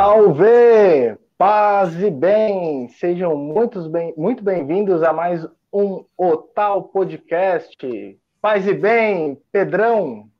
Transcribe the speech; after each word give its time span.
Salve! 0.00 1.18
Paz 1.36 2.00
e 2.00 2.08
bem! 2.08 2.88
Sejam 3.00 3.36
muitos 3.36 3.88
bem, 3.88 4.14
muito 4.16 4.44
bem-vindos 4.44 5.02
a 5.02 5.12
mais 5.12 5.44
um 5.72 6.04
Otal 6.16 6.84
Podcast. 6.84 7.76
Paz 8.40 8.64
e 8.64 8.74
bem, 8.74 9.36
Pedrão! 9.50 10.30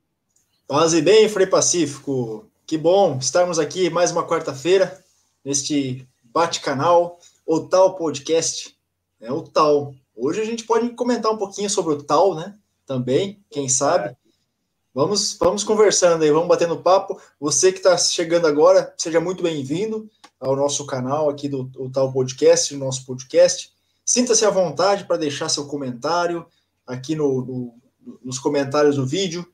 Paz 0.65 0.93
e 0.93 1.01
bem, 1.01 1.27
Frei 1.27 1.45
Pacífico! 1.45 2.49
Que 2.65 2.77
bom 2.77 3.17
estarmos 3.17 3.59
aqui 3.59 3.89
mais 3.89 4.13
uma 4.13 4.25
quarta-feira 4.25 4.97
neste 5.43 6.07
bate-canal 6.23 7.19
Otal 7.45 7.97
Podcast. 7.97 8.77
É 9.19 9.29
o 9.29 9.41
tal. 9.41 9.93
Hoje 10.15 10.39
a 10.39 10.45
gente 10.45 10.63
pode 10.63 10.87
comentar 10.91 11.33
um 11.33 11.37
pouquinho 11.37 11.69
sobre 11.69 11.95
o 11.95 12.01
tal, 12.01 12.33
né? 12.33 12.55
Também, 12.85 13.43
quem 13.51 13.67
sabe. 13.67 14.15
Vamos, 14.93 15.37
vamos 15.39 15.63
conversando 15.63 16.23
aí, 16.23 16.31
vamos 16.31 16.47
batendo 16.47 16.81
papo. 16.81 17.21
Você 17.39 17.71
que 17.71 17.77
está 17.77 17.95
chegando 17.95 18.47
agora, 18.47 18.91
seja 18.97 19.21
muito 19.21 19.43
bem-vindo 19.43 20.09
ao 20.39 20.55
nosso 20.55 20.83
canal 20.87 21.29
aqui 21.29 21.47
do, 21.47 21.63
do 21.63 21.91
Tal 21.91 22.11
Podcast, 22.11 22.73
no 22.73 22.85
nosso 22.85 23.05
podcast. 23.05 23.71
Sinta-se 24.03 24.43
à 24.45 24.49
vontade 24.49 25.05
para 25.05 25.17
deixar 25.17 25.47
seu 25.47 25.67
comentário 25.67 26.43
aqui 26.87 27.15
no, 27.15 27.45
no, 27.45 27.73
nos 28.23 28.39
comentários 28.39 28.95
do 28.95 29.05
vídeo. 29.05 29.45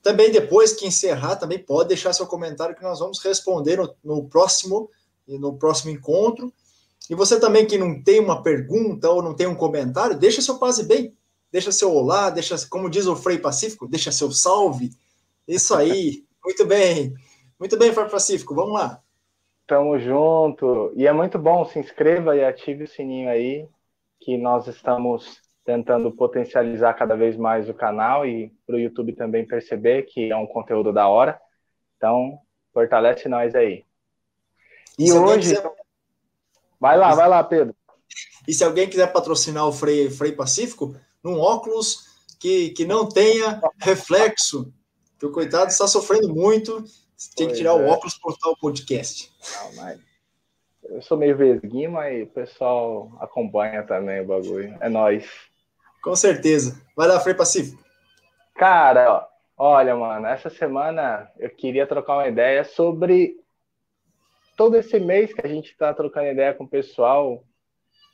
Também 0.00 0.30
depois 0.30 0.72
que 0.72 0.86
encerrar, 0.86 1.36
também 1.36 1.58
pode 1.58 1.88
deixar 1.88 2.12
seu 2.12 2.26
comentário 2.28 2.76
que 2.76 2.82
nós 2.84 3.00
vamos 3.00 3.18
responder 3.18 3.78
no, 3.78 3.92
no 4.04 4.28
próximo 4.28 4.88
no 5.26 5.56
próximo 5.56 5.90
encontro. 5.90 6.52
E 7.10 7.16
você 7.16 7.40
também 7.40 7.66
que 7.66 7.76
não 7.76 8.00
tem 8.00 8.20
uma 8.20 8.42
pergunta 8.42 9.10
ou 9.10 9.20
não 9.20 9.34
tem 9.34 9.48
um 9.48 9.56
comentário, 9.56 10.16
deixa 10.16 10.40
seu 10.40 10.56
paz 10.58 10.78
bem 10.80 11.12
deixa 11.54 11.70
seu 11.70 11.94
olá, 11.94 12.30
deixa, 12.30 12.56
como 12.68 12.90
diz 12.90 13.06
o 13.06 13.14
Frei 13.14 13.38
Pacífico, 13.38 13.86
deixa 13.86 14.10
seu 14.10 14.32
salve. 14.32 14.90
Isso 15.46 15.72
aí, 15.72 16.24
muito 16.44 16.66
bem. 16.66 17.14
Muito 17.60 17.78
bem, 17.78 17.92
Frei 17.92 18.08
Pacífico, 18.08 18.56
vamos 18.56 18.72
lá. 18.72 19.00
Tamo 19.64 19.96
junto. 19.96 20.92
E 20.96 21.06
é 21.06 21.12
muito 21.12 21.38
bom, 21.38 21.64
se 21.64 21.78
inscreva 21.78 22.34
e 22.34 22.44
ative 22.44 22.82
o 22.82 22.88
sininho 22.88 23.30
aí, 23.30 23.68
que 24.20 24.36
nós 24.36 24.66
estamos 24.66 25.40
tentando 25.64 26.10
potencializar 26.10 26.92
cada 26.94 27.14
vez 27.14 27.36
mais 27.36 27.68
o 27.68 27.74
canal 27.74 28.26
e 28.26 28.52
para 28.66 28.74
o 28.74 28.80
YouTube 28.80 29.12
também 29.12 29.46
perceber 29.46 30.02
que 30.06 30.32
é 30.32 30.36
um 30.36 30.48
conteúdo 30.48 30.92
da 30.92 31.06
hora. 31.06 31.40
Então, 31.96 32.36
fortalece 32.72 33.28
nós 33.28 33.54
aí. 33.54 33.84
E, 34.98 35.06
e 35.06 35.12
hoje. 35.12 35.54
Quiser... 35.54 35.72
Vai 36.80 36.98
lá, 36.98 37.14
vai 37.14 37.28
lá, 37.28 37.44
Pedro. 37.44 37.76
E 38.48 38.52
se 38.52 38.64
alguém 38.64 38.88
quiser 38.88 39.12
patrocinar 39.12 39.68
o 39.68 39.72
Frei, 39.72 40.10
Frei 40.10 40.32
Pacífico, 40.32 40.96
num 41.24 41.40
óculos 41.40 42.14
que, 42.38 42.70
que 42.70 42.84
não 42.84 43.08
tenha 43.08 43.60
reflexo, 43.78 44.72
que 45.18 45.24
o 45.24 45.32
coitado 45.32 45.70
está 45.70 45.88
sofrendo 45.88 46.34
muito, 46.34 46.84
tem 47.34 47.48
que 47.48 47.54
tirar 47.54 47.70
é. 47.70 47.72
o 47.72 47.86
óculos 47.86 48.18
para 48.18 48.50
o 48.50 48.56
podcast. 48.56 49.32
Não, 49.56 49.76
mas 49.76 50.00
eu 50.84 51.00
sou 51.00 51.16
meio 51.16 51.36
vesguinho, 51.36 51.92
mas 51.92 52.22
o 52.22 52.26
pessoal 52.26 53.10
acompanha 53.18 53.82
também 53.82 54.20
o 54.20 54.26
bagulho. 54.26 54.76
É 54.80 54.88
nós. 54.88 55.26
Com 56.02 56.14
certeza. 56.14 56.80
Vai 56.94 57.08
lá, 57.08 57.18
Frei 57.18 57.34
Pacífico. 57.34 57.82
Cara, 58.54 59.26
olha, 59.56 59.96
mano, 59.96 60.26
essa 60.26 60.50
semana 60.50 61.30
eu 61.38 61.48
queria 61.48 61.86
trocar 61.86 62.16
uma 62.18 62.28
ideia 62.28 62.62
sobre 62.64 63.40
todo 64.56 64.76
esse 64.76 65.00
mês 65.00 65.32
que 65.32 65.44
a 65.44 65.48
gente 65.48 65.70
está 65.70 65.92
trocando 65.92 66.28
ideia 66.28 66.54
com 66.54 66.64
o 66.64 66.68
pessoal 66.68 67.42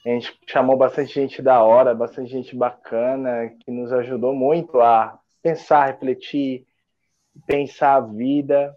a 0.05 0.09
gente 0.09 0.39
chamou 0.47 0.77
bastante 0.77 1.13
gente 1.13 1.43
da 1.43 1.63
hora, 1.63 1.95
bastante 1.95 2.31
gente 2.31 2.57
bacana, 2.57 3.51
que 3.61 3.71
nos 3.71 3.93
ajudou 3.93 4.35
muito 4.35 4.81
a 4.81 5.19
pensar, 5.43 5.87
refletir, 5.87 6.67
pensar 7.47 7.97
a 7.97 8.01
vida. 8.01 8.77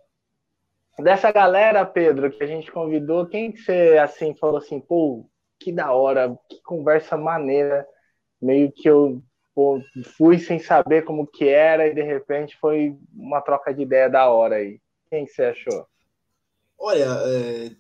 Dessa 1.00 1.32
galera, 1.32 1.86
Pedro, 1.86 2.30
que 2.30 2.44
a 2.44 2.48
gente 2.48 2.72
convidou, 2.72 3.26
quem 3.26 3.52
que 3.52 3.60
você, 3.60 3.98
assim, 3.98 4.36
falou 4.36 4.58
assim, 4.58 4.80
pô, 4.80 5.26
que 5.60 5.72
da 5.72 5.94
hora, 5.94 6.38
que 6.50 6.62
conversa 6.62 7.18
maneira, 7.18 7.88
meio 8.42 8.72
que 8.72 8.90
eu 8.90 9.24
pô, 9.56 9.82
fui 10.18 10.40
sem 10.40 10.60
saber 10.60 11.04
como 11.04 11.28
que 11.28 11.48
era 11.48 11.88
e 11.88 11.94
de 11.94 12.02
repente 12.02 12.58
foi 12.60 12.96
uma 13.14 13.42
troca 13.42 13.74
de 13.74 13.82
ideia 13.82 14.10
da 14.10 14.30
hora 14.30 14.56
aí. 14.56 14.80
Quem 15.10 15.26
que 15.26 15.32
você 15.32 15.44
achou? 15.46 15.88
Olha, 16.78 17.06
é, 17.06 17.72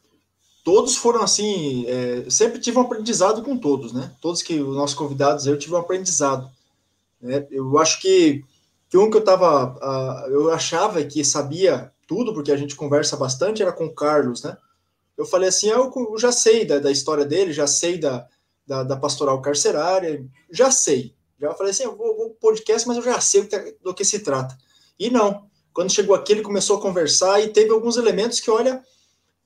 todos 0.64 0.96
foram 0.96 1.22
assim, 1.22 1.86
é, 1.88 2.30
sempre 2.30 2.60
tive 2.60 2.78
um 2.78 2.82
aprendizado 2.82 3.44
com 3.44 3.58
todos, 3.58 3.92
né? 3.92 4.12
Todos 4.22 4.42
que 4.42 4.60
os 4.62 4.76
nossos 4.76 4.96
convidados 4.96 5.46
eu 5.46 5.60
tive 5.60 5.74
um 5.74 5.78
aprendizado. 5.78 6.50
Né? 7.22 7.46
Eu 7.52 7.78
acho 7.78 8.00
que, 8.02 8.44
que 8.90 8.98
um 8.98 9.12
que 9.12 9.18
eu 9.18 9.24
tava, 9.24 9.76
uh, 9.76 10.32
eu 10.32 10.52
achava 10.52 11.04
que 11.04 11.24
sabia 11.24 11.92
tudo, 12.08 12.34
porque 12.34 12.52
a 12.52 12.58
gente 12.58 12.76
conversa 12.76 13.18
bastante, 13.18 13.62
era 13.62 13.74
com 13.74 13.86
o 13.86 13.94
Carlos, 13.94 14.44
né? 14.44 14.58
Eu 15.18 15.26
falei 15.26 15.50
assim, 15.50 15.68
eu, 15.68 15.92
eu 15.96 16.18
já 16.18 16.32
sei 16.32 16.66
da, 16.66 16.80
da, 16.80 16.92
história 16.92 17.26
dele, 17.26 17.54
já 17.54 17.68
sei 17.68 18.00
da, 18.00 18.28
da, 18.66 18.84
da, 18.84 18.98
pastoral 18.98 19.42
carcerária, 19.42 20.26
já 20.50 20.72
sei. 20.72 21.14
Já 21.40 21.54
falei 21.54 21.72
assim, 21.72 21.84
eu 21.84 21.96
vou, 21.96 22.16
vou 22.16 22.30
podcast, 22.32 22.88
mas 22.88 22.98
eu 22.98 23.04
já 23.04 23.20
sei 23.20 23.48
do 23.84 23.94
que 23.94 24.04
se 24.04 24.20
trata. 24.20 24.58
E 24.98 25.10
não, 25.10 25.46
quando 25.74 25.92
chegou 25.92 26.16
aqui, 26.16 26.32
ele 26.32 26.42
começou 26.42 26.78
a 26.78 26.82
conversar 26.82 27.42
e 27.42 27.50
teve 27.50 27.72
alguns 27.72 27.98
elementos 27.98 28.40
que, 28.40 28.50
olha, 28.50 28.84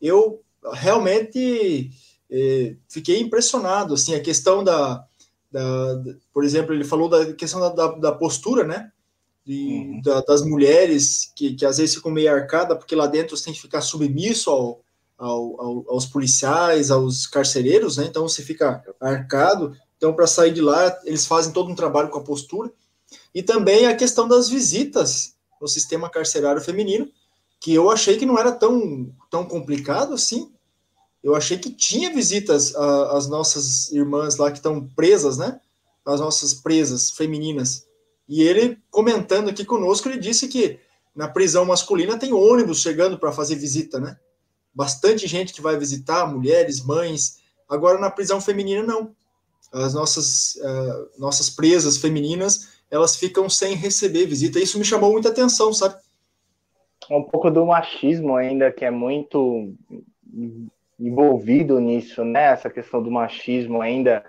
eu 0.02 0.42
realmente 0.74 1.92
é, 2.30 2.76
fiquei 2.90 3.20
impressionado, 3.20 3.94
assim, 3.94 4.14
a 4.14 4.22
questão 4.22 4.64
da, 4.64 5.04
da, 5.52 5.94
da, 5.96 6.16
por 6.34 6.44
exemplo, 6.44 6.74
ele 6.74 6.84
falou 6.84 7.10
da 7.10 7.34
questão 7.34 7.60
da, 7.60 7.70
da, 7.70 7.88
da 7.96 8.12
postura, 8.12 8.64
né, 8.64 8.92
de, 9.46 9.64
uhum. 9.64 10.02
da, 10.02 10.22
das 10.22 10.42
mulheres, 10.42 11.32
que, 11.36 11.56
que 11.56 11.66
às 11.66 11.78
vezes 11.78 11.96
ficam 11.96 12.12
meio 12.12 12.32
arcada, 12.32 12.76
porque 12.76 12.96
lá 12.96 13.08
dentro 13.08 13.36
você 13.36 13.46
tem 13.46 13.54
que 13.54 13.62
ficar 13.62 13.82
submisso 13.82 14.50
ao, 14.50 14.82
ao, 15.18 15.62
ao, 15.62 15.86
aos 15.90 16.06
policiais, 16.06 16.92
aos 16.92 17.26
carcereiros, 17.26 17.98
né, 17.98 18.06
então 18.06 18.28
você 18.28 18.44
fica 18.44 18.84
arcado, 19.00 19.76
então 19.96 20.14
para 20.14 20.28
sair 20.28 20.54
de 20.54 20.62
lá, 20.62 21.00
eles 21.06 21.26
fazem 21.26 21.54
todo 21.54 21.72
um 21.72 21.76
trabalho 21.76 22.10
com 22.10 22.20
a 22.20 22.24
postura, 22.24 22.72
e 23.34 23.42
também 23.42 23.86
a 23.86 23.96
questão 23.96 24.28
das 24.28 24.50
visitas 24.50 25.36
no 25.62 25.68
sistema 25.68 26.10
carcerário 26.10 26.62
feminino, 26.62 27.10
que 27.60 27.74
eu 27.74 27.90
achei 27.90 28.18
que 28.18 28.26
não 28.26 28.38
era 28.38 28.52
tão, 28.52 29.12
tão 29.32 29.46
complicado 29.46 30.14
assim, 30.14 30.52
eu 31.24 31.36
achei 31.36 31.58
que 31.58 31.72
tinha 31.72 32.14
visitas 32.14 32.76
às 32.76 33.28
nossas 33.28 33.92
irmãs 33.92 34.38
lá 34.38 34.52
que 34.52 34.58
estão 34.58 34.88
presas, 34.96 35.38
né? 35.38 35.60
As 36.06 36.20
nossas 36.20 36.54
presas 36.54 37.12
femininas. 37.12 37.86
E 38.28 38.42
ele, 38.42 38.78
comentando 38.90 39.50
aqui 39.50 39.66
conosco, 39.66 40.08
ele 40.08 40.20
disse 40.20 40.48
que 40.48 40.80
na 41.16 41.28
prisão 41.28 41.66
masculina 41.66 42.18
tem 42.18 42.34
ônibus 42.34 42.82
chegando 42.82 43.18
para 43.18 43.32
fazer 43.32 43.56
visita, 43.56 44.00
né? 44.00 44.18
Bastante 44.74 45.26
gente 45.28 45.54
que 45.54 45.62
vai 45.62 45.78
visitar, 45.78 46.32
mulheres, 46.32 46.86
mães. 46.86 47.40
Agora, 47.68 48.00
na 48.00 48.12
prisão 48.12 48.40
feminina, 48.40 48.84
não. 48.84 49.16
As 49.74 49.94
nossas, 49.94 50.56
uh, 50.56 51.10
nossas 51.20 51.50
presas 51.50 51.98
femininas, 51.98 52.70
elas 52.90 53.16
ficam 53.16 53.50
sem 53.50 53.76
receber 53.76 54.28
visita. 54.28 54.60
Isso 54.60 54.78
me 54.78 54.86
chamou 54.86 55.12
muita 55.12 55.30
atenção, 55.30 55.74
sabe? 55.74 55.96
Um 57.10 57.24
pouco 57.24 57.50
do 57.50 57.66
machismo 57.66 58.36
ainda, 58.36 58.72
que 58.72 58.86
é 58.86 58.92
muito 58.92 59.74
envolvido 61.00 61.80
nisso, 61.80 62.24
né? 62.24 62.46
Essa 62.46 62.70
questão 62.70 63.02
do 63.02 63.12
machismo 63.12 63.82
ainda, 63.82 64.24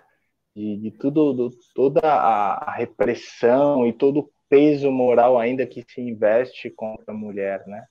de, 0.55 0.77
de 0.77 0.91
tudo, 0.91 1.33
do, 1.33 1.51
toda 1.75 2.01
a, 2.01 2.73
repressão 2.73 3.87
e 3.87 3.93
todo 3.93 4.21
o 4.21 4.31
peso 4.49 4.91
moral 4.91 5.39
ainda 5.39 5.67
que 5.67 5.84
se 5.89 6.01
investe 6.01 6.71
contra 6.71 7.12
a 7.12 7.17
mulher, 7.17 7.67
né? 7.67 7.84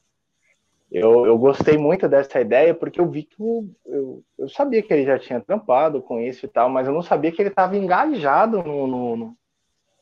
Eu, 0.89 1.25
eu 1.25 1.37
gostei 1.37 1.77
muito 1.77 2.07
dessa 2.07 2.39
ideia 2.39 2.73
porque 2.73 2.99
eu 3.01 3.09
vi 3.09 3.23
que 3.23 3.35
o, 3.39 3.69
eu, 3.85 4.23
eu 4.39 4.47
sabia 4.47 4.81
que 4.81 4.93
ele 4.93 5.05
já 5.05 5.19
tinha 5.19 5.41
trampado 5.41 6.01
com 6.01 6.19
isso 6.19 6.45
e 6.45 6.49
tal, 6.49 6.69
mas 6.69 6.87
eu 6.87 6.93
não 6.93 7.01
sabia 7.01 7.31
que 7.31 7.41
ele 7.41 7.49
estava 7.49 7.75
engajado 7.75 8.63
no, 8.63 8.87
no, 8.87 9.37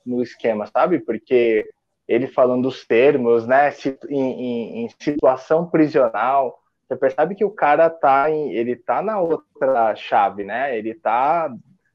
no, 0.06 0.22
esquema, 0.22 0.68
sabe? 0.68 1.00
Porque 1.00 1.68
ele 2.08 2.28
falando 2.28 2.64
dos 2.64 2.86
termos, 2.86 3.48
né? 3.48 3.74
Em, 4.10 4.20
em, 4.20 4.86
em 4.86 4.90
situação 5.00 5.68
prisional, 5.68 6.60
você 6.88 6.96
percebe 6.96 7.36
que 7.36 7.44
o 7.46 7.52
cara 7.52 7.90
tá 7.90 8.30
em, 8.30 8.52
ele 8.52 8.76
tá 8.76 9.02
na 9.02 9.20
outra 9.20 9.96
chave, 9.96 10.44
né? 10.44 10.78
Ele 10.78 10.94
tá 10.94 11.54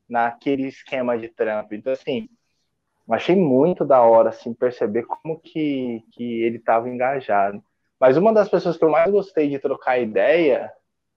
naquele 0.09 0.67
esquema 0.67 1.17
de 1.17 1.29
trampo. 1.29 1.75
Então, 1.75 1.93
assim, 1.93 2.29
achei 3.09 3.37
muito 3.37 3.85
da 3.85 4.03
hora, 4.03 4.31
assim, 4.31 4.53
perceber 4.53 5.05
como 5.05 5.39
que, 5.39 6.05
que 6.13 6.43
ele 6.43 6.57
estava 6.57 6.89
engajado. 6.89 7.63
Mas 7.99 8.17
uma 8.17 8.33
das 8.33 8.49
pessoas 8.49 8.77
que 8.77 8.85
eu 8.85 8.91
mais 8.91 9.11
gostei 9.11 9.49
de 9.49 9.59
trocar 9.59 10.01
ideia, 10.01 10.73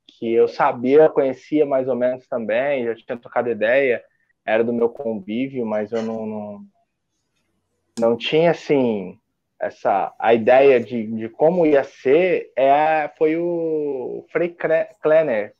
que 0.05 0.31
eu 0.31 0.47
sabia, 0.47 1.09
conhecia 1.09 1.65
mais 1.65 1.87
ou 1.87 1.95
menos 1.95 2.27
também, 2.27 2.85
já 2.85 2.95
tinha 2.95 3.17
trocado 3.17 3.49
ideia, 3.49 4.03
era 4.45 4.63
do 4.63 4.73
meu 4.73 4.89
convívio, 4.89 5.65
mas 5.65 5.91
eu 5.91 6.03
não, 6.03 6.25
não, 6.25 6.65
não 7.99 8.17
tinha, 8.17 8.51
assim, 8.51 9.17
essa 9.65 10.13
a 10.19 10.33
ideia 10.33 10.79
de, 10.79 11.07
de 11.07 11.29
como 11.29 11.65
ia 11.65 11.83
ser 11.83 12.51
é 12.55 13.09
foi 13.17 13.37
o 13.37 14.25
Frei 14.31 14.55
Klenner, 15.01 15.53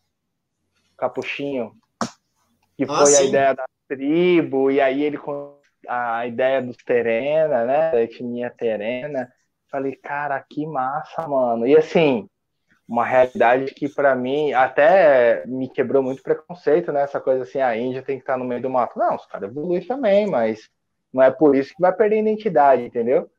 Capuchinho, 0.98 1.74
que 2.78 2.84
ah, 2.84 2.88
foi 2.88 3.06
sim. 3.08 3.24
a 3.24 3.28
ideia 3.28 3.54
da 3.54 3.66
tribo 3.88 4.72
e 4.72 4.82
aí 4.82 5.04
ele 5.04 5.18
com 5.18 5.58
a 5.88 6.26
ideia 6.26 6.62
dos 6.62 6.78
terena, 6.78 7.66
né, 7.66 7.92
da 7.92 8.02
etnia 8.02 8.50
terena. 8.50 9.32
Falei, 9.70 9.96
cara, 9.96 10.40
que 10.48 10.66
massa, 10.66 11.28
mano. 11.28 11.66
E 11.66 11.76
assim, 11.76 12.30
uma 12.88 13.06
realidade 13.06 13.74
que 13.74 13.90
para 13.90 14.16
mim 14.16 14.54
até 14.54 15.46
me 15.48 15.70
quebrou 15.70 16.04
muito 16.04 16.22
preconceito, 16.22 16.92
né? 16.92 17.02
Essa 17.02 17.20
coisa 17.20 17.44
assim, 17.44 17.60
a 17.60 17.76
Índia 17.76 18.04
tem 18.04 18.18
que 18.18 18.24
estar 18.24 18.38
no 18.38 18.46
meio 18.46 18.62
do 18.62 18.70
mato. 18.70 19.00
Não, 19.00 19.16
os 19.16 19.26
caras 19.26 19.50
evoluem 19.50 19.86
também, 19.86 20.28
mas 20.28 20.70
não 21.12 21.24
é 21.24 21.32
por 21.32 21.56
isso 21.56 21.74
que 21.76 21.82
vai 21.82 21.94
perder 21.94 22.20
identidade, 22.20 22.84
entendeu? 22.84 23.30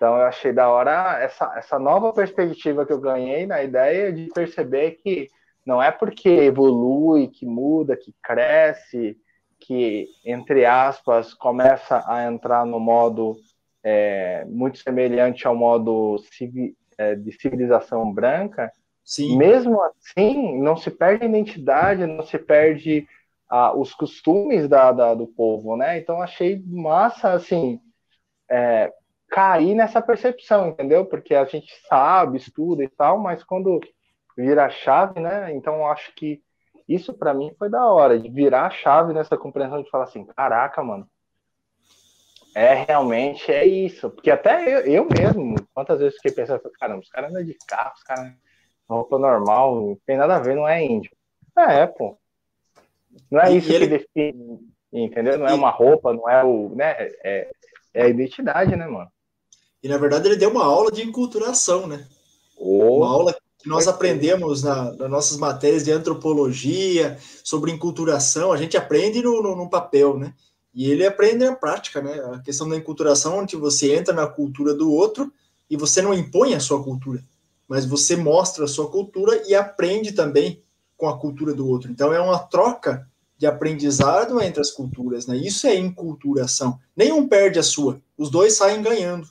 Então 0.00 0.16
eu 0.16 0.24
achei 0.24 0.50
da 0.50 0.66
hora 0.70 1.18
essa, 1.20 1.52
essa 1.58 1.78
nova 1.78 2.10
perspectiva 2.10 2.86
que 2.86 2.92
eu 2.92 2.98
ganhei 2.98 3.44
na 3.44 3.62
ideia 3.62 4.10
de 4.10 4.28
perceber 4.28 4.92
que 4.92 5.28
não 5.66 5.82
é 5.82 5.92
porque 5.92 6.26
evolui, 6.26 7.28
que 7.28 7.44
muda, 7.44 7.94
que 7.94 8.14
cresce, 8.22 9.14
que, 9.58 10.06
entre 10.24 10.64
aspas, 10.64 11.34
começa 11.34 12.02
a 12.06 12.24
entrar 12.24 12.64
no 12.64 12.80
modo 12.80 13.36
é, 13.84 14.42
muito 14.46 14.78
semelhante 14.78 15.46
ao 15.46 15.54
modo 15.54 16.16
é, 16.96 17.14
de 17.14 17.32
civilização 17.32 18.10
branca, 18.10 18.72
Sim. 19.04 19.36
mesmo 19.36 19.82
assim, 19.82 20.58
não 20.62 20.78
se 20.78 20.90
perde 20.90 21.26
a 21.26 21.28
identidade, 21.28 22.06
não 22.06 22.24
se 22.24 22.38
perde 22.38 23.06
ah, 23.50 23.76
os 23.76 23.92
costumes 23.92 24.66
da, 24.66 24.92
da, 24.92 25.12
do 25.12 25.26
povo, 25.26 25.76
né? 25.76 25.98
Então, 25.98 26.22
achei 26.22 26.64
massa, 26.66 27.34
assim, 27.34 27.78
é, 28.50 28.90
cair 29.30 29.74
nessa 29.74 30.02
percepção, 30.02 30.68
entendeu? 30.68 31.06
Porque 31.06 31.34
a 31.34 31.44
gente 31.44 31.72
sabe, 31.88 32.36
estuda 32.36 32.82
e 32.82 32.88
tal, 32.88 33.18
mas 33.18 33.44
quando 33.44 33.80
vira 34.36 34.66
a 34.66 34.70
chave, 34.70 35.20
né? 35.20 35.54
Então, 35.54 35.86
acho 35.86 36.12
que 36.14 36.42
isso 36.88 37.14
para 37.14 37.32
mim 37.32 37.54
foi 37.56 37.70
da 37.70 37.86
hora, 37.86 38.18
de 38.18 38.28
virar 38.28 38.66
a 38.66 38.70
chave 38.70 39.12
nessa 39.12 39.36
compreensão 39.36 39.82
de 39.82 39.88
falar 39.88 40.04
assim, 40.04 40.26
caraca, 40.26 40.82
mano, 40.82 41.08
é 42.54 42.74
realmente 42.74 43.52
é 43.52 43.64
isso. 43.64 44.10
Porque 44.10 44.30
até 44.30 44.64
eu, 44.64 44.80
eu 44.80 45.08
mesmo, 45.08 45.54
quantas 45.72 46.00
vezes 46.00 46.16
fiquei 46.16 46.32
pensando, 46.32 46.60
caramba, 46.80 47.00
os 47.00 47.08
caras 47.08 47.30
andam 47.30 47.44
de 47.44 47.56
carro, 47.66 47.92
os 47.94 48.02
caras 48.02 48.32
roupa 48.88 49.18
normal, 49.18 49.76
não 49.76 49.98
tem 50.04 50.16
nada 50.16 50.36
a 50.36 50.40
ver, 50.40 50.56
não 50.56 50.66
é 50.66 50.82
índio. 50.82 51.12
É, 51.56 51.86
pô. 51.86 52.18
Não 53.30 53.40
é 53.40 53.52
e 53.52 53.58
isso 53.58 53.72
ele... 53.72 53.86
que 53.86 53.98
define, 53.98 54.58
entendeu? 54.92 55.38
Não 55.38 55.46
é 55.46 55.54
uma 55.54 55.70
roupa, 55.70 56.12
não 56.12 56.28
é 56.28 56.42
o. 56.42 56.74
Né? 56.74 56.90
É, 57.22 57.50
é 57.94 58.02
a 58.02 58.08
identidade, 58.08 58.74
né, 58.74 58.86
mano? 58.86 59.10
E 59.82 59.88
na 59.88 59.96
verdade 59.96 60.28
ele 60.28 60.36
deu 60.36 60.50
uma 60.50 60.64
aula 60.64 60.90
de 60.90 61.02
enculturação, 61.02 61.86
né? 61.86 62.06
Oh. 62.56 62.98
Uma 62.98 63.08
aula 63.08 63.36
que 63.58 63.68
nós 63.68 63.86
aprendemos 63.86 64.62
na, 64.62 64.92
nas 64.92 65.10
nossas 65.10 65.36
matérias 65.36 65.84
de 65.84 65.92
antropologia, 65.92 67.18
sobre 67.44 67.70
enculturação, 67.70 68.52
a 68.52 68.56
gente 68.56 68.76
aprende 68.76 69.22
no, 69.22 69.42
no, 69.42 69.56
no, 69.56 69.68
papel, 69.68 70.18
né? 70.18 70.34
E 70.74 70.90
ele 70.90 71.04
aprende 71.04 71.44
na 71.44 71.54
prática, 71.54 72.00
né? 72.00 72.12
A 72.34 72.38
questão 72.38 72.68
da 72.68 72.76
enculturação, 72.76 73.38
onde 73.38 73.56
você 73.56 73.94
entra 73.94 74.14
na 74.14 74.26
cultura 74.26 74.74
do 74.74 74.90
outro 74.90 75.32
e 75.68 75.76
você 75.76 76.00
não 76.00 76.14
impõe 76.14 76.54
a 76.54 76.60
sua 76.60 76.82
cultura, 76.82 77.22
mas 77.68 77.84
você 77.84 78.16
mostra 78.16 78.64
a 78.64 78.68
sua 78.68 78.90
cultura 78.90 79.42
e 79.46 79.54
aprende 79.54 80.12
também 80.12 80.62
com 80.96 81.08
a 81.08 81.18
cultura 81.18 81.54
do 81.54 81.66
outro. 81.66 81.90
Então 81.90 82.12
é 82.12 82.20
uma 82.20 82.38
troca 82.38 83.08
de 83.36 83.46
aprendizado 83.46 84.40
entre 84.40 84.60
as 84.60 84.70
culturas, 84.70 85.26
né? 85.26 85.36
Isso 85.36 85.66
é 85.66 85.74
enculturação. 85.74 86.78
Nenhum 86.94 87.26
perde 87.26 87.58
a 87.58 87.62
sua, 87.62 88.00
os 88.16 88.30
dois 88.30 88.54
saem 88.54 88.82
ganhando. 88.82 89.26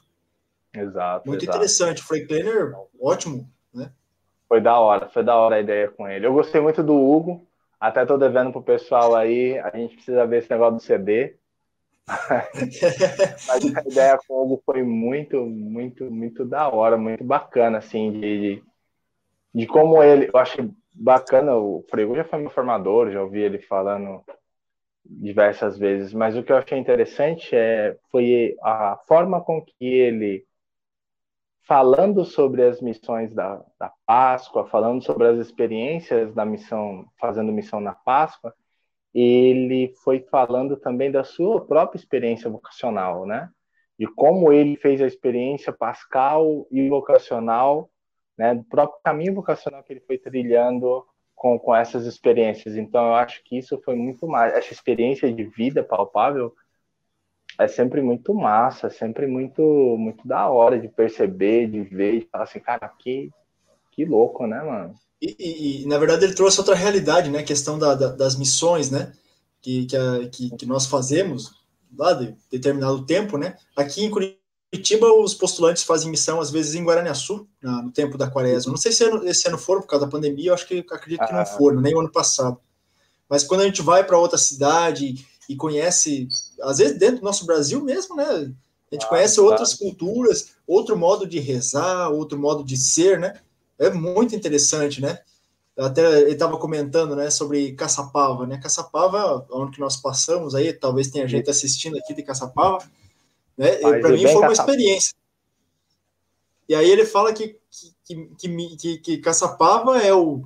Exato. 0.73 1.27
Muito 1.27 1.43
exato. 1.43 1.57
interessante. 1.57 2.03
Frank 2.03 2.27
Kleiner, 2.27 2.73
ótimo, 2.99 3.49
né? 3.73 3.91
Foi 4.47 4.61
da 4.61 4.79
hora, 4.79 5.09
foi 5.09 5.23
da 5.23 5.35
hora 5.35 5.55
a 5.55 5.61
ideia 5.61 5.89
com 5.89 6.07
ele. 6.07 6.25
Eu 6.25 6.33
gostei 6.33 6.59
muito 6.59 6.83
do 6.83 6.95
Hugo, 6.95 7.47
até 7.79 8.05
tô 8.05 8.17
devendo 8.17 8.51
pro 8.51 8.61
pessoal 8.61 9.15
aí, 9.15 9.57
a 9.59 9.69
gente 9.75 9.95
precisa 9.95 10.25
ver 10.25 10.39
esse 10.39 10.49
negócio 10.49 10.75
do 10.77 10.81
CD. 10.81 11.35
Mas 13.47 13.75
a 13.75 13.81
ideia 13.87 14.19
com 14.27 14.33
o 14.33 14.43
Hugo 14.43 14.63
foi 14.65 14.83
muito, 14.83 15.45
muito, 15.45 16.09
muito 16.09 16.45
da 16.45 16.67
hora, 16.67 16.97
muito 16.97 17.23
bacana, 17.23 17.77
assim, 17.77 18.11
de, 18.11 18.19
de, 18.19 18.63
de 19.53 19.67
como 19.67 20.01
ele, 20.01 20.29
eu 20.33 20.39
achei 20.39 20.69
bacana, 20.91 21.55
o 21.55 21.85
Frego 21.89 22.15
já 22.15 22.23
foi 22.23 22.39
meu 22.39 22.49
formador, 22.49 23.11
já 23.11 23.21
ouvi 23.21 23.39
ele 23.39 23.59
falando 23.59 24.23
diversas 25.05 25.77
vezes, 25.77 26.13
mas 26.13 26.35
o 26.35 26.43
que 26.43 26.51
eu 26.51 26.57
achei 26.57 26.77
interessante 26.77 27.55
é, 27.55 27.97
foi 28.11 28.55
a 28.61 28.99
forma 29.07 29.41
com 29.41 29.61
que 29.61 29.85
ele 29.85 30.45
falando 31.67 32.25
sobre 32.25 32.63
as 32.63 32.81
missões 32.81 33.33
da, 33.33 33.63
da 33.79 33.91
Páscoa, 34.05 34.67
falando 34.67 35.03
sobre 35.03 35.27
as 35.27 35.37
experiências 35.37 36.33
da 36.33 36.45
missão, 36.45 37.05
fazendo 37.19 37.51
missão 37.51 37.79
na 37.79 37.93
Páscoa, 37.93 38.53
ele 39.13 39.93
foi 40.03 40.21
falando 40.31 40.77
também 40.77 41.11
da 41.11 41.23
sua 41.23 41.65
própria 41.65 41.97
experiência 41.99 42.49
vocacional, 42.49 43.25
né? 43.25 43.49
De 43.97 44.07
como 44.07 44.51
ele 44.51 44.77
fez 44.77 45.01
a 45.01 45.07
experiência 45.07 45.73
pascal 45.73 46.67
e 46.71 46.87
vocacional, 46.89 47.89
né? 48.37 48.55
Do 48.55 48.63
próprio 48.63 48.99
caminho 49.03 49.35
vocacional 49.35 49.83
que 49.83 49.93
ele 49.93 50.01
foi 50.01 50.17
trilhando 50.17 51.05
com, 51.35 51.57
com 51.57 51.75
essas 51.75 52.05
experiências. 52.05 52.75
Então, 52.75 53.07
eu 53.07 53.15
acho 53.15 53.43
que 53.43 53.57
isso 53.57 53.81
foi 53.83 53.95
muito 53.95 54.27
mais. 54.27 54.53
Essa 54.53 54.73
experiência 54.73 55.31
de 55.33 55.43
vida 55.43 55.83
palpável 55.83 56.53
é 57.59 57.67
sempre 57.67 58.01
muito 58.01 58.33
massa, 58.33 58.87
é 58.87 58.89
sempre 58.89 59.27
muito, 59.27 59.61
muito 59.97 60.25
da 60.25 60.47
hora 60.47 60.79
de 60.79 60.87
perceber, 60.87 61.69
de 61.69 61.81
ver, 61.81 62.13
e 62.13 62.27
falar 62.31 62.45
assim, 62.45 62.59
cara, 62.59 62.87
que, 62.87 63.29
que 63.91 64.05
louco, 64.05 64.47
né, 64.47 64.63
mano? 64.63 64.95
E, 65.21 65.35
e, 65.37 65.83
e, 65.83 65.85
na 65.85 65.97
verdade 65.97 66.23
ele 66.23 66.33
trouxe 66.33 66.57
outra 66.57 66.73
realidade, 66.73 67.29
né? 67.29 67.39
A 67.39 67.43
questão 67.43 67.77
da, 67.77 67.93
da, 67.93 68.07
das 68.07 68.37
missões, 68.37 68.89
né? 68.89 69.11
Que, 69.61 69.85
que, 69.85 69.97
a, 69.97 70.29
que, 70.29 70.55
que, 70.55 70.65
nós 70.65 70.85
fazemos 70.85 71.51
lá 71.97 72.13
de 72.13 72.33
determinado 72.49 73.05
tempo, 73.05 73.37
né? 73.37 73.57
Aqui 73.75 74.05
em 74.05 74.09
Curitiba 74.09 75.11
os 75.21 75.33
postulantes 75.33 75.83
fazem 75.83 76.09
missão 76.09 76.39
às 76.39 76.49
vezes 76.49 76.75
em 76.75 76.83
Guaraniaçu, 76.85 77.45
na, 77.61 77.81
no 77.81 77.91
tempo 77.91 78.17
da 78.17 78.31
quaresma. 78.31 78.71
Não 78.71 78.77
sei 78.77 78.93
se 78.93 79.03
ano, 79.03 79.27
esse 79.27 79.45
ano 79.49 79.57
foram 79.57 79.81
por 79.81 79.87
causa 79.87 80.05
da 80.05 80.11
pandemia, 80.11 80.51
eu 80.51 80.53
acho 80.53 80.65
que 80.65 80.85
acredito 80.89 81.25
que 81.25 81.33
não 81.33 81.41
ah. 81.41 81.45
foram, 81.45 81.81
nem 81.81 81.93
o 81.93 81.99
ano 81.99 82.11
passado. 82.11 82.57
Mas 83.27 83.43
quando 83.43 83.61
a 83.61 83.65
gente 83.65 83.81
vai 83.81 84.05
para 84.05 84.17
outra 84.17 84.37
cidade 84.37 85.27
e 85.49 85.55
conhece, 85.55 86.27
às 86.61 86.77
vezes 86.77 86.99
dentro 86.99 87.17
do 87.17 87.25
nosso 87.25 87.43
Brasil 87.45 87.83
mesmo, 87.83 88.15
né? 88.15 88.23
A 88.23 88.95
gente 88.95 89.05
ah, 89.05 89.07
conhece 89.07 89.37
tá. 89.37 89.41
outras 89.41 89.73
culturas, 89.73 90.51
outro 90.67 90.95
modo 90.95 91.25
de 91.25 91.39
rezar, 91.39 92.09
outro 92.09 92.37
modo 92.37 92.63
de 92.63 92.77
ser, 92.77 93.19
né? 93.19 93.33
É 93.79 93.89
muito 93.89 94.35
interessante, 94.35 95.01
né? 95.01 95.19
Até 95.75 96.21
ele 96.21 96.31
estava 96.31 96.57
comentando, 96.57 97.15
né, 97.15 97.29
sobre 97.29 97.71
Caçapava, 97.71 98.45
né? 98.45 98.59
Caçapava, 98.59 99.45
onde 99.49 99.71
que 99.71 99.79
nós 99.79 99.97
passamos 99.97 100.53
aí, 100.53 100.71
talvez 100.71 101.09
tenha 101.09 101.27
gente 101.27 101.49
assistindo 101.49 101.97
aqui 101.97 102.13
de 102.13 102.21
Caçapava, 102.21 102.79
né? 103.57 103.77
Para 103.77 104.09
mim 104.09 104.23
foi 104.23 104.35
uma 104.35 104.53
experiência. 104.53 105.13
E 106.67 106.75
aí 106.75 106.89
ele 106.89 107.05
fala 107.05 107.33
que 107.33 107.57
que, 108.05 108.15
que, 108.37 108.77
que, 108.77 108.97
que 108.97 109.17
Caçapava 109.17 109.99
é 109.99 110.13
o 110.13 110.43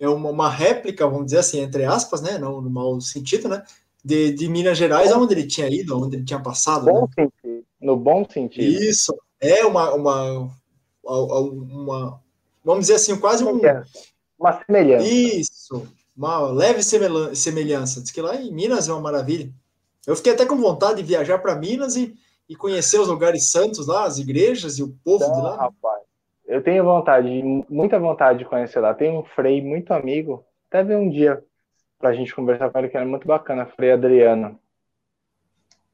é 0.00 0.08
uma, 0.08 0.30
uma 0.30 0.48
réplica, 0.48 1.06
vamos 1.06 1.26
dizer 1.26 1.38
assim, 1.38 1.60
entre 1.60 1.84
aspas, 1.84 2.22
né? 2.22 2.38
Não 2.38 2.60
no 2.60 2.70
mau 2.70 3.00
sentido, 3.00 3.48
né? 3.48 3.62
De, 4.04 4.32
de 4.32 4.48
Minas 4.48 4.78
Gerais, 4.78 5.10
aonde 5.12 5.34
ele 5.34 5.46
tinha 5.46 5.68
ido, 5.68 6.02
onde 6.02 6.16
ele 6.16 6.24
tinha 6.24 6.40
passado. 6.40 6.86
Bom 6.86 7.02
né? 7.02 7.08
sentido, 7.14 7.64
no 7.80 7.96
bom 7.96 8.26
sentido. 8.28 8.82
Isso, 8.82 9.14
é 9.40 9.64
uma, 9.64 9.94
uma, 9.94 10.50
uma, 11.04 12.20
vamos 12.64 12.82
dizer 12.82 12.94
assim, 12.94 13.18
quase 13.18 13.44
um... 13.44 13.60
Uma 14.38 14.62
semelhança. 14.64 15.06
Isso, 15.06 15.86
uma 16.16 16.40
leve 16.50 16.82
semelhança. 16.82 18.00
Diz 18.00 18.10
que 18.10 18.22
lá 18.22 18.36
em 18.36 18.50
Minas 18.52 18.88
é 18.88 18.92
uma 18.92 19.00
maravilha. 19.00 19.50
Eu 20.06 20.16
fiquei 20.16 20.32
até 20.32 20.46
com 20.46 20.56
vontade 20.56 21.02
de 21.02 21.08
viajar 21.08 21.38
para 21.38 21.56
Minas 21.56 21.94
e, 21.96 22.14
e 22.48 22.56
conhecer 22.56 22.98
os 22.98 23.08
lugares 23.08 23.50
santos 23.50 23.86
lá, 23.86 24.04
as 24.04 24.18
igrejas 24.18 24.78
e 24.78 24.82
o 24.82 24.94
povo 25.04 25.24
então, 25.24 25.36
de 25.36 25.42
lá. 25.42 25.56
Rapaz, 25.56 26.02
eu 26.46 26.62
tenho 26.62 26.82
vontade, 26.84 27.28
muita 27.68 27.98
vontade 27.98 28.38
de 28.40 28.44
conhecer 28.46 28.80
lá. 28.80 28.94
Tem 28.94 29.10
um 29.10 29.22
frei 29.22 29.62
muito 29.62 29.92
amigo, 29.92 30.42
até 30.68 30.82
ver 30.82 30.96
um 30.96 31.10
dia 31.10 31.42
para 32.00 32.10
a 32.10 32.14
gente 32.14 32.34
conversar 32.34 32.70
com 32.70 32.78
ele, 32.78 32.88
que 32.88 32.96
era 32.96 33.06
muito 33.06 33.26
bacana, 33.28 33.66
Frei 33.66 33.92
Adriano. 33.92 34.58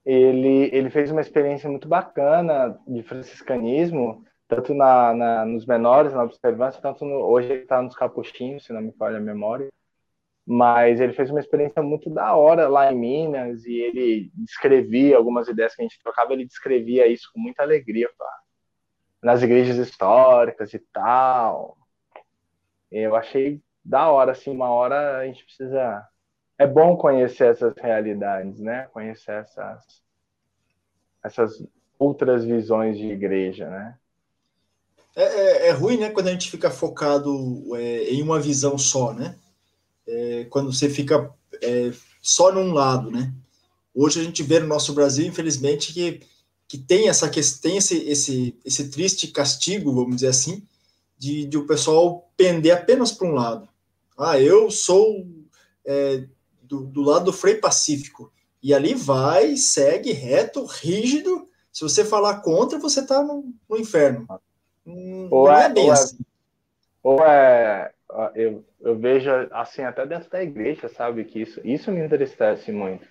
Ele, 0.04 0.70
ele 0.72 0.88
fez 0.88 1.10
uma 1.10 1.20
experiência 1.20 1.68
muito 1.68 1.88
bacana 1.88 2.78
de 2.86 3.02
franciscanismo, 3.02 4.24
tanto 4.46 4.72
na, 4.72 5.12
na 5.12 5.44
nos 5.44 5.66
menores, 5.66 6.14
na 6.14 6.22
observância, 6.22 6.80
tanto 6.80 7.04
no, 7.04 7.16
hoje 7.16 7.50
ele 7.52 7.62
está 7.62 7.82
nos 7.82 7.96
capuchinhos, 7.96 8.64
se 8.64 8.72
não 8.72 8.80
me 8.80 8.92
falha 8.92 9.18
a 9.18 9.20
memória, 9.20 9.68
mas 10.46 11.00
ele 11.00 11.12
fez 11.12 11.28
uma 11.28 11.40
experiência 11.40 11.82
muito 11.82 12.08
da 12.08 12.36
hora 12.36 12.68
lá 12.68 12.92
em 12.92 12.96
Minas 12.96 13.64
e 13.64 13.74
ele 13.74 14.30
descrevia 14.32 15.16
algumas 15.16 15.48
ideias 15.48 15.74
que 15.74 15.82
a 15.82 15.84
gente 15.84 16.00
trocava, 16.00 16.32
ele 16.32 16.46
descrevia 16.46 17.08
isso 17.08 17.28
com 17.34 17.40
muita 17.40 17.64
alegria, 17.64 18.08
nas 19.20 19.42
igrejas 19.42 19.76
históricas 19.76 20.72
e 20.72 20.78
tal. 20.92 21.76
Eu 22.92 23.16
achei 23.16 23.60
da 23.86 24.10
hora, 24.10 24.32
assim, 24.32 24.50
uma 24.50 24.68
hora 24.68 25.18
a 25.18 25.26
gente 25.26 25.44
precisa. 25.44 26.06
É 26.58 26.66
bom 26.66 26.96
conhecer 26.96 27.52
essas 27.52 27.74
realidades, 27.76 28.58
né? 28.58 28.88
Conhecer 28.92 29.32
essas, 29.32 30.02
essas 31.22 31.62
outras 31.98 32.44
visões 32.44 32.98
de 32.98 33.06
igreja, 33.06 33.68
né? 33.70 33.94
É, 35.14 35.22
é, 35.22 35.68
é 35.68 35.70
ruim, 35.70 35.96
né, 35.98 36.10
quando 36.10 36.28
a 36.28 36.32
gente 36.32 36.50
fica 36.50 36.70
focado 36.70 37.74
é, 37.76 38.10
em 38.10 38.22
uma 38.22 38.40
visão 38.40 38.76
só, 38.76 39.14
né? 39.14 39.36
É, 40.06 40.46
quando 40.50 40.72
você 40.72 40.90
fica 40.90 41.32
é, 41.62 41.90
só 42.20 42.52
num 42.52 42.72
lado, 42.72 43.10
né? 43.10 43.32
Hoje 43.94 44.20
a 44.20 44.24
gente 44.24 44.42
vê 44.42 44.58
no 44.58 44.66
nosso 44.66 44.92
Brasil, 44.94 45.26
infelizmente, 45.26 45.92
que, 45.92 46.20
que 46.68 46.76
tem 46.76 47.08
essa 47.08 47.30
tem 47.30 47.76
esse, 47.76 47.96
esse, 48.08 48.58
esse 48.64 48.90
triste 48.90 49.28
castigo, 49.28 49.94
vamos 49.94 50.16
dizer 50.16 50.28
assim, 50.28 50.66
de, 51.16 51.46
de 51.46 51.56
o 51.56 51.66
pessoal 51.66 52.28
pender 52.36 52.74
apenas 52.74 53.12
para 53.12 53.26
um 53.26 53.32
lado. 53.32 53.68
Ah, 54.18 54.40
eu 54.40 54.70
sou 54.70 55.26
é, 55.86 56.24
do, 56.62 56.84
do 56.84 57.02
lado 57.02 57.26
do 57.26 57.32
freio 57.32 57.60
pacífico. 57.60 58.32
E 58.62 58.74
ali 58.74 58.94
vai, 58.94 59.56
segue 59.56 60.12
reto, 60.12 60.64
rígido. 60.64 61.46
Se 61.72 61.82
você 61.82 62.04
falar 62.04 62.40
contra, 62.40 62.78
você 62.78 63.00
está 63.00 63.22
no, 63.22 63.52
no, 63.68 63.76
inferno. 63.76 64.26
Hum, 64.86 65.28
ou 65.30 65.46
não 65.46 65.56
é, 65.56 65.66
é 65.66 65.68
bem 65.68 65.84
ou 65.84 65.90
é 65.90 65.92
assim. 65.92 66.16
É, 66.18 66.26
ou 67.02 67.24
é, 67.24 67.92
eu, 68.34 68.64
eu 68.80 68.98
vejo 68.98 69.30
assim, 69.52 69.82
até 69.82 70.06
dentro 70.06 70.30
da 70.30 70.42
igreja, 70.42 70.88
sabe, 70.88 71.24
que 71.24 71.42
isso, 71.42 71.60
isso 71.64 71.92
me 71.92 72.00
entristece 72.00 72.72
muito. 72.72 73.06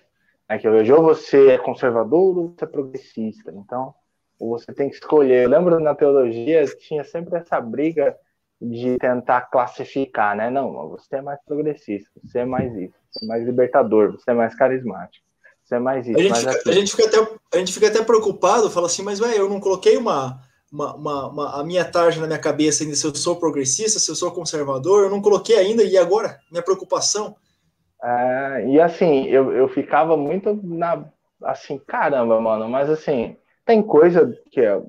É 0.48 0.58
que 0.58 0.66
eu 0.66 0.72
vejo 0.72 0.94
ou 0.94 1.02
você 1.02 1.52
é 1.52 1.58
conservador 1.58 2.38
ou 2.38 2.54
você 2.56 2.64
é 2.64 2.68
progressista. 2.68 3.52
Então, 3.56 3.94
você 4.38 4.72
tem 4.72 4.88
que 4.88 4.96
escolher. 4.96 5.44
Eu 5.44 5.50
lembro 5.50 5.80
na 5.80 5.94
teologia 5.94 6.64
tinha 6.76 7.04
sempre 7.04 7.36
essa 7.36 7.60
briga 7.60 8.16
de 8.60 8.96
tentar 8.98 9.42
classificar, 9.42 10.36
né? 10.36 10.50
Não, 10.50 10.88
você 10.88 11.16
é 11.16 11.22
mais 11.22 11.38
progressista, 11.44 12.10
você 12.24 12.40
é 12.40 12.44
mais 12.44 12.74
isso, 12.74 12.94
você 13.10 13.24
é 13.24 13.28
mais 13.28 13.44
libertador, 13.44 14.12
você 14.12 14.30
é 14.30 14.34
mais 14.34 14.54
carismático, 14.54 15.24
você 15.62 15.76
é 15.76 15.78
mais 15.78 16.06
isso. 16.06 16.18
A 16.18 16.22
gente, 16.22 16.38
fica, 16.38 16.70
a 16.70 16.72
gente, 16.72 16.96
fica, 16.96 17.06
até, 17.06 17.36
a 17.54 17.58
gente 17.58 17.72
fica 17.72 17.86
até 17.88 18.02
preocupado, 18.02 18.70
fala 18.70 18.86
assim, 18.86 19.02
mas 19.02 19.20
ué, 19.20 19.38
eu 19.38 19.48
não 19.48 19.60
coloquei 19.60 19.96
uma, 19.96 20.40
uma, 20.72 20.94
uma, 20.94 21.28
uma, 21.28 21.60
a 21.60 21.64
minha 21.64 21.84
tarja 21.84 22.20
na 22.20 22.26
minha 22.26 22.38
cabeça 22.38 22.82
ainda 22.82 22.96
se 22.96 23.06
eu 23.06 23.14
sou 23.14 23.36
progressista, 23.36 23.98
se 23.98 24.10
eu 24.10 24.14
sou 24.14 24.32
conservador, 24.32 25.04
eu 25.04 25.10
não 25.10 25.20
coloquei 25.20 25.56
ainda, 25.56 25.82
e 25.82 25.98
agora? 25.98 26.38
Minha 26.50 26.62
preocupação? 26.62 27.36
É, 28.02 28.66
e 28.68 28.80
assim, 28.80 29.26
eu, 29.26 29.52
eu 29.52 29.68
ficava 29.68 30.16
muito 30.16 30.58
na 30.62 31.04
assim, 31.42 31.78
caramba, 31.78 32.40
mano, 32.40 32.68
mas 32.68 32.88
assim, 32.88 33.36
tem 33.64 33.82
coisa 33.82 34.34
que 34.50 34.60
é, 34.60 34.80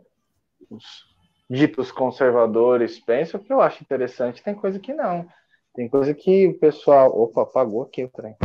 os 0.70 1.07
ditos 1.50 1.92
conservadores 1.92 3.00
pensam 3.00 3.40
que 3.40 3.52
eu 3.52 3.62
acho 3.62 3.84
interessante, 3.84 4.44
tem 4.44 4.54
coisa 4.54 4.80
que 4.80 4.94
não. 4.94 5.28
Tem 5.74 5.88
coisa 5.88 6.14
que 6.14 6.48
o 6.48 6.58
pessoal. 6.58 7.10
Opa, 7.16 7.44
apagou 7.44 7.84
aqui 7.84 8.04
o 8.04 8.10
trem. 8.10 8.36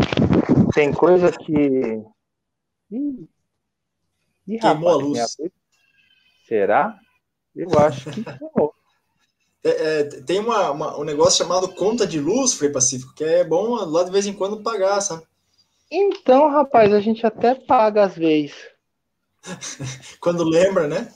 Tem 0.74 0.92
coisa 0.92 1.32
que. 1.32 2.02
Ih, 2.90 3.28
Ih 4.46 4.58
Queimou 4.58 4.90
rapaz, 4.90 4.94
a 4.94 4.96
luz. 4.96 5.36
Será? 6.46 6.98
Eu 7.56 7.70
acho 7.78 8.10
que 8.10 8.22
queimou. 8.22 8.74
É, 9.64 9.70
é, 9.70 10.04
tem 10.22 10.40
uma, 10.40 10.70
uma, 10.72 10.98
um 10.98 11.04
negócio 11.04 11.38
chamado 11.38 11.72
conta 11.74 12.06
de 12.06 12.18
luz, 12.18 12.52
Frei 12.54 12.70
Pacífico, 12.70 13.14
que 13.14 13.22
é 13.22 13.44
bom 13.44 13.76
lá 13.76 14.02
de 14.02 14.10
vez 14.10 14.26
em 14.26 14.32
quando 14.32 14.62
pagar, 14.62 15.00
sabe? 15.00 15.24
Então, 15.90 16.50
rapaz, 16.50 16.92
a 16.92 17.00
gente 17.00 17.24
até 17.24 17.54
paga 17.54 18.04
às 18.04 18.16
vezes. 18.16 18.54
Quando 20.20 20.42
lembra, 20.42 20.88
né? 20.88 21.12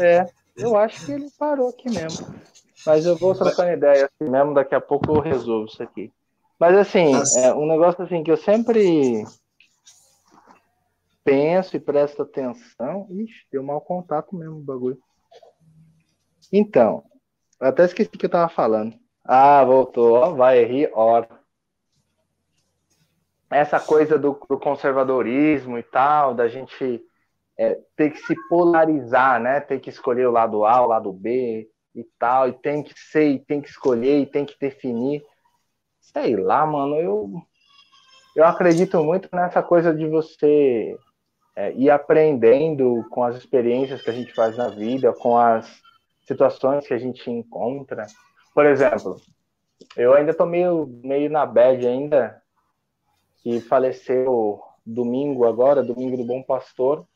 é, 0.00 0.26
eu 0.56 0.76
acho 0.76 1.04
que 1.04 1.12
ele 1.12 1.28
parou 1.38 1.68
aqui 1.68 1.90
mesmo. 1.90 2.26
Mas 2.86 3.06
eu 3.06 3.16
vou 3.16 3.34
trocando 3.34 3.72
ideia 3.72 4.06
assim 4.06 4.30
mesmo, 4.30 4.54
daqui 4.54 4.74
a 4.74 4.80
pouco 4.80 5.10
eu 5.10 5.20
resolvo 5.20 5.66
isso 5.66 5.82
aqui. 5.82 6.12
Mas 6.58 6.76
assim, 6.76 7.12
é 7.38 7.52
um 7.54 7.66
negócio 7.66 8.02
assim 8.02 8.22
que 8.22 8.30
eu 8.30 8.36
sempre 8.36 9.24
penso 11.24 11.76
e 11.76 11.80
presto 11.80 12.22
atenção. 12.22 13.08
Ixi, 13.10 13.46
deu 13.50 13.62
mau 13.62 13.80
contato 13.80 14.36
mesmo 14.36 14.58
o 14.58 14.62
bagulho. 14.62 14.98
Então, 16.52 17.02
até 17.58 17.84
esqueci 17.84 18.10
o 18.14 18.18
que 18.18 18.26
eu 18.26 18.30
tava 18.30 18.48
falando. 18.48 18.94
Ah, 19.24 19.64
voltou. 19.64 20.12
Ó, 20.12 20.34
vai 20.34 20.62
rir, 20.64 20.90
ora. 20.92 21.28
Essa 23.50 23.80
coisa 23.80 24.18
do, 24.18 24.38
do 24.48 24.58
conservadorismo 24.58 25.78
e 25.78 25.82
tal, 25.82 26.34
da 26.34 26.46
gente 26.48 27.02
é, 27.58 27.78
ter 27.96 28.10
que 28.10 28.18
se 28.18 28.34
polarizar, 28.48 29.40
né? 29.40 29.60
Ter 29.60 29.80
que 29.80 29.90
escolher 29.90 30.26
o 30.26 30.32
lado 30.32 30.64
A, 30.64 30.82
o 30.82 30.88
lado 30.88 31.12
B 31.12 31.68
e 31.94 32.04
tal, 32.18 32.48
e 32.48 32.52
tem 32.52 32.82
que 32.82 32.92
ser, 32.98 33.28
e 33.28 33.38
tem 33.38 33.60
que 33.60 33.68
escolher, 33.68 34.20
e 34.20 34.26
tem 34.26 34.44
que 34.44 34.58
definir. 34.58 35.22
Sei 36.00 36.36
lá, 36.36 36.66
mano, 36.66 36.96
eu, 36.96 37.30
eu 38.34 38.44
acredito 38.44 39.02
muito 39.02 39.28
nessa 39.32 39.62
coisa 39.62 39.94
de 39.94 40.06
você 40.08 40.96
é, 41.56 41.72
ir 41.72 41.90
aprendendo 41.90 43.06
com 43.10 43.22
as 43.22 43.36
experiências 43.36 44.02
que 44.02 44.10
a 44.10 44.12
gente 44.12 44.32
faz 44.34 44.56
na 44.56 44.68
vida, 44.68 45.12
com 45.12 45.38
as 45.38 45.80
situações 46.26 46.86
que 46.86 46.94
a 46.94 46.98
gente 46.98 47.30
encontra. 47.30 48.06
Por 48.52 48.66
exemplo, 48.66 49.16
eu 49.96 50.14
ainda 50.14 50.34
tô 50.34 50.46
meio, 50.46 50.86
meio 51.02 51.30
na 51.30 51.46
bad 51.46 51.86
ainda, 51.86 52.42
que 53.38 53.60
faleceu 53.60 54.60
domingo 54.84 55.44
agora, 55.44 55.82
domingo 55.82 56.16
do 56.16 56.24
Bom 56.24 56.42
Pastor, 56.42 57.06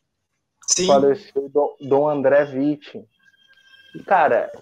Sim. 0.69 0.87
faleceu 0.87 1.51
Dom 1.81 2.09
André 2.09 2.45
Vitti. 2.45 3.03
Cara, 4.07 4.53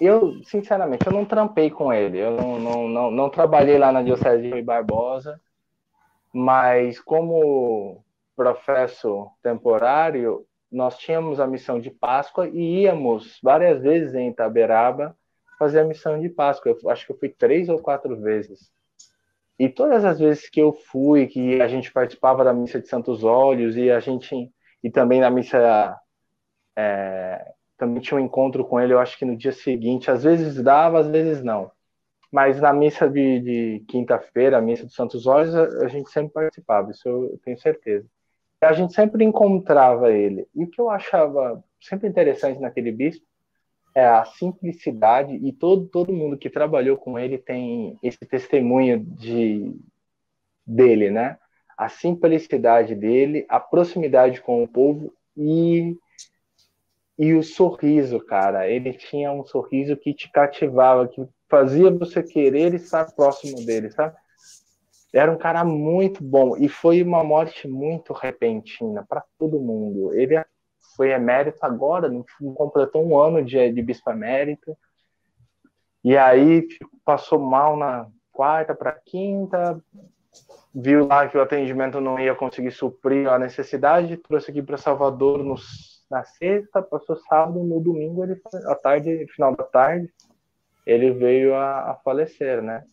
eu, 0.00 0.42
sinceramente, 0.44 1.06
eu 1.06 1.12
não 1.12 1.24
trampei 1.24 1.70
com 1.70 1.92
ele. 1.92 2.18
Eu 2.18 2.32
não, 2.32 2.58
não, 2.58 2.88
não, 2.88 3.10
não 3.10 3.30
trabalhei 3.30 3.78
lá 3.78 3.92
na 3.92 4.02
Diocese 4.02 4.42
de 4.42 4.50
Rui 4.50 4.62
Barbosa, 4.62 5.40
mas 6.32 6.98
como 6.98 8.04
professor 8.34 9.30
temporário, 9.42 10.44
nós 10.70 10.98
tínhamos 10.98 11.38
a 11.38 11.46
missão 11.46 11.78
de 11.78 11.90
Páscoa 11.90 12.48
e 12.48 12.82
íamos 12.82 13.38
várias 13.42 13.82
vezes 13.82 14.14
em 14.14 14.30
Itaberaba 14.30 15.16
fazer 15.58 15.80
a 15.80 15.84
missão 15.84 16.18
de 16.18 16.28
Páscoa. 16.28 16.76
Eu 16.82 16.90
acho 16.90 17.06
que 17.06 17.12
eu 17.12 17.18
fui 17.18 17.28
três 17.28 17.68
ou 17.68 17.78
quatro 17.78 18.16
vezes. 18.20 18.72
E 19.58 19.68
todas 19.68 20.04
as 20.04 20.18
vezes 20.18 20.48
que 20.48 20.60
eu 20.60 20.72
fui, 20.72 21.26
que 21.26 21.60
a 21.60 21.68
gente 21.68 21.92
participava 21.92 22.42
da 22.42 22.54
missa 22.54 22.80
de 22.80 22.88
Santos 22.88 23.22
Olhos 23.22 23.76
e 23.76 23.90
a 23.90 24.00
gente 24.00 24.50
e 24.82 24.90
também 24.90 25.20
na 25.20 25.30
missa 25.30 25.98
é, 26.76 27.52
também 27.80 28.02
tinha 28.02 28.18
um 28.18 28.24
encontro 28.24 28.64
com 28.64 28.78
ele, 28.78 28.92
eu 28.92 28.98
acho 28.98 29.18
que 29.18 29.24
no 29.24 29.36
dia 29.36 29.52
seguinte, 29.52 30.10
às 30.10 30.22
vezes 30.22 30.62
dava, 30.62 31.00
às 31.00 31.08
vezes 31.08 31.42
não. 31.42 31.70
Mas 32.30 32.60
na 32.60 32.72
missa 32.72 33.08
de, 33.08 33.40
de 33.40 33.84
quinta-feira, 33.88 34.58
a 34.58 34.60
missa 34.60 34.84
dos 34.84 34.94
Santos 34.94 35.26
Olhos, 35.26 35.54
a, 35.54 35.64
a, 35.84 35.88
gente 35.88 36.10
sempre 36.10 36.32
participava, 36.32 36.90
isso 36.90 37.08
eu, 37.08 37.40
tenho 37.42 37.58
certeza. 37.58 38.06
E 38.62 38.66
a 38.66 38.72
gente 38.72 38.92
sempre 38.92 39.24
encontrava 39.24 40.12
ele. 40.12 40.46
E 40.54 40.64
o 40.64 40.70
que 40.70 40.80
eu 40.80 40.90
achava 40.90 41.64
sempre 41.80 42.08
interessante 42.08 42.60
naquele 42.60 42.92
bispo 42.92 43.24
é 43.94 44.06
a 44.06 44.24
simplicidade, 44.24 45.34
e 45.34 45.52
todo, 45.52 45.88
todo 45.88 46.12
mundo 46.12 46.38
que 46.38 46.48
trabalhou 46.48 46.96
com 46.96 47.18
ele 47.18 47.38
tem 47.38 47.98
esse 48.02 48.18
testemunho 48.18 49.00
de, 49.00 49.74
dele, 50.64 51.10
né? 51.10 51.38
A 51.80 51.88
simplicidade 51.88 52.94
dele, 52.94 53.46
a 53.48 53.58
proximidade 53.58 54.42
com 54.42 54.62
o 54.62 54.68
povo 54.68 55.14
e 55.34 55.96
e 57.18 57.32
o 57.32 57.42
sorriso, 57.42 58.20
cara. 58.20 58.68
Ele 58.68 58.92
tinha 58.92 59.32
um 59.32 59.44
sorriso 59.44 59.96
que 59.96 60.12
te 60.12 60.30
cativava, 60.30 61.08
que 61.08 61.26
fazia 61.48 61.90
você 61.90 62.22
querer 62.22 62.74
estar 62.74 63.14
próximo 63.14 63.64
dele, 63.64 63.90
sabe? 63.90 64.14
Era 65.12 65.32
um 65.32 65.38
cara 65.38 65.64
muito 65.64 66.22
bom 66.22 66.54
e 66.56 66.68
foi 66.68 67.02
uma 67.02 67.24
morte 67.24 67.66
muito 67.66 68.12
repentina 68.12 69.04
para 69.08 69.24
todo 69.38 69.58
mundo. 69.58 70.14
Ele 70.14 70.42
foi 70.96 71.12
emérito 71.12 71.58
agora, 71.62 72.10
não 72.10 72.24
completou 72.54 73.06
um 73.06 73.18
ano 73.18 73.42
de, 73.42 73.72
de 73.72 73.82
bispo 73.82 74.10
emérito. 74.10 74.76
E 76.04 76.14
aí 76.14 76.66
passou 77.06 77.38
mal 77.38 77.74
na 77.74 78.06
quarta 78.30 78.74
para 78.74 78.92
quinta, 78.92 79.82
viu 80.74 81.06
lá 81.06 81.28
que 81.28 81.36
o 81.36 81.42
atendimento 81.42 82.00
não 82.00 82.18
ia 82.18 82.34
conseguir 82.34 82.70
suprir 82.70 83.28
a 83.28 83.38
necessidade, 83.38 84.16
trouxe 84.16 84.50
aqui 84.50 84.62
para 84.62 84.76
Salvador 84.76 85.42
no, 85.42 85.56
na 86.10 86.24
sexta, 86.24 86.82
passou 86.82 87.16
sábado, 87.16 87.62
no 87.62 87.80
domingo, 87.80 88.22
ele, 88.24 88.40
à 88.66 88.74
tarde, 88.74 89.26
final 89.34 89.54
da 89.54 89.64
tarde, 89.64 90.12
ele 90.86 91.10
veio 91.12 91.54
a, 91.54 91.90
a 91.90 91.94
falecer, 91.96 92.62
né? 92.62 92.84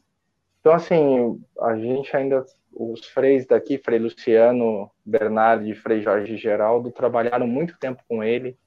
Então, 0.60 0.74
assim, 0.74 1.42
a 1.62 1.78
gente 1.78 2.16
ainda, 2.16 2.46
os 2.74 3.06
freis 3.06 3.46
daqui, 3.46 3.78
Frei 3.78 4.00
Luciano, 4.00 4.92
Bernardo 5.06 5.66
e 5.66 5.76
Frei 5.76 6.02
Jorge 6.02 6.36
Geraldo, 6.36 6.92
trabalharam 6.92 7.48
muito 7.48 7.78
tempo 7.80 8.04
com 8.08 8.24
ele. 8.24 8.58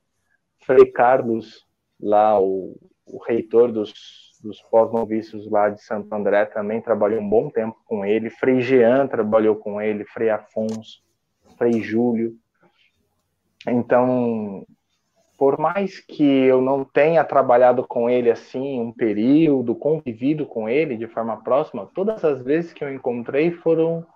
Frei 0.65 0.87
Carlos, 0.87 1.67
lá, 2.01 2.41
o, 2.41 2.77
o 3.05 3.19
reitor 3.23 3.71
dos 3.71 4.30
dos 4.43 4.61
pós-novícios 4.63 5.51
lá 5.51 5.69
de 5.69 5.83
Santo 5.83 6.13
André 6.15 6.47
também 6.47 6.81
trabalhou 6.81 7.21
um 7.21 7.29
bom 7.29 7.51
tempo 7.51 7.77
com 7.85 8.05
ele. 8.05 8.31
Frei 8.31 8.61
Jean 8.61 9.07
trabalhou 9.07 9.57
com 9.57 9.81
ele, 9.81 10.05
Frei 10.05 10.31
Afonso, 10.31 11.03
Frei 11.59 11.83
Júlio. 11.83 12.35
Então, 13.67 14.65
por 15.37 15.59
mais 15.59 16.01
que 16.01 16.25
eu 16.25 16.61
não 16.61 16.85
tenha 16.85 17.25
trabalhado 17.25 17.87
com 17.87 18.09
ele 18.09 18.31
assim 18.31 18.81
um 18.81 18.93
período, 18.93 19.75
convivido 19.75 20.47
com 20.47 20.69
ele 20.69 20.97
de 20.97 21.07
forma 21.07 21.43
próxima, 21.43 21.91
todas 21.95 22.25
as 22.25 22.43
vezes 22.43 22.73
que 22.73 22.83
eu 22.83 22.93
encontrei 22.93 23.51
foram 23.51 24.07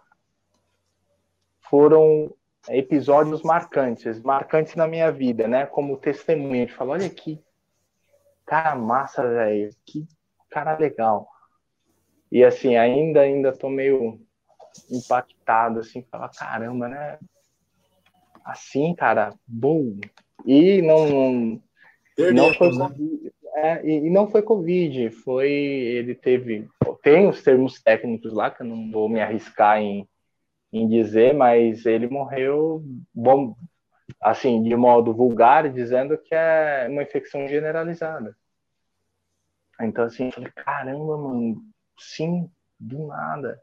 foram 1.69 2.31
episódios 2.69 3.43
marcantes, 3.43 4.23
marcantes 4.23 4.75
na 4.75 4.87
minha 4.87 5.11
vida, 5.11 5.49
né? 5.49 5.67
Como 5.67 5.97
testemunha 5.97 6.67
de 6.67 6.73
falar, 6.73 6.95
olha 6.95 7.07
aqui, 7.07 7.43
cara 8.47 8.75
massa, 8.77 9.23
velho, 9.27 9.71
que 9.85 10.07
cara 10.51 10.77
legal. 10.79 11.29
E 12.31 12.45
assim, 12.45 12.77
ainda, 12.77 13.21
ainda 13.21 13.53
tô 13.53 13.69
meio 13.69 14.21
impactado, 14.91 15.81
assim, 15.81 16.03
falar, 16.03 16.29
caramba, 16.31 16.89
né? 16.89 17.19
Assim, 18.45 18.95
cara, 18.95 19.35
bom. 19.47 19.97
E 20.45 20.83
não, 20.83 21.09
não, 21.09 21.63
não 22.33 22.55
foi, 22.55 22.77
né? 22.77 22.91
é, 23.57 23.87
e, 23.87 24.07
e, 24.07 24.11
não 24.11 24.29
foi 24.29 24.43
Covid, 24.43 25.11
foi. 25.11 25.51
Ele 25.51 26.15
teve. 26.15 26.69
Tem 27.03 27.29
os 27.29 27.43
termos 27.43 27.81
técnicos 27.83 28.33
lá, 28.33 28.51
que 28.51 28.63
eu 28.63 28.67
não 28.67 28.91
vou 28.91 29.09
me 29.09 29.21
arriscar 29.21 29.79
em, 29.79 30.07
em 30.73 30.89
dizer, 30.89 31.35
mas 31.35 31.87
ele 31.87 32.09
morreu, 32.09 32.83
bom, 33.15 33.55
assim, 34.21 34.63
de 34.63 34.75
modo 34.77 35.15
vulgar, 35.15 35.71
dizendo 35.73 36.19
que 36.19 36.35
é 36.35 36.87
uma 36.91 37.03
infecção 37.03 37.47
generalizada. 37.49 38.37
Então, 39.81 40.05
assim, 40.05 40.27
eu 40.27 40.33
falei, 40.33 40.53
caramba, 40.53 41.17
mano, 41.17 41.63
sim, 41.99 42.51
do 42.79 43.07
nada. 43.07 43.61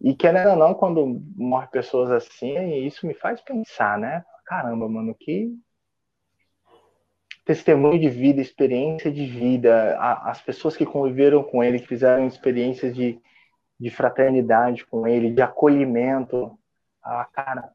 E 0.00 0.14
querendo 0.14 0.50
ou 0.50 0.56
não, 0.56 0.74
quando 0.74 1.20
morre 1.36 1.66
pessoas 1.68 2.10
assim, 2.10 2.56
isso 2.86 3.06
me 3.06 3.14
faz 3.14 3.40
pensar, 3.40 3.98
né? 3.98 4.24
Caramba, 4.44 4.88
mano, 4.88 5.14
que 5.14 5.52
testemunho 7.44 7.98
de 7.98 8.10
vida, 8.10 8.42
experiência 8.42 9.10
de 9.10 9.24
vida, 9.24 9.98
as 9.98 10.40
pessoas 10.42 10.76
que 10.76 10.84
conviveram 10.84 11.42
com 11.42 11.64
ele, 11.64 11.80
que 11.80 11.86
fizeram 11.86 12.26
experiências 12.26 12.94
de, 12.94 13.18
de 13.80 13.90
fraternidade 13.90 14.84
com 14.84 15.06
ele, 15.06 15.30
de 15.30 15.40
acolhimento. 15.40 16.58
Ah, 17.02 17.24
cara, 17.32 17.72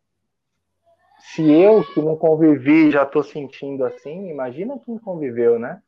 se 1.31 1.41
eu 1.51 1.83
que 1.83 2.01
não 2.01 2.15
convivi 2.15 2.91
já 2.91 3.03
estou 3.03 3.23
sentindo 3.23 3.85
assim, 3.85 4.29
imagina 4.29 4.79
quem 4.79 4.97
conviveu, 4.97 5.57
né? 5.57 5.81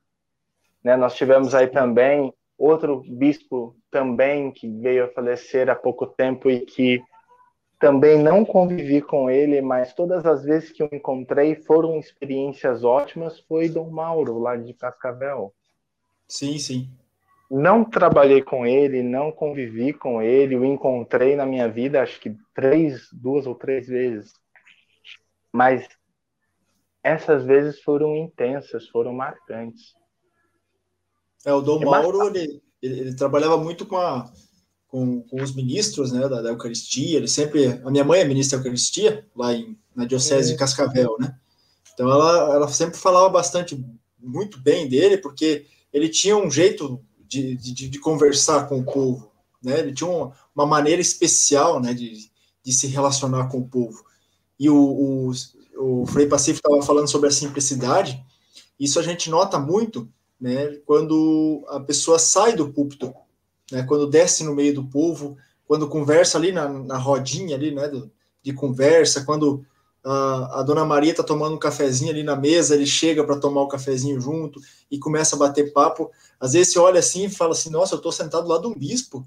né? 0.84 0.96
Nós 0.96 1.16
tivemos 1.16 1.54
aí 1.54 1.68
também 1.68 2.34
outro 2.58 3.04
bispo 3.08 3.76
também 3.92 4.52
que 4.52 4.70
veio 4.80 5.06
a 5.06 5.10
falecer 5.10 5.70
há 5.70 5.76
pouco 5.76 6.08
tempo 6.08 6.50
e 6.50 6.62
que 6.62 7.04
também 7.80 8.18
não 8.18 8.46
convivi 8.46 9.02
com 9.02 9.30
ele, 9.30 9.62
mas 9.62 9.94
todas 9.94 10.26
as 10.26 10.44
vezes 10.44 10.72
que 10.72 10.82
eu 10.82 10.90
encontrei 10.92 11.56
foram 11.56 12.00
experiências 12.00 12.84
ótimas, 12.84 13.40
foi 13.42 13.68
Dom 13.68 13.90
Mauro, 13.90 14.40
lá 14.40 14.56
de 14.56 14.74
Cascavel. 14.74 15.54
Sim, 16.28 16.58
sim. 16.58 16.90
Não 17.52 17.84
trabalhei 17.84 18.42
com 18.42 18.66
ele, 18.66 19.04
não 19.04 19.32
convivi 19.32 19.94
com 19.94 20.22
ele, 20.22 20.56
o 20.56 20.66
encontrei 20.66 21.36
na 21.36 21.46
minha 21.46 21.68
vida, 21.68 22.02
acho 22.02 22.20
que 22.20 22.36
três, 22.54 23.10
duas 23.12 23.46
ou 23.46 23.54
três 23.54 23.88
vezes. 23.88 24.34
Mas 25.56 25.88
essas 27.02 27.46
vezes 27.46 27.82
foram 27.82 28.14
intensas, 28.14 28.90
foram 28.90 29.14
marcantes. 29.14 29.94
É, 31.46 31.54
o 31.54 31.62
Dom 31.62 31.80
Mauro, 31.80 32.28
ele, 32.28 32.62
ele, 32.82 33.00
ele, 33.00 33.16
trabalhava 33.16 33.56
muito 33.58 33.86
com, 33.86 33.96
a, 33.96 34.30
com, 34.86 35.22
com 35.22 35.42
os 35.42 35.56
ministros 35.56 36.12
né, 36.12 36.28
da, 36.28 36.42
da, 36.42 36.50
Eucaristia, 36.50 37.16
ele 37.16 37.30
sempre... 37.30 37.68
A 37.86 37.90
minha 37.90 38.04
mãe 38.04 38.20
é 38.20 38.26
ministra 38.26 38.58
da 38.58 38.66
Eucaristia, 38.66 39.26
lá 39.34 39.54
em, 39.54 39.80
na 39.96 40.04
Diocese 40.04 40.50
é. 40.50 40.52
de 40.52 40.60
Cascavel, 40.60 41.16
né? 41.22 41.40
Então, 41.94 42.12
ela, 42.12 42.54
ela 42.54 42.68
sempre 42.68 42.98
falava 42.98 43.30
bastante, 43.30 43.82
muito 44.20 44.60
bem 44.60 44.90
dele, 44.90 45.18
porque 45.18 45.68
ele 45.94 46.10
tinha 46.10 46.36
um 46.36 46.52
jeito 46.52 47.02
de, 47.18 47.56
de, 47.56 47.88
de 47.88 48.00
conversar 48.00 48.68
com 48.68 48.80
o 48.80 48.84
povo, 48.84 49.32
né? 49.64 49.80
Ele 49.80 49.94
tinha 49.94 50.10
uma, 50.10 50.34
uma 50.54 50.66
maneira 50.66 51.02
especial, 51.02 51.80
né, 51.80 51.94
de, 51.94 52.30
de 52.62 52.74
se 52.74 52.88
relacionar 52.88 53.48
com 53.48 53.60
o 53.60 53.70
povo. 53.70 54.04
E 54.60 54.70
o, 54.70 54.76
o, 54.78 55.32
o 55.78 56.06
Frei 56.08 56.28
Pacífico 56.28 56.68
estava 56.68 56.86
falando 56.86 57.08
sobre 57.08 57.30
a 57.30 57.32
simplicidade, 57.32 58.24
isso 58.80 59.00
a 59.00 59.04
gente 59.04 59.30
nota 59.30 59.60
muito 59.60 60.08
né, 60.40 60.78
quando 60.86 61.66
a 61.70 61.80
pessoa 61.80 62.20
sai 62.20 62.56
do 62.56 62.72
púlpito, 62.72 63.14
né, 63.72 63.84
quando 63.84 64.08
desce 64.08 64.44
no 64.44 64.54
meio 64.54 64.74
do 64.74 64.84
povo, 64.84 65.38
quando 65.68 65.88
conversa 65.88 66.38
ali 66.38 66.52
na, 66.52 66.68
na 66.68 66.98
rodinha 66.98 67.56
ali, 67.56 67.72
né, 67.74 67.88
do, 67.88 68.12
de 68.44 68.54
conversa, 68.54 69.24
quando 69.24 69.66
a, 70.04 70.60
a 70.60 70.64
dona 70.64 70.86
Maria 70.86 71.12
está 71.12 71.24
tomando 71.24 71.56
um 71.56 71.60
cafezinho 71.60 72.12
ali 72.12 72.22
na 72.22 72.36
mesa, 72.36 72.76
ele 72.76 72.86
chega 72.86 73.24
para 73.24 73.40
tomar 73.40 73.62
o 73.62 73.68
cafezinho 73.68 74.22
junto 74.22 74.62
e 74.92 75.00
começa 75.00 75.36
a 75.36 75.40
bater 75.40 75.74
papo. 75.74 76.12
Às 76.40 76.54
vezes 76.54 76.72
você 76.72 76.80
olha 76.80 77.00
assim 77.00 77.26
e 77.26 77.30
fala 77.30 77.54
assim: 77.54 77.72
Nossa, 77.72 77.96
eu 77.96 77.98
estou 77.98 78.12
sentado 78.12 78.48
lá 78.48 78.60
de 78.60 78.68
um 78.68 78.74
bispo. 78.74 79.26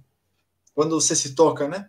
Quando 0.76 0.98
você 0.98 1.16
se 1.16 1.34
toca, 1.34 1.66
né? 1.66 1.88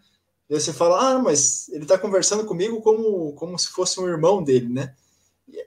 E 0.50 0.60
você 0.60 0.74
fala: 0.74 1.12
Ah, 1.12 1.20
mas 1.20 1.70
ele 1.70 1.84
está 1.84 1.98
conversando 1.98 2.46
comigo 2.46 2.82
como, 2.82 3.34
como 3.34 3.58
se 3.58 3.68
fosse 3.68 4.00
um 4.00 4.08
irmão 4.08 4.44
dele, 4.44 4.70
né? 4.70 4.96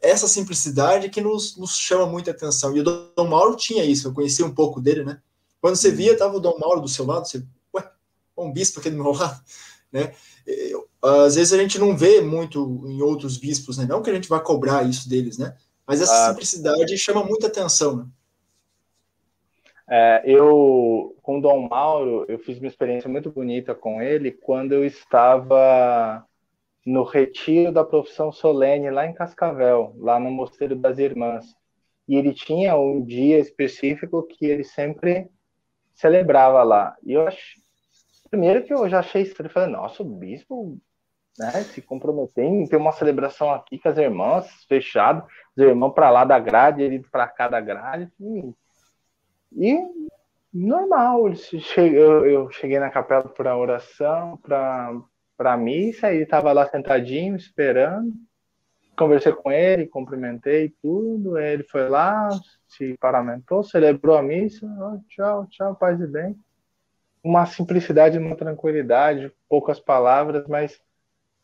essa 0.00 0.28
simplicidade 0.28 1.08
que 1.08 1.20
nos, 1.20 1.56
nos 1.56 1.76
chama 1.76 2.06
muita 2.06 2.30
atenção. 2.30 2.76
E 2.76 2.80
o 2.80 2.84
Dom 2.84 3.28
Mauro 3.28 3.56
tinha 3.56 3.84
isso, 3.84 4.08
eu 4.08 4.14
conhecia 4.14 4.44
um 4.44 4.54
pouco 4.54 4.80
dele, 4.80 5.04
né? 5.04 5.20
Quando 5.60 5.76
você 5.76 5.90
via, 5.90 6.16
tava 6.16 6.36
o 6.36 6.40
Dom 6.40 6.58
Mauro 6.58 6.80
do 6.80 6.88
seu 6.88 7.06
lado, 7.06 7.26
você, 7.26 7.44
ué, 7.74 7.90
um 8.36 8.52
bispo 8.52 8.80
aqui 8.80 8.90
do 8.90 8.96
meu 8.96 9.12
lado, 9.12 9.40
né? 9.90 10.14
Eu, 10.46 10.88
às 11.00 11.36
vezes 11.36 11.52
a 11.52 11.56
gente 11.56 11.78
não 11.78 11.96
vê 11.96 12.20
muito 12.20 12.84
em 12.86 13.00
outros 13.00 13.36
bispos, 13.36 13.78
né? 13.78 13.86
Não 13.88 14.02
que 14.02 14.10
a 14.10 14.14
gente 14.14 14.28
vá 14.28 14.40
cobrar 14.40 14.82
isso 14.88 15.08
deles, 15.08 15.38
né? 15.38 15.56
Mas 15.86 16.00
essa 16.00 16.26
ah, 16.26 16.28
simplicidade 16.30 16.96
chama 16.98 17.24
muita 17.24 17.48
atenção, 17.48 17.96
né? 17.96 18.06
É, 19.94 20.22
eu, 20.24 21.14
com 21.20 21.36
o 21.36 21.40
Dom 21.42 21.68
Mauro, 21.68 22.24
eu 22.26 22.38
fiz 22.38 22.56
uma 22.58 22.66
experiência 22.66 23.10
muito 23.10 23.30
bonita 23.30 23.74
com 23.74 24.00
ele 24.00 24.32
quando 24.32 24.72
eu 24.72 24.86
estava 24.86 26.26
no 26.86 27.02
retiro 27.02 27.70
da 27.70 27.84
profissão 27.84 28.32
solene 28.32 28.88
lá 28.88 29.04
em 29.06 29.12
Cascavel, 29.12 29.94
lá 29.98 30.18
no 30.18 30.30
Mosteiro 30.30 30.74
das 30.74 30.98
Irmãs. 30.98 31.44
E 32.08 32.16
ele 32.16 32.32
tinha 32.32 32.74
um 32.74 33.04
dia 33.04 33.38
específico 33.38 34.22
que 34.22 34.46
ele 34.46 34.64
sempre 34.64 35.28
celebrava 35.92 36.62
lá. 36.62 36.96
E 37.02 37.12
eu 37.12 37.28
acho, 37.28 37.60
primeiro 38.30 38.64
que 38.64 38.72
eu 38.72 38.88
já 38.88 39.00
achei 39.00 39.20
estranho, 39.20 39.52
falei, 39.52 39.68
nossa, 39.68 40.02
o 40.02 40.06
bispo 40.06 40.80
né, 41.38 41.50
se 41.64 41.82
comprometeu 41.82 42.46
em 42.46 42.66
ter 42.66 42.76
uma 42.76 42.92
celebração 42.92 43.52
aqui 43.52 43.78
com 43.78 43.90
as 43.90 43.98
irmãs, 43.98 44.64
fechado, 44.66 45.26
os 45.54 45.62
irmãos 45.62 45.92
para 45.92 46.08
lá 46.08 46.24
da 46.24 46.38
grade, 46.38 46.82
ele 46.82 47.00
para 47.12 47.28
cá 47.28 47.46
da 47.46 47.60
grade. 47.60 48.10
E, 48.18 48.54
e 49.56 49.78
normal, 50.52 51.32
eu, 51.76 52.50
cheguei 52.50 52.78
na 52.78 52.90
capela 52.90 53.28
para 53.28 53.56
oração, 53.56 54.38
para 54.42 55.56
missa, 55.56 56.12
ele 56.12 56.24
estava 56.24 56.52
lá 56.52 56.68
sentadinho, 56.68 57.36
esperando. 57.36 58.12
Conversei 58.96 59.32
com 59.32 59.50
ele, 59.50 59.86
cumprimentei 59.86 60.74
tudo. 60.82 61.38
Ele 61.38 61.64
foi 61.64 61.88
lá, 61.88 62.28
se 62.68 62.96
paramentou, 62.98 63.64
celebrou 63.64 64.16
a 64.16 64.22
missa. 64.22 64.66
Oh, 64.66 65.00
tchau, 65.08 65.46
tchau, 65.48 65.74
paz 65.74 66.00
e 66.00 66.06
bem. 66.06 66.36
Uma 67.24 67.46
simplicidade, 67.46 68.18
uma 68.18 68.36
tranquilidade, 68.36 69.32
poucas 69.48 69.80
palavras, 69.80 70.46
mas 70.46 70.80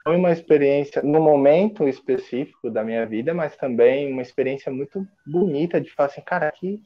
foi 0.02 0.16
uma 0.16 0.32
experiência, 0.32 1.02
no 1.02 1.20
momento 1.20 1.86
específico 1.86 2.70
da 2.70 2.82
minha 2.82 3.04
vida, 3.04 3.34
mas 3.34 3.56
também 3.56 4.10
uma 4.12 4.22
experiência 4.22 4.72
muito 4.72 5.06
bonita 5.26 5.80
de 5.80 5.90
falar 5.92 6.08
assim, 6.08 6.22
cara, 6.22 6.50
que, 6.50 6.80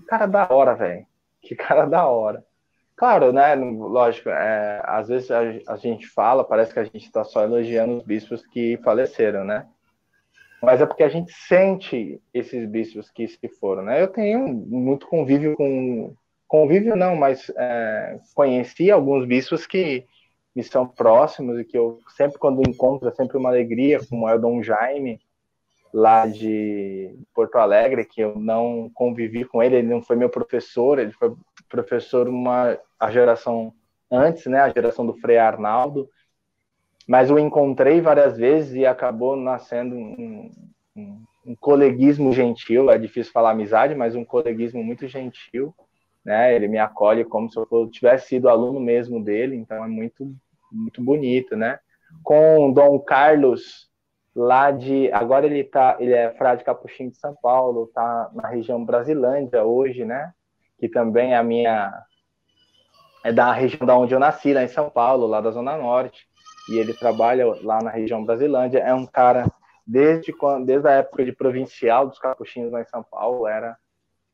que 0.00 0.06
cara 0.06 0.26
da 0.26 0.48
hora, 0.50 0.74
velho. 0.74 1.06
Que 1.40 1.54
cara 1.54 1.86
da 1.86 2.06
hora. 2.06 2.44
Claro, 2.96 3.32
né? 3.32 3.54
Lógico, 3.54 4.30
é, 4.30 4.80
às 4.84 5.08
vezes 5.08 5.30
a, 5.30 5.40
a, 5.68 5.76
gente 5.76 6.06
fala, 6.06 6.44
parece 6.44 6.72
que 6.72 6.78
a 6.78 6.84
gente 6.84 7.04
está 7.04 7.24
só 7.24 7.42
elogiando 7.42 7.96
os 7.98 8.02
bispos 8.02 8.46
que 8.46 8.78
faleceram, 8.82 9.44
né? 9.44 9.66
Mas 10.62 10.80
é 10.80 10.86
porque 10.86 11.02
a 11.02 11.08
gente 11.08 11.30
sente 11.32 12.20
esses 12.32 12.66
bispos 12.68 13.10
que 13.10 13.28
se 13.28 13.48
foram, 13.60 13.82
né? 13.82 14.02
Eu 14.02 14.08
tenho 14.08 14.48
muito 14.48 15.06
convívio 15.06 15.54
com. 15.56 16.14
Convívio 16.48 16.94
não, 16.94 17.16
mas 17.16 17.50
é, 17.56 18.20
conheci 18.34 18.90
alguns 18.90 19.26
bispos 19.26 19.66
que 19.66 20.06
me 20.54 20.62
são 20.62 20.86
próximos 20.86 21.58
e 21.58 21.64
que 21.64 21.76
eu 21.76 21.98
sempre, 22.16 22.38
quando 22.38 22.66
encontro, 22.66 23.08
é 23.08 23.12
sempre 23.12 23.36
uma 23.36 23.50
alegria, 23.50 24.00
como 24.08 24.28
é 24.28 24.34
o 24.34 24.38
Dom 24.38 24.62
Jaime, 24.62 25.20
lá 25.96 26.26
de 26.26 27.18
Porto 27.34 27.56
Alegre, 27.56 28.04
que 28.04 28.20
eu 28.20 28.38
não 28.38 28.90
convivi 28.92 29.46
com 29.46 29.62
ele, 29.62 29.76
ele 29.76 29.88
não 29.88 30.02
foi 30.02 30.14
meu 30.14 30.28
professor, 30.28 30.98
ele 30.98 31.10
foi 31.12 31.34
professor 31.70 32.28
uma 32.28 32.78
a 33.00 33.10
geração 33.10 33.72
antes, 34.10 34.44
né, 34.44 34.60
a 34.60 34.68
geração 34.68 35.06
do 35.06 35.14
Frei 35.14 35.38
Arnaldo, 35.38 36.06
mas 37.08 37.30
o 37.30 37.38
encontrei 37.38 38.02
várias 38.02 38.36
vezes 38.36 38.74
e 38.74 38.84
acabou 38.84 39.36
nascendo 39.36 39.94
um, 39.96 40.50
um, 40.94 41.24
um 41.46 41.56
coleguismo 41.56 42.30
gentil, 42.30 42.90
é 42.90 42.98
difícil 42.98 43.32
falar 43.32 43.52
amizade, 43.52 43.94
mas 43.94 44.14
um 44.14 44.24
coleguismo 44.24 44.84
muito 44.84 45.08
gentil, 45.08 45.74
né, 46.22 46.54
ele 46.54 46.68
me 46.68 46.76
acolhe 46.76 47.24
como 47.24 47.50
se 47.50 47.58
eu 47.58 47.88
tivesse 47.90 48.28
sido 48.28 48.50
aluno 48.50 48.78
mesmo 48.78 49.24
dele, 49.24 49.56
então 49.56 49.82
é 49.82 49.88
muito, 49.88 50.30
muito 50.70 51.02
bonito, 51.02 51.56
né, 51.56 51.78
com 52.22 52.70
Dom 52.70 52.98
Carlos 52.98 53.88
lá 54.36 54.70
de. 54.70 55.10
Agora 55.12 55.46
ele 55.46 55.64
tá, 55.64 55.96
ele 55.98 56.12
é 56.12 56.30
frade 56.34 56.62
capuchinho 56.62 57.10
de 57.10 57.16
São 57.16 57.34
Paulo, 57.34 57.90
tá 57.94 58.30
na 58.34 58.46
região 58.48 58.84
Brasilândia 58.84 59.64
hoje, 59.64 60.04
né? 60.04 60.32
Que 60.78 60.88
também 60.90 61.32
é 61.32 61.36
a 61.36 61.42
minha. 61.42 61.90
É 63.24 63.32
da 63.32 63.50
região 63.50 63.86
da 63.86 63.96
onde 63.96 64.14
eu 64.14 64.20
nasci, 64.20 64.52
lá 64.52 64.62
em 64.62 64.68
São 64.68 64.90
Paulo, 64.90 65.26
lá 65.26 65.40
da 65.40 65.50
Zona 65.50 65.76
Norte. 65.76 66.28
E 66.68 66.78
ele 66.78 66.92
trabalha 66.92 67.46
lá 67.62 67.82
na 67.82 67.90
região 67.90 68.24
Brasilândia. 68.24 68.80
É 68.80 68.92
um 68.94 69.06
cara, 69.06 69.50
desde, 69.86 70.32
quando, 70.32 70.66
desde 70.66 70.86
a 70.86 70.92
época 70.92 71.24
de 71.24 71.32
provincial 71.32 72.06
dos 72.06 72.18
capuchinhos 72.18 72.70
lá 72.70 72.82
em 72.82 72.86
São 72.86 73.02
Paulo, 73.02 73.46
era 73.46 73.76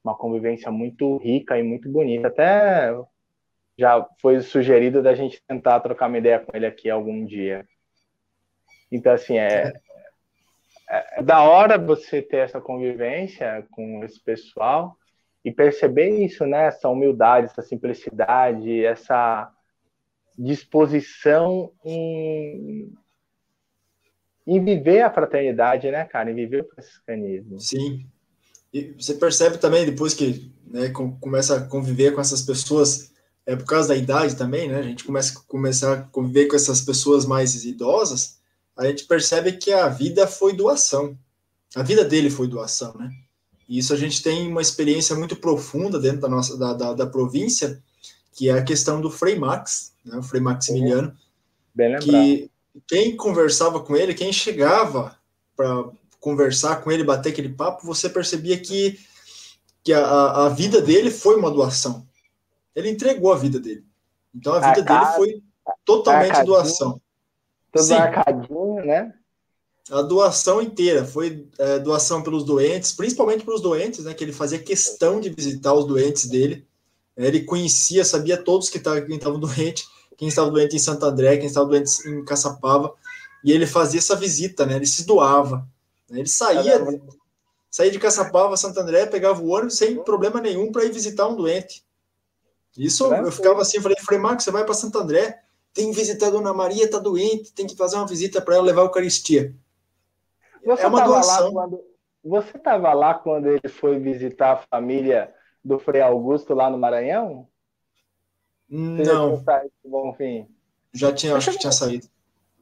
uma 0.03 0.17
convivência 0.17 0.71
muito 0.71 1.17
rica 1.19 1.59
e 1.59 1.63
muito 1.63 1.89
bonita. 1.89 2.29
Até 2.29 2.95
já 3.79 4.07
foi 4.21 4.41
sugerido 4.41 5.03
da 5.03 5.15
gente 5.15 5.43
tentar 5.47 5.81
trocar 5.81 6.09
uma 6.09 6.19
ideia 6.19 6.41
com 6.41 6.55
ele 6.55 6.67
aqui 6.67 6.91
algum 6.91 7.25
dia. 7.25 7.65
Então, 8.91 9.13
assim, 9.13 9.39
é, 9.39 9.73
é, 10.93 11.21
é 11.21 11.23
da 11.23 11.43
hora 11.43 11.79
você 11.79 12.21
ter 12.21 12.39
essa 12.39 12.61
convivência 12.61 13.67
com 13.71 14.05
esse 14.05 14.21
pessoal 14.21 14.97
e 15.43 15.51
perceber 15.51 16.11
isso, 16.25 16.45
né? 16.45 16.67
Essa 16.67 16.89
humildade, 16.89 17.47
essa 17.47 17.63
simplicidade, 17.63 18.85
essa 18.85 19.51
disposição 20.39 21.73
em, 21.85 22.93
em 24.47 24.65
viver 24.65 25.01
a 25.01 25.11
fraternidade, 25.11 25.91
né, 25.91 26.05
cara? 26.05 26.31
Em 26.31 26.35
viver 26.35 26.63
o 26.63 26.69
franciscanismo. 26.69 27.59
Sim. 27.59 28.07
E 28.73 28.93
você 28.93 29.15
percebe 29.15 29.59
também, 29.59 29.85
depois 29.85 30.15
que 30.15 30.53
né, 30.67 30.91
começa 31.21 31.57
a 31.57 31.69
conviver 31.69 32.13
com 32.13 32.21
essas 32.21 32.43
pessoas, 32.43 33.13
é 33.45 33.57
por 33.57 33.67
causa 33.67 33.89
da 33.89 33.97
idade 33.97 34.37
também, 34.37 34.69
né? 34.69 34.79
A 34.79 34.83
gente 34.83 35.05
começa 35.05 35.43
começar 35.47 35.93
a 35.93 36.03
conviver 36.03 36.47
com 36.47 36.57
essas 36.57 36.81
pessoas 36.81 37.27
mais 37.27 37.65
idosas, 37.65 38.42
a 38.77 38.87
gente 38.87 39.05
percebe 39.05 39.53
que 39.53 39.73
a 39.73 39.89
vida 39.89 40.27
foi 40.27 40.55
doação. 40.55 41.17
A 41.75 41.83
vida 41.83 42.05
dele 42.05 42.31
foi 42.31 42.47
doação, 42.47 42.95
né? 42.95 43.11
E 43.69 43.79
isso 43.79 43.93
a 43.93 43.97
gente 43.97 44.23
tem 44.23 44.49
uma 44.49 44.61
experiência 44.61 45.17
muito 45.17 45.37
profunda 45.37 45.99
dentro 45.99 46.21
da 46.21 46.29
nossa 46.29 46.59
da, 46.59 46.73
da, 46.73 46.93
da 46.95 47.07
província, 47.07 47.83
que 48.33 48.49
é 48.49 48.53
a 48.53 48.65
questão 48.65 49.01
do 49.01 49.11
Frei 49.11 49.39
Max, 49.39 49.95
né, 50.05 50.17
o 50.17 50.23
Frei 50.23 50.41
Maximiliano, 50.41 51.17
Bem 51.75 51.99
que 51.99 52.51
quem 52.87 53.17
conversava 53.17 53.81
com 53.81 53.97
ele, 53.97 54.15
quem 54.15 54.33
chegava 54.33 55.17
para 55.57 55.91
conversar 56.21 56.83
com 56.83 56.91
ele, 56.91 57.05
bater 57.05 57.31
aquele 57.31 57.51
papo, 57.51 57.87
você 57.87 58.09
percebia 58.09 58.59
que, 58.59 58.99
que 59.85 59.93
a, 59.93 60.47
a 60.47 60.49
vida 60.49 60.81
dele 60.81 61.11
foi 61.11 61.37
uma 61.37 61.51
doação. 61.51 62.07
Ele 62.75 62.91
entregou 62.91 63.33
a 63.33 63.37
vida 63.37 63.59
dele. 63.59 63.85
Então 64.35 64.55
a 64.55 64.73
vida 64.73 64.83
dele 64.83 65.07
foi 65.17 65.43
totalmente 65.85 66.45
doação. 66.45 67.01
Tudo 67.73 67.85
Sim. 67.85 67.95
arcadinho, 67.95 68.85
né? 68.85 69.15
A 69.91 70.03
doação 70.03 70.63
inteira 70.63 71.05
foi 71.05 71.49
é, 71.59 71.79
doação 71.79 72.23
pelos 72.23 72.45
doentes, 72.45 72.93
principalmente 72.93 73.45
para 73.45 73.55
os 73.55 73.61
doentes, 73.61 74.05
né? 74.05 74.15
Que 74.15 74.23
ele 74.23 74.33
fazia 74.33 74.59
questão 74.59 75.21
de 75.21 75.31
visitar 75.31 75.73
os 75.75 75.87
doentes 75.87 76.27
dele. 76.27 76.67
Ele 77.17 77.43
conhecia, 77.45 78.05
sabia 78.05 78.37
todos 78.37 78.71
que 78.71 78.79
estavam 78.79 79.41
doentes, 79.41 79.89
quem 80.17 80.29
estava 80.29 80.51
doente 80.51 80.77
em 80.77 80.79
Santo 80.79 81.05
André, 81.05 81.37
quem 81.37 81.47
estava 81.47 81.67
doente 81.67 82.09
em 82.09 82.25
Caçapava, 82.25 82.95
e 83.45 83.51
ele 83.51 83.67
fazia 83.67 83.99
essa 83.99 84.15
visita, 84.15 84.65
né? 84.65 84.77
Ele 84.77 84.87
se 84.87 85.05
doava. 85.05 85.67
Né? 86.09 86.21
Ele 86.21 86.29
saía, 86.29 86.77
é 86.77 87.01
saía 87.71 87.91
de 87.91 87.99
Caçapava, 87.99 88.57
Santo 88.57 88.79
André, 88.79 89.07
pegava 89.07 89.43
o 89.43 89.49
ônibus 89.49 89.77
sem 89.77 90.03
problema 90.05 90.41
nenhum 90.41 90.71
para 90.71 90.85
ir 90.85 90.93
visitar 90.93 91.27
um 91.27 91.35
doente. 91.35 91.85
Isso 92.77 93.13
é 93.13 93.21
eu 93.21 93.33
ficava 93.33 93.61
assim, 93.61 93.81
falei, 93.81 93.97
falei, 94.01 94.21
Marcos, 94.21 94.45
você 94.45 94.51
vai 94.51 94.65
para 94.65 94.75
Santo 94.75 94.99
André, 94.99 95.43
tem 95.75 95.91
que 95.91 95.97
visitar 95.97 96.29
a 96.29 96.31
Dona 96.31 96.53
Maria, 96.53 96.91
tá 96.91 96.99
doente, 96.99 97.53
tem 97.53 97.67
que 97.67 97.77
fazer 97.77 97.97
uma 97.97 98.07
visita 98.07 98.41
para 98.41 98.57
ela 98.57 98.65
levar 98.65 98.83
a 98.83 98.85
Eucaristia. 98.85 99.55
Você 100.65 100.85
é 100.85 100.87
uma 100.87 101.05
doação. 101.05 101.53
Quando, 101.53 101.85
você 102.25 102.57
estava 102.57 102.93
lá 102.93 103.15
quando 103.15 103.47
ele 103.47 103.69
foi 103.69 103.99
visitar 103.99 104.53
a 104.53 104.57
família 104.57 105.35
do 105.65 105.79
Frei 105.79 106.01
Augusto 106.01 106.55
lá 106.55 106.71
no 106.71 106.79
Maranhão? 106.79 107.49
Não. 108.69 109.43
Bom 109.85 110.15
fim. 110.15 110.47
Já 110.93 111.13
tinha, 111.13 111.37
acho 111.37 111.53
que 111.53 111.59
tinha 111.59 111.73
saído. 111.73 112.07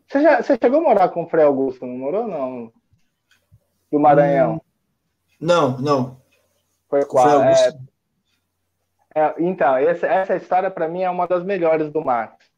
Você, 0.08 0.22
já, 0.22 0.42
você 0.42 0.58
chegou 0.60 0.80
a 0.80 0.82
morar 0.82 1.08
com 1.10 1.24
o 1.24 1.28
Frei 1.28 1.44
Augusto, 1.44 1.86
não 1.86 1.96
morou, 1.96 2.26
não? 2.26 2.72
Do 3.90 4.00
Maranhão? 4.00 4.54
Hum, 4.54 4.60
não, 5.40 5.78
não. 5.78 6.20
Foi 6.88 7.04
qual? 7.04 7.42
É, 7.42 7.78
é, 9.14 9.34
então, 9.38 9.76
essa, 9.76 10.06
essa 10.06 10.36
história 10.36 10.70
para 10.70 10.88
mim 10.88 11.02
é 11.02 11.10
uma 11.10 11.26
das 11.26 11.44
melhores 11.44 11.92
do 11.92 12.04
Max. 12.04 12.49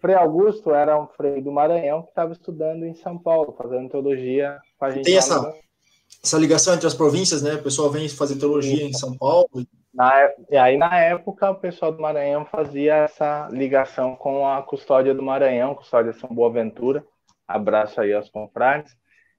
Frei 0.00 0.14
Augusto 0.14 0.72
era 0.72 0.98
um 0.98 1.06
frei 1.06 1.42
do 1.42 1.52
Maranhão 1.52 2.02
que 2.02 2.08
estava 2.08 2.32
estudando 2.32 2.84
em 2.84 2.94
São 2.94 3.18
Paulo, 3.18 3.54
fazendo 3.56 3.88
teologia 3.88 4.58
com 4.78 4.84
a 4.84 4.90
gente. 4.90 5.04
Tem 5.04 5.16
essa, 5.16 5.54
essa 6.22 6.38
ligação 6.38 6.74
entre 6.74 6.86
as 6.86 6.94
províncias, 6.94 7.42
né? 7.42 7.54
O 7.54 7.62
pessoal 7.62 7.90
vem 7.90 8.08
fazer 8.08 8.36
teologia 8.36 8.84
em 8.84 8.92
São 8.92 9.16
Paulo. 9.16 9.48
Na, 9.92 10.12
e 10.48 10.56
aí, 10.56 10.76
na 10.78 10.98
época, 10.98 11.50
o 11.50 11.54
pessoal 11.56 11.92
do 11.92 12.00
Maranhão 12.00 12.46
fazia 12.46 12.94
essa 12.94 13.48
ligação 13.50 14.16
com 14.16 14.46
a 14.46 14.62
custódia 14.62 15.14
do 15.14 15.22
Maranhão, 15.22 15.74
custódia 15.74 16.12
São 16.12 16.30
Boaventura. 16.30 17.04
Abraço 17.46 18.00
aí 18.00 18.14
aos 18.14 18.30
confrades. 18.30 18.96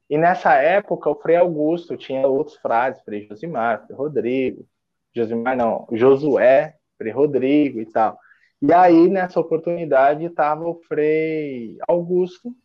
E 0.10 0.18
nessa 0.18 0.56
época, 0.56 1.10
o 1.10 1.16
Frei 1.16 1.38
Augusto 1.38 1.96
tinha 1.96 2.28
outros 2.28 2.58
frades, 2.58 3.02
Frei 3.04 3.26
Josimar, 3.28 3.86
Frei 3.86 3.98
Rodrigo, 3.98 4.68
Josimar 5.16 5.56
não, 5.56 5.88
Josué, 5.94 6.76
Frei 6.98 7.14
Rodrigo 7.14 7.80
e 7.80 7.86
tal. 7.86 8.20
E 8.62 8.72
aí, 8.72 9.10
nessa 9.10 9.40
oportunidade, 9.40 10.26
estava 10.26 10.64
o 10.68 10.76
Frei 10.88 11.78
Augusto. 11.88 12.56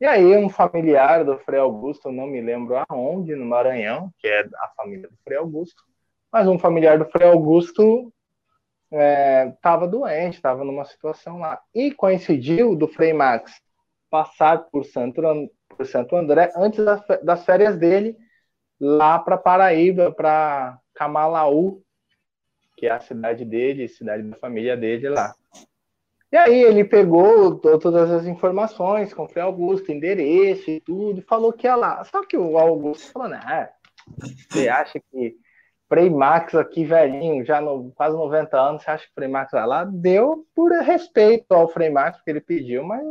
E 0.00 0.04
aí, 0.04 0.36
um 0.36 0.48
familiar 0.48 1.24
do 1.24 1.38
Frei 1.38 1.60
Augusto, 1.60 2.10
não 2.10 2.26
me 2.26 2.40
lembro 2.40 2.82
aonde, 2.88 3.36
no 3.36 3.44
Maranhão, 3.44 4.10
que 4.18 4.26
é 4.26 4.40
a 4.40 4.68
família 4.76 5.08
do 5.08 5.16
Frei 5.22 5.38
Augusto, 5.38 5.84
mas 6.32 6.48
um 6.48 6.58
familiar 6.58 6.98
do 6.98 7.04
Frei 7.04 7.28
Augusto 7.28 8.12
estava 8.90 9.84
é, 9.84 9.88
doente, 9.88 10.34
estava 10.34 10.64
numa 10.64 10.84
situação 10.84 11.38
lá. 11.38 11.60
E 11.72 11.92
coincidiu 11.92 12.74
do 12.74 12.88
Frei 12.88 13.12
Max 13.12 13.52
passar 14.10 14.64
por 14.70 14.84
Santo, 14.84 15.22
por 15.68 15.86
Santo 15.86 16.16
André 16.16 16.50
antes 16.56 16.84
das 17.22 17.44
férias 17.44 17.76
dele, 17.76 18.16
lá 18.80 19.18
para 19.18 19.38
Paraíba, 19.38 20.10
para 20.10 20.78
Camalaú, 20.94 21.82
que 22.80 22.86
é 22.86 22.92
a 22.92 22.98
cidade 22.98 23.44
dele, 23.44 23.86
cidade 23.88 24.22
da 24.22 24.36
família 24.38 24.74
dele 24.74 25.10
lá. 25.10 25.34
E 26.32 26.36
aí 26.36 26.62
ele 26.62 26.82
pegou 26.82 27.58
todas 27.58 28.10
as 28.10 28.24
informações, 28.24 29.12
comprei 29.12 29.42
Augusto, 29.42 29.92
endereço 29.92 30.70
e 30.70 30.80
tudo, 30.80 31.20
e 31.20 31.24
falou 31.24 31.52
que 31.52 31.66
ia 31.66 31.76
lá. 31.76 32.02
Só 32.04 32.24
que 32.24 32.38
o 32.38 32.56
Augusto 32.56 33.12
falou, 33.12 33.28
né, 33.28 33.68
você 34.48 34.66
acha 34.70 34.98
que 34.98 35.36
Frei 35.90 36.08
Max 36.08 36.54
aqui, 36.54 36.84
velhinho, 36.84 37.44
já 37.44 37.60
no, 37.60 37.90
quase 37.92 38.16
90 38.16 38.58
anos, 38.58 38.82
você 38.82 38.90
acha 38.90 39.04
que 39.04 39.10
o 39.10 39.14
Frei 39.14 39.28
Max 39.28 39.50
vai 39.52 39.66
lá? 39.66 39.84
Deu 39.84 40.46
por 40.54 40.72
respeito 40.80 41.52
ao 41.52 41.68
Frei 41.68 41.90
Max, 41.90 42.16
porque 42.16 42.30
ele 42.30 42.40
pediu, 42.40 42.82
mas 42.82 43.02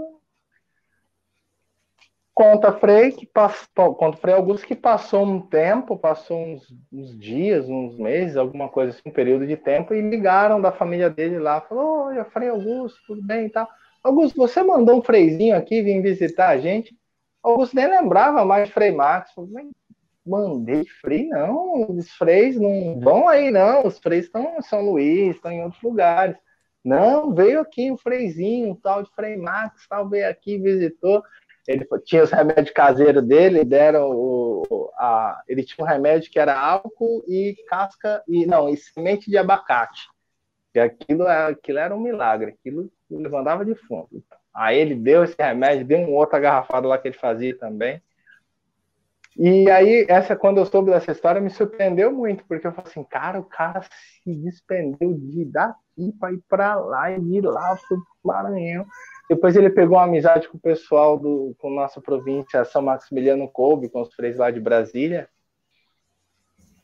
Conta 2.40 2.72
Frei, 2.72 3.12
que 3.12 3.26
passou, 3.26 3.94
conta 3.96 4.16
Frei 4.16 4.34
Augusto 4.34 4.66
que 4.66 4.74
passou 4.74 5.26
um 5.26 5.42
tempo, 5.42 5.98
passou 5.98 6.42
uns, 6.42 6.74
uns, 6.90 7.20
dias, 7.20 7.68
uns 7.68 7.98
meses, 7.98 8.38
alguma 8.38 8.70
coisa 8.70 8.92
assim, 8.92 9.02
um 9.06 9.12
período 9.12 9.46
de 9.46 9.58
tempo, 9.58 9.94
e 9.94 10.00
ligaram 10.00 10.62
da 10.62 10.72
família 10.72 11.10
dele 11.10 11.38
lá, 11.38 11.60
falou, 11.60 12.06
olha, 12.06 12.24
Frei 12.24 12.48
Augusto, 12.48 12.98
tudo 13.06 13.22
bem 13.22 13.48
e 13.48 13.50
tal. 13.50 13.68
Augusto, 14.02 14.38
você 14.38 14.64
mandou 14.64 15.00
um 15.00 15.02
freizinho 15.02 15.54
aqui 15.54 15.82
vir 15.82 16.02
visitar 16.02 16.48
a 16.48 16.58
gente? 16.58 16.98
Augusto 17.44 17.76
nem 17.76 17.90
lembrava 17.90 18.46
mais 18.46 18.70
Frei 18.70 18.94
Max. 18.94 19.34
Falei, 19.34 19.70
mandei 20.26 20.86
frei, 21.02 21.28
não, 21.28 21.92
os 21.92 22.10
freis 22.12 22.58
não 22.58 23.02
vão 23.02 23.28
aí, 23.28 23.52
não, 23.52 23.86
os 23.86 24.00
freis 24.00 24.24
estão 24.24 24.56
em 24.58 24.62
São 24.62 24.90
Luís, 24.90 25.36
estão 25.36 25.52
em 25.52 25.62
outros 25.62 25.84
lugares. 25.84 26.38
Não, 26.86 27.36
veio 27.36 27.60
aqui 27.60 27.92
um 27.92 27.98
freizinho, 27.98 28.72
um 28.72 28.76
tal 28.76 29.04
de 29.04 29.14
Frei 29.14 29.36
Max, 29.36 29.86
tal, 29.90 30.08
veio 30.08 30.30
aqui, 30.30 30.58
visitou 30.58 31.22
ele 31.70 31.88
tinha 32.04 32.24
os 32.24 32.32
remédios 32.32 32.72
caseiros 32.72 33.24
dele, 33.24 33.64
deram 33.64 34.10
o, 34.10 34.92
a, 34.98 35.44
ele 35.48 35.64
tinha 35.64 35.86
um 35.86 35.88
remédio 35.88 36.32
que 36.32 36.40
era 36.40 36.60
álcool 36.60 37.24
e 37.28 37.56
casca 37.68 38.24
e 38.28 38.44
não, 38.48 38.68
e 38.68 38.76
semente 38.76 39.30
de 39.30 39.38
abacate. 39.38 40.08
E 40.74 40.80
aquilo, 40.80 41.28
aquilo 41.28 41.78
era 41.78 41.96
um 41.96 42.00
milagre, 42.00 42.56
aquilo 42.60 42.92
levantava 43.10 43.64
de 43.64 43.76
fundo. 43.76 44.10
Aí 44.52 44.80
ele 44.80 44.96
deu 44.96 45.24
esse 45.24 45.36
remédio, 45.38 45.86
deu 45.86 46.00
um 46.00 46.16
outro 46.16 46.38
agarrafado 46.38 46.88
lá 46.88 46.98
que 46.98 47.08
ele 47.08 47.18
fazia 47.18 47.56
também. 47.56 48.02
E 49.38 49.70
aí, 49.70 50.08
essa, 50.10 50.36
quando 50.36 50.58
eu 50.58 50.66
soube 50.66 50.90
dessa 50.90 51.12
história, 51.12 51.40
me 51.40 51.52
surpreendeu 51.52 52.12
muito, 52.12 52.44
porque 52.46 52.66
eu 52.66 52.72
falei 52.72 52.90
assim, 52.90 53.04
cara, 53.04 53.40
o 53.40 53.46
cara 53.46 53.82
se 53.84 54.36
despendeu 54.36 55.14
de 55.14 55.46
daqui 55.46 56.12
para 56.20 56.34
ir 56.34 56.42
para 56.50 56.76
lá 56.76 57.12
e 57.12 57.22
de 57.22 57.42
lá 57.42 57.78
para 57.88 57.98
o 57.98 58.04
Maranhão. 58.24 58.88
Depois 59.30 59.56
ele 59.56 59.70
pegou 59.70 59.98
uma 59.98 60.06
amizade 60.06 60.50
com 60.50 60.58
o 60.58 60.62
pessoal 60.62 61.18
do 61.18 61.56
com 61.60 61.70
nossa 61.70 62.02
província 62.02 62.66
São 62.66 62.82
Maximiliano 62.82 63.48
Coube, 63.48 63.88
com 63.88 64.02
os 64.02 64.10
três 64.10 64.38
lá 64.38 64.50
de 64.50 64.60
Brasília. 64.60 65.30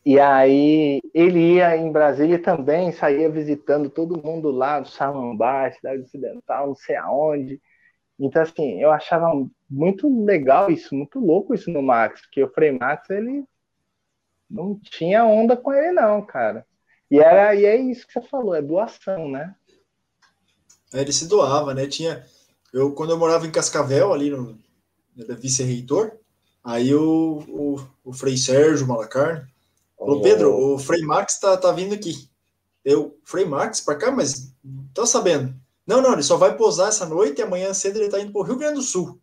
E 0.05 0.19
aí 0.19 1.01
ele 1.15 1.55
ia 1.55 1.75
em 1.75 1.91
Brasília 1.91 2.38
também, 2.38 2.91
saía 2.91 3.27
visitando 3.27 3.89
todo 3.89 4.21
mundo 4.23 4.51
lá 4.51 4.79
do 4.79 4.88
Samambá, 4.88 5.71
cidade 5.71 6.03
ocidental, 6.03 6.67
não 6.67 6.75
sei 6.75 6.95
aonde. 6.95 7.60
Então, 8.19 8.43
assim, 8.43 8.79
eu 8.79 8.91
achava 8.91 9.27
muito 9.67 10.23
legal 10.23 10.69
isso, 10.69 10.93
muito 10.93 11.19
louco 11.19 11.55
isso 11.55 11.71
no 11.71 11.81
Max, 11.81 12.21
porque 12.21 12.43
o 12.43 12.53
Frei 12.53 12.71
Max, 12.71 13.10
ele 13.10 13.43
não 14.47 14.79
tinha 14.79 15.25
onda 15.25 15.58
com 15.58 15.73
ele, 15.73 15.91
não, 15.93 16.23
cara. 16.23 16.63
E, 17.10 17.19
era, 17.19 17.55
e 17.55 17.65
é 17.65 17.75
isso 17.75 18.05
que 18.05 18.13
você 18.13 18.21
falou, 18.21 18.53
é 18.53 18.62
doação, 18.62 19.27
né? 19.27 19.55
Ele 20.93 21.12
se 21.12 21.27
doava, 21.27 21.73
né? 21.73 21.88
Tinha, 21.88 22.23
eu, 22.73 22.91
quando 22.91 23.12
eu 23.12 23.17
morava 23.17 23.45
em 23.45 23.51
Cascavel, 23.51 24.13
ali 24.13 24.30
no 24.30 24.58
vice-reitor, 25.15 26.12
aí 26.63 26.93
o, 26.93 27.43
o, 27.47 27.88
o 28.04 28.13
Frei 28.13 28.38
Sérgio 28.38 28.88
Malacarne 28.88 29.45
falou: 29.97 30.19
oh. 30.19 30.21
Pedro, 30.21 30.54
o 30.54 30.78
Frei 30.78 31.01
Max 31.01 31.39
tá, 31.39 31.56
tá 31.56 31.71
vindo 31.71 31.93
aqui. 31.93 32.30
Eu, 32.84 33.17
Frei 33.23 33.45
Max, 33.45 33.82
para 33.82 33.95
cá, 33.95 34.12
mas 34.12 34.54
tá 34.93 35.06
sabendo. 35.06 35.56
Não, 35.88 36.01
não, 36.01 36.13
ele 36.13 36.23
só 36.23 36.38
vai 36.38 36.56
posar 36.56 36.89
essa 36.89 37.06
noite 37.06 37.39
e 37.39 37.43
amanhã 37.43 37.73
cedo 37.73 37.97
ele 37.97 38.10
tá 38.10 38.19
indo 38.19 38.32
pro 38.32 38.41
Rio 38.41 38.58
Grande 38.58 38.75
do 38.75 38.82
Sul. 38.82 39.19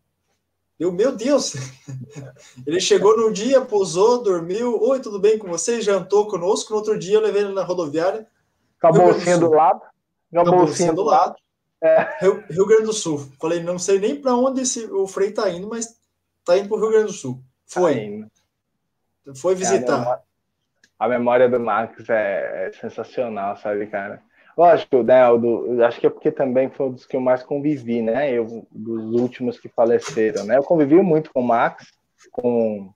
Eu, 0.78 0.90
meu 0.90 1.12
Deus! 1.12 1.55
Ele 2.66 2.81
chegou 2.81 3.16
no 3.16 3.33
dia, 3.33 3.61
pousou, 3.61 4.20
dormiu. 4.20 4.83
Oi, 4.83 4.98
tudo 4.98 5.20
bem 5.20 5.38
com 5.38 5.46
você? 5.46 5.81
Jantou 5.81 6.26
conosco. 6.26 6.72
No 6.72 6.78
outro 6.78 6.98
dia, 6.98 7.14
eu 7.14 7.20
levei 7.20 7.42
ele 7.42 7.52
na 7.52 7.62
rodoviária. 7.62 8.26
Com 8.81 8.88
a 8.88 8.92
bolsinha 8.92 9.38
do 9.38 9.50
lado. 9.50 9.81
Com 10.28 10.40
a 10.40 10.44
bolsinha 10.44 10.92
do 10.92 11.05
lado. 11.05 11.37
É. 11.82 12.16
Rio, 12.20 12.44
Rio, 12.48 12.66
Grande 12.66 12.84
do 12.84 12.92
Sul. 12.92 13.18
Falei, 13.40 13.60
não 13.60 13.76
sei 13.76 13.98
nem 13.98 14.14
para 14.14 14.36
onde 14.36 14.62
esse, 14.62 14.84
o 14.86 15.06
Frei 15.08 15.32
tá 15.32 15.50
indo, 15.50 15.68
mas 15.68 15.98
tá 16.44 16.56
indo 16.56 16.68
para 16.68 16.76
o 16.76 16.80
Rio 16.80 16.90
Grande 16.90 17.06
do 17.06 17.12
Sul. 17.12 17.42
Foi. 17.66 18.24
Tá 19.24 19.34
Foi 19.34 19.56
visitar. 19.56 19.92
É, 19.92 19.96
a, 19.96 19.98
memória, 19.98 20.22
a, 20.98 21.08
memória, 21.08 21.48
do 21.48 21.58
Max 21.58 22.08
é, 22.08 22.68
é 22.68 22.72
sensacional, 22.72 23.56
sabe, 23.56 23.88
cara? 23.88 24.22
Lógico, 24.56 25.02
né? 25.02 25.24
Do, 25.38 25.82
acho 25.84 25.98
que 25.98 26.06
é 26.06 26.10
porque 26.10 26.30
também 26.30 26.70
foi 26.70 26.86
um 26.86 26.92
dos 26.92 27.04
que 27.04 27.16
eu 27.16 27.20
mais 27.20 27.42
convivi, 27.42 28.00
né? 28.00 28.30
Eu, 28.30 28.66
dos 28.70 29.20
últimos 29.20 29.58
que 29.58 29.68
faleceram, 29.68 30.44
né? 30.44 30.58
Eu 30.58 30.62
convivi 30.62 31.00
muito 31.02 31.32
com 31.32 31.40
o 31.40 31.46
Max, 31.46 31.90
com 32.30 32.80
o 32.80 32.94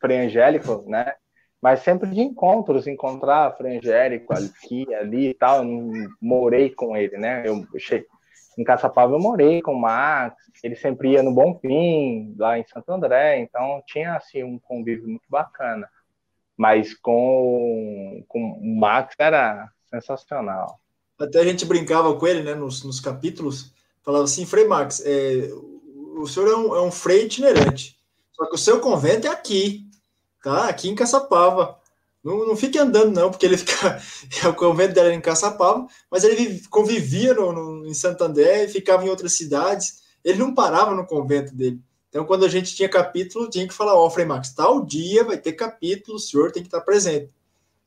Frei 0.00 0.26
Angélico, 0.26 0.84
né? 0.86 1.12
Mas 1.60 1.80
sempre 1.80 2.08
de 2.10 2.20
encontros, 2.20 2.86
encontrar 2.86 3.54
Frei 3.56 3.76
Angélico 3.76 4.32
aqui, 4.32 4.92
ali 4.94 5.28
e 5.28 5.34
tal. 5.34 5.58
Eu 5.58 5.64
não 5.64 6.08
morei 6.20 6.70
com 6.70 6.96
ele, 6.96 7.18
né? 7.18 7.42
Eu 7.46 7.66
cheguei, 7.78 8.06
em 8.58 8.64
Caçapava 8.64 9.12
eu 9.14 9.18
morei 9.18 9.62
com 9.62 9.72
o 9.72 9.80
Max, 9.80 10.36
ele 10.62 10.76
sempre 10.76 11.12
ia 11.12 11.22
no 11.22 11.32
Bom 11.32 11.58
Fim, 11.58 12.34
lá 12.38 12.58
em 12.58 12.66
Santo 12.66 12.92
André, 12.92 13.40
então 13.40 13.82
tinha 13.86 14.16
assim 14.16 14.42
um 14.44 14.58
convívio 14.58 15.08
muito 15.08 15.24
bacana. 15.28 15.88
Mas 16.56 16.94
com, 16.94 18.24
com 18.28 18.52
o 18.52 18.76
Max 18.78 19.14
era 19.18 19.70
sensacional. 19.88 20.78
Até 21.18 21.40
a 21.40 21.44
gente 21.44 21.64
brincava 21.64 22.14
com 22.16 22.26
ele, 22.26 22.42
né, 22.42 22.54
nos, 22.54 22.84
nos 22.84 23.00
capítulos, 23.00 23.72
falava 24.02 24.24
assim, 24.24 24.44
Frei 24.44 24.66
Max, 24.66 25.02
é, 25.04 25.48
o 26.16 26.26
senhor 26.26 26.48
é 26.48 26.56
um, 26.56 26.76
é 26.76 26.82
um 26.82 26.90
frei 26.90 27.24
itinerante, 27.24 27.98
só 28.32 28.46
que 28.46 28.54
o 28.54 28.58
seu 28.58 28.80
convento 28.80 29.26
é 29.26 29.30
aqui, 29.30 29.86
tá? 30.42 30.68
Aqui 30.68 30.88
em 30.88 30.94
Caçapava. 30.94 31.80
Não, 32.22 32.46
não 32.46 32.56
fique 32.56 32.78
andando, 32.78 33.12
não, 33.12 33.30
porque 33.30 33.46
ele 33.46 33.56
fica. 33.56 34.00
o 34.48 34.54
convento 34.54 34.94
dele 34.94 35.08
era 35.08 35.16
em 35.16 35.20
Caçapava, 35.20 35.86
mas 36.10 36.22
ele 36.22 36.62
convivia 36.68 37.34
no, 37.34 37.52
no, 37.52 37.86
em 37.86 37.94
Santander 37.94 38.64
e 38.64 38.68
ficava 38.68 39.04
em 39.04 39.08
outras 39.08 39.32
cidades. 39.32 40.02
Ele 40.24 40.38
não 40.38 40.54
parava 40.54 40.94
no 40.94 41.04
convento 41.04 41.54
dele. 41.54 41.80
Então, 42.08 42.24
quando 42.24 42.44
a 42.44 42.48
gente 42.48 42.76
tinha 42.76 42.88
capítulo, 42.88 43.50
tinha 43.50 43.66
que 43.66 43.74
falar: 43.74 43.94
Ó, 43.94 44.06
oh, 44.06 44.10
Frei 44.10 44.24
Max, 44.24 44.54
tal 44.54 44.84
dia 44.84 45.24
vai 45.24 45.36
ter 45.36 45.54
capítulo, 45.54 46.16
o 46.16 46.20
senhor 46.20 46.52
tem 46.52 46.62
que 46.62 46.68
estar 46.68 46.82
presente. 46.82 47.30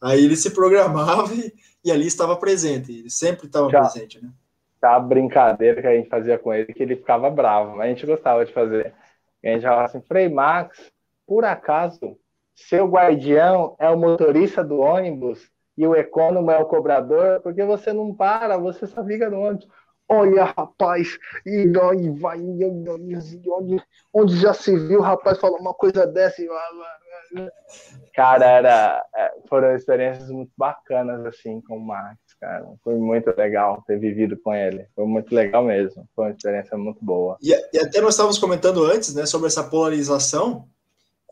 Aí 0.02 0.26
ele 0.26 0.36
se 0.36 0.50
programava 0.50 1.32
e, 1.34 1.54
e 1.84 1.92
ali 1.92 2.06
estava 2.06 2.36
presente. 2.36 2.92
Ele 2.92 3.10
sempre 3.10 3.48
estava 3.48 3.70
Já, 3.70 3.82
presente, 3.82 4.22
né? 4.22 4.30
Tá 4.82 4.98
a 4.98 5.00
brincadeira 5.00 5.82
que 5.82 5.88
a 5.88 5.96
gente 5.96 6.10
fazia 6.10 6.38
com 6.38 6.54
ele, 6.54 6.74
que 6.74 6.84
ele 6.84 6.98
ficava 6.98 7.30
bravo, 7.30 7.78
mas 7.78 7.86
a 7.86 7.90
gente 7.90 8.06
gostava 8.06 8.46
de 8.46 8.52
fazer. 8.52 8.94
a 9.44 9.48
gente 9.48 9.62
falava 9.62 9.86
assim: 9.86 10.02
Frei 10.02 10.28
Max, 10.28 10.92
por 11.26 11.46
acaso 11.46 12.18
seu 12.56 12.88
guardião 12.88 13.76
é 13.78 13.90
o 13.90 13.98
motorista 13.98 14.64
do 14.64 14.80
ônibus 14.80 15.52
e 15.78 15.86
o 15.86 15.96
econômico 15.96 16.52
é 16.52 16.58
o 16.58 16.66
cobrador, 16.66 17.42
porque 17.42 17.64
você 17.64 17.92
não 17.92 18.16
para, 18.16 18.58
você 18.58 18.88
só 18.88 19.04
fica 19.04 19.30
no 19.30 19.42
ônibus. 19.42 19.68
Olha, 20.08 20.46
rapaz, 20.46 21.18
e 21.46 21.74
aí 21.82 22.10
vai, 22.12 22.40
onde, 22.40 23.84
onde 24.14 24.38
já 24.38 24.54
se 24.54 24.78
viu, 24.88 25.02
rapaz, 25.02 25.40
falar 25.40 25.58
uma 25.58 25.74
coisa 25.74 26.06
dessa. 26.06 26.44
Cara, 28.14 28.46
era, 28.46 29.06
é, 29.16 29.34
foram 29.50 29.76
experiências 29.76 30.30
muito 30.30 30.52
bacanas, 30.56 31.26
assim, 31.26 31.60
com 31.62 31.78
o 31.78 31.86
Max, 31.86 32.20
cara. 32.40 32.66
Foi 32.84 32.96
muito 32.96 33.34
legal 33.36 33.84
ter 33.88 33.98
vivido 33.98 34.38
com 34.38 34.54
ele. 34.54 34.88
Foi 34.96 35.06
muito 35.06 35.34
legal 35.34 35.64
mesmo. 35.64 36.08
Foi 36.16 36.26
uma 36.26 36.32
experiência 36.32 36.78
muito 36.78 37.04
boa. 37.04 37.36
E, 37.42 37.50
e 37.74 37.80
até 37.80 38.00
nós 38.00 38.12
estávamos 38.12 38.38
comentando 38.38 38.86
antes, 38.86 39.16
né, 39.16 39.26
sobre 39.26 39.48
essa 39.48 39.64
polarização 39.64 40.70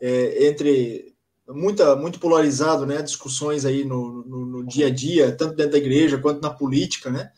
é, 0.02 0.48
entre 0.48 1.13
muita, 1.48 1.94
muito 1.96 2.18
polarizado, 2.18 2.86
né? 2.86 3.02
Discussões 3.02 3.64
aí 3.64 3.84
no, 3.84 4.24
no, 4.24 4.46
no, 4.46 4.66
dia 4.66 4.86
a 4.86 4.90
dia, 4.90 5.36
tanto 5.36 5.54
dentro 5.54 5.72
da 5.72 5.78
igreja 5.78 6.18
quanto 6.18 6.40
na 6.40 6.50
política, 6.50 7.10
né? 7.10 7.30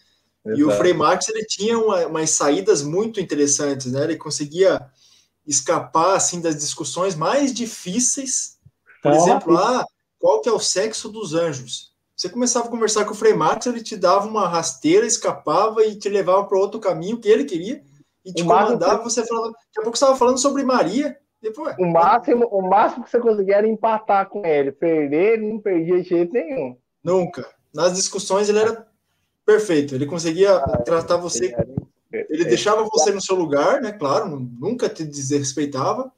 Exato. 0.44 0.60
E 0.60 0.64
o 0.64 0.70
Frei 0.70 0.92
Marx 0.92 1.28
ele 1.28 1.44
tinha 1.44 1.78
uma, 1.78 2.06
umas 2.06 2.30
saídas 2.30 2.82
muito 2.82 3.20
interessantes, 3.20 3.90
né? 3.90 4.04
Ele 4.04 4.16
conseguia 4.16 4.80
escapar 5.46 6.14
assim 6.14 6.40
das 6.40 6.56
discussões 6.56 7.14
mais 7.14 7.52
difíceis. 7.52 8.58
Por 9.02 9.12
ah, 9.12 9.16
exemplo, 9.16 9.56
ah, 9.56 9.84
qual 10.18 10.40
que 10.40 10.48
é 10.48 10.52
o 10.52 10.60
sexo 10.60 11.08
dos 11.08 11.34
anjos? 11.34 11.94
Você 12.16 12.28
começava 12.28 12.66
a 12.66 12.70
conversar 12.70 13.04
com 13.04 13.12
o 13.12 13.16
Frei 13.16 13.34
Marx, 13.34 13.66
ele 13.66 13.82
te 13.82 13.96
dava 13.96 14.26
uma 14.26 14.48
rasteira, 14.48 15.06
escapava 15.06 15.84
e 15.84 15.98
te 15.98 16.08
levava 16.08 16.44
para 16.44 16.58
outro 16.58 16.80
caminho 16.80 17.18
que 17.18 17.28
ele 17.28 17.44
queria 17.44 17.82
e 18.24 18.32
te 18.32 18.42
o 18.42 18.46
comandava. 18.46 19.02
Você 19.02 19.26
falava, 19.26 19.48
daqui 19.48 19.78
a 19.78 19.82
pouco 19.82 19.98
você 19.98 20.04
estava 20.04 20.18
falando 20.18 20.38
sobre 20.38 20.64
Maria 20.64 21.16
o 21.78 21.86
máximo, 21.86 22.46
o 22.46 22.62
máximo 22.62 23.04
que 23.04 23.10
você 23.10 23.20
conseguia 23.20 23.56
era 23.56 23.68
empatar 23.68 24.28
com 24.28 24.44
ele. 24.44 24.72
Perder, 24.72 25.34
ele 25.34 25.52
não 25.52 25.60
perdia 25.60 26.02
de 26.02 26.08
jeito 26.08 26.32
nenhum. 26.32 26.76
Nunca. 27.02 27.48
Nas 27.72 27.94
discussões 27.94 28.48
ele 28.48 28.58
era 28.58 28.86
perfeito. 29.44 29.94
Ele 29.94 30.06
conseguia 30.06 30.56
ah, 30.56 30.78
tratar 30.78 31.16
você. 31.16 31.54
Ele, 32.12 32.26
ele 32.30 32.44
deixava 32.46 32.82
você 32.84 33.12
no 33.12 33.20
seu 33.20 33.36
lugar, 33.36 33.80
né? 33.80 33.92
Claro, 33.92 34.40
nunca 34.58 34.88
te 34.88 35.04
desrespeitava, 35.04 36.10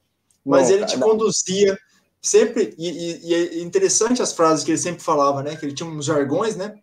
mas 0.45 0.69
ele 0.69 0.85
te 0.85 0.97
não. 0.97 1.09
conduzia 1.09 1.77
sempre. 2.21 2.73
E, 2.77 2.89
e, 2.89 3.29
e, 3.29 3.33
é 3.33 3.61
interessante 3.61 4.21
as 4.21 4.33
frases 4.33 4.63
que 4.63 4.71
ele 4.71 4.77
sempre 4.77 5.03
falava, 5.03 5.43
né? 5.43 5.55
Que 5.55 5.65
ele 5.65 5.73
tinha 5.73 5.87
uns 5.87 6.05
jargões, 6.05 6.55
né? 6.55 6.75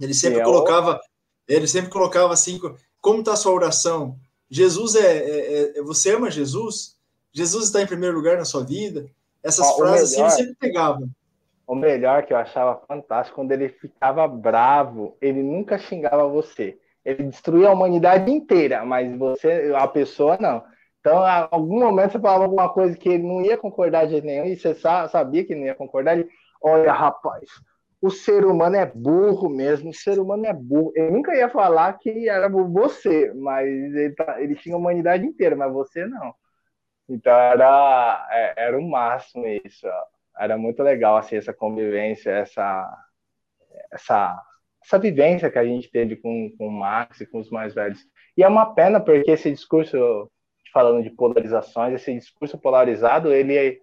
Ele 0.00 0.14
sempre 0.14 0.38
Sim, 0.38 0.44
colocava, 0.44 1.00
ele 1.48 1.66
sempre 1.66 1.90
colocava 1.90 2.32
assim: 2.32 2.60
como 3.00 3.20
está 3.20 3.32
a 3.32 3.36
sua 3.36 3.52
oração? 3.52 4.16
Jesus 4.50 4.94
é, 4.94 5.18
é, 5.18 5.78
é, 5.78 5.82
Você 5.82 6.14
ama 6.14 6.30
Jesus? 6.30 6.96
Jesus 7.34 7.64
está 7.64 7.82
em 7.82 7.86
primeiro 7.86 8.16
lugar 8.16 8.38
na 8.38 8.44
sua 8.44 8.64
vida. 8.64 9.06
Essas 9.42 9.66
Ó, 9.66 9.76
frases 9.76 10.12
melhor, 10.12 10.26
assim, 10.26 10.42
ele 10.42 10.46
sempre 10.46 10.68
pegava. 10.68 11.08
O 11.66 11.74
melhor 11.74 12.24
que 12.24 12.32
eu 12.32 12.36
achava 12.36 12.80
fantástico, 12.86 13.36
quando 13.36 13.52
ele 13.52 13.68
ficava 13.68 14.28
bravo, 14.28 15.16
ele 15.20 15.42
nunca 15.42 15.76
xingava 15.76 16.28
você. 16.28 16.78
Ele 17.04 17.24
destruía 17.24 17.68
a 17.68 17.72
humanidade 17.72 18.30
inteira, 18.30 18.84
mas 18.84 19.14
você, 19.18 19.72
a 19.74 19.86
pessoa, 19.88 20.38
não. 20.40 20.62
Então, 21.00 21.18
em 21.18 21.48
algum 21.50 21.80
momento 21.80 22.12
você 22.12 22.18
falava 22.18 22.44
alguma 22.44 22.68
coisa 22.70 22.96
que 22.96 23.08
ele 23.08 23.24
não 23.24 23.42
ia 23.42 23.58
concordar 23.58 24.04
de 24.06 24.12
jeito 24.12 24.26
nenhum, 24.26 24.46
e 24.46 24.56
você 24.56 24.74
sabia 24.74 25.44
que 25.44 25.54
não 25.54 25.64
ia 25.64 25.74
concordar. 25.74 26.16
Ele, 26.16 26.28
olha, 26.62 26.92
rapaz, 26.92 27.50
o 28.00 28.10
ser 28.10 28.44
humano 28.46 28.76
é 28.76 28.86
burro 28.86 29.48
mesmo, 29.48 29.90
o 29.90 29.94
ser 29.94 30.18
humano 30.18 30.46
é 30.46 30.52
burro. 30.52 30.92
Ele 30.94 31.10
nunca 31.10 31.34
ia 31.34 31.48
falar 31.48 31.92
que 31.94 32.28
era 32.28 32.48
você, 32.48 33.32
mas 33.34 33.66
ele, 33.66 34.14
tá, 34.14 34.40
ele 34.40 34.54
tinha 34.54 34.74
a 34.74 34.78
humanidade 34.78 35.26
inteira, 35.26 35.56
mas 35.56 35.72
você 35.72 36.06
não. 36.06 36.34
Então 37.08 37.32
era, 37.32 38.28
é, 38.30 38.54
era 38.56 38.78
o 38.78 38.82
máximo 38.82 39.46
isso. 39.46 39.86
Era 40.38 40.56
muito 40.56 40.82
legal 40.82 41.16
assim, 41.16 41.36
essa 41.36 41.52
convivência, 41.52 42.30
essa, 42.30 43.04
essa, 43.92 44.42
essa 44.82 44.98
vivência 44.98 45.50
que 45.50 45.58
a 45.58 45.64
gente 45.64 45.90
teve 45.90 46.16
com, 46.16 46.50
com 46.56 46.68
o 46.68 46.72
Max 46.72 47.20
e 47.20 47.26
com 47.26 47.38
os 47.38 47.50
mais 47.50 47.74
velhos. 47.74 48.00
E 48.36 48.42
é 48.42 48.48
uma 48.48 48.74
pena 48.74 49.00
porque 49.00 49.30
esse 49.30 49.50
discurso, 49.50 50.30
falando 50.72 51.02
de 51.02 51.10
polarizações, 51.10 51.94
esse 51.94 52.12
discurso 52.14 52.58
polarizado, 52.58 53.32
ele, 53.32 53.80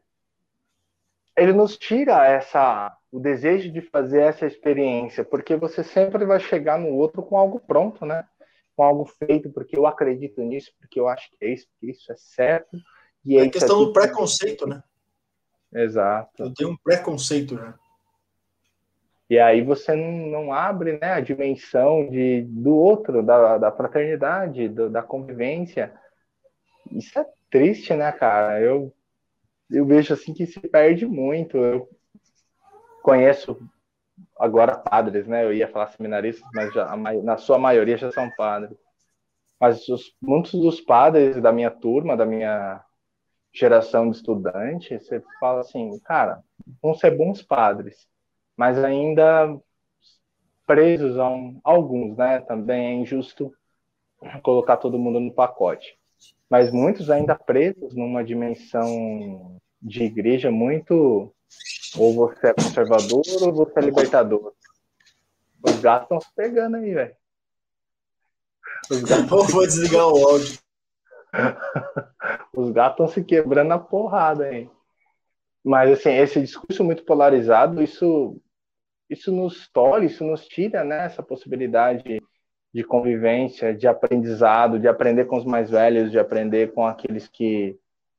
ele 1.38 1.54
nos 1.54 1.78
tira 1.78 2.26
essa 2.26 2.96
o 3.12 3.20
desejo 3.20 3.72
de 3.72 3.82
fazer 3.82 4.22
essa 4.22 4.46
experiência, 4.46 5.26
porque 5.26 5.56
você 5.58 5.84
sempre 5.84 6.26
vai 6.26 6.40
chegar 6.40 6.80
no 6.80 6.96
outro 6.96 7.22
com 7.22 7.38
algo 7.38 7.60
pronto, 7.60 8.06
né? 8.06 8.26
Com 8.74 8.84
algo 8.84 9.06
feito, 9.06 9.52
porque 9.52 9.78
eu 9.78 9.86
acredito 9.86 10.42
nisso, 10.42 10.72
porque 10.80 10.98
eu 10.98 11.10
acho 11.10 11.30
que 11.32 11.46
é 11.46 11.50
isso, 11.50 11.68
que 11.78 11.92
isso 11.92 12.10
é 12.12 12.16
certo 12.16 12.78
e 13.26 13.38
é 13.38 13.44
a 13.44 13.50
questão 13.50 13.86
do 13.86 13.94
preconceito, 13.94 14.68
né? 14.68 14.84
Exato. 15.74 16.44
Eu 16.44 16.54
tenho 16.54 16.72
um 16.72 16.78
preconceito, 16.78 17.56
né? 17.56 17.74
E 19.30 19.40
aí 19.40 19.62
você 19.62 19.96
não 19.96 20.52
abre 20.52 21.00
né, 21.00 21.14
a 21.14 21.22
dimensão 21.22 22.10
de, 22.10 22.42
do 22.42 22.76
outro, 22.76 23.24
da, 23.24 23.58
da 23.58 23.72
fraternidade, 23.72 24.68
do, 24.68 24.90
da 24.90 25.02
convivência. 25.02 25.94
Isso 26.92 27.18
é 27.18 27.26
triste, 27.50 27.94
né, 27.94 28.12
cara? 28.12 28.60
Eu, 28.60 28.94
eu 29.70 29.86
vejo 29.86 30.14
assim 30.14 30.34
que 30.34 30.46
se 30.46 30.60
perde 30.60 31.06
muito. 31.06 31.56
Eu 31.56 31.90
conheço 33.02 33.58
agora 34.38 34.78
padres, 34.78 35.26
né? 35.26 35.46
Eu 35.46 35.54
ia 35.54 35.70
falar 35.70 35.88
seminaristas, 35.88 36.46
mas 36.54 36.74
já, 36.74 36.94
na 36.98 37.38
sua 37.38 37.58
maioria 37.58 37.98
já 37.98 38.12
são 38.12 38.30
padres. 38.36 38.78
Mas 39.58 39.88
os, 39.88 40.14
muitos 40.22 40.52
dos 40.52 40.82
padres 40.82 41.42
da 41.42 41.54
minha 41.54 41.72
turma, 41.72 42.18
da 42.18 42.26
minha 42.26 42.84
geração 43.54 44.10
de 44.10 44.18
estudante, 44.18 44.98
você 44.98 45.22
fala 45.40 45.62
assim, 45.62 46.00
cara, 46.00 46.44
vão 46.82 46.94
ser 46.94 47.12
bons 47.12 47.42
padres, 47.42 48.08
mas 48.56 48.78
ainda 48.84 49.60
presos 50.66 51.18
a 51.18 51.30
um, 51.30 51.60
alguns, 51.64 52.16
né? 52.16 52.40
Também 52.42 52.86
é 52.86 52.94
injusto 52.94 53.54
colocar 54.42 54.78
todo 54.78 55.00
mundo 55.00 55.20
no 55.20 55.34
pacote. 55.34 55.98
Mas 56.50 56.72
muitos 56.72 57.10
ainda 57.10 57.36
presos 57.36 57.94
numa 57.96 58.24
dimensão 58.24 59.60
de 59.82 60.04
igreja 60.04 60.52
muito 60.52 61.34
ou 61.98 62.14
você 62.14 62.48
é 62.48 62.54
conservador 62.54 63.24
ou 63.42 63.54
você 63.54 63.80
é 63.80 63.82
libertador. 63.82 64.54
Os 65.64 65.80
gatos 65.80 66.04
estão 66.04 66.22
se 66.22 66.34
pegando 66.36 66.78
aí, 66.78 66.94
velho. 66.94 67.16
Gatos... 68.90 69.30
Vou 69.52 69.66
desligar 69.66 70.08
o 70.08 70.28
áudio. 70.28 70.58
Os 72.56 72.72
gatos 72.72 72.94
estão 72.94 73.08
se 73.08 73.24
quebrando 73.24 73.70
na 73.70 73.80
porrada, 73.80 74.54
hein? 74.54 74.70
Mas, 75.64 75.92
assim, 75.92 76.12
esse 76.12 76.42
discurso 76.42 76.84
muito 76.84 77.06
polarizado, 77.06 77.82
isso, 77.82 78.42
isso 79.10 79.32
nos 79.32 79.70
tolhe, 79.70 80.08
isso 80.08 80.24
nos 80.24 80.48
tira, 80.48 80.84
né, 80.84 81.06
essa 81.06 81.22
possibilidade 81.22 82.22
de 82.74 82.84
convivência, 82.84 83.76
de 83.76 83.88
aprendizado, 83.88 84.80
de 84.80 84.88
aprender 84.88 85.26
com 85.26 85.38
os 85.38 85.46
mais 85.46 85.70
velhos, 85.70 86.10
de 86.10 86.18
aprender 86.18 86.74
com 86.74 86.86
aqueles 86.86 87.28
que 87.28 87.78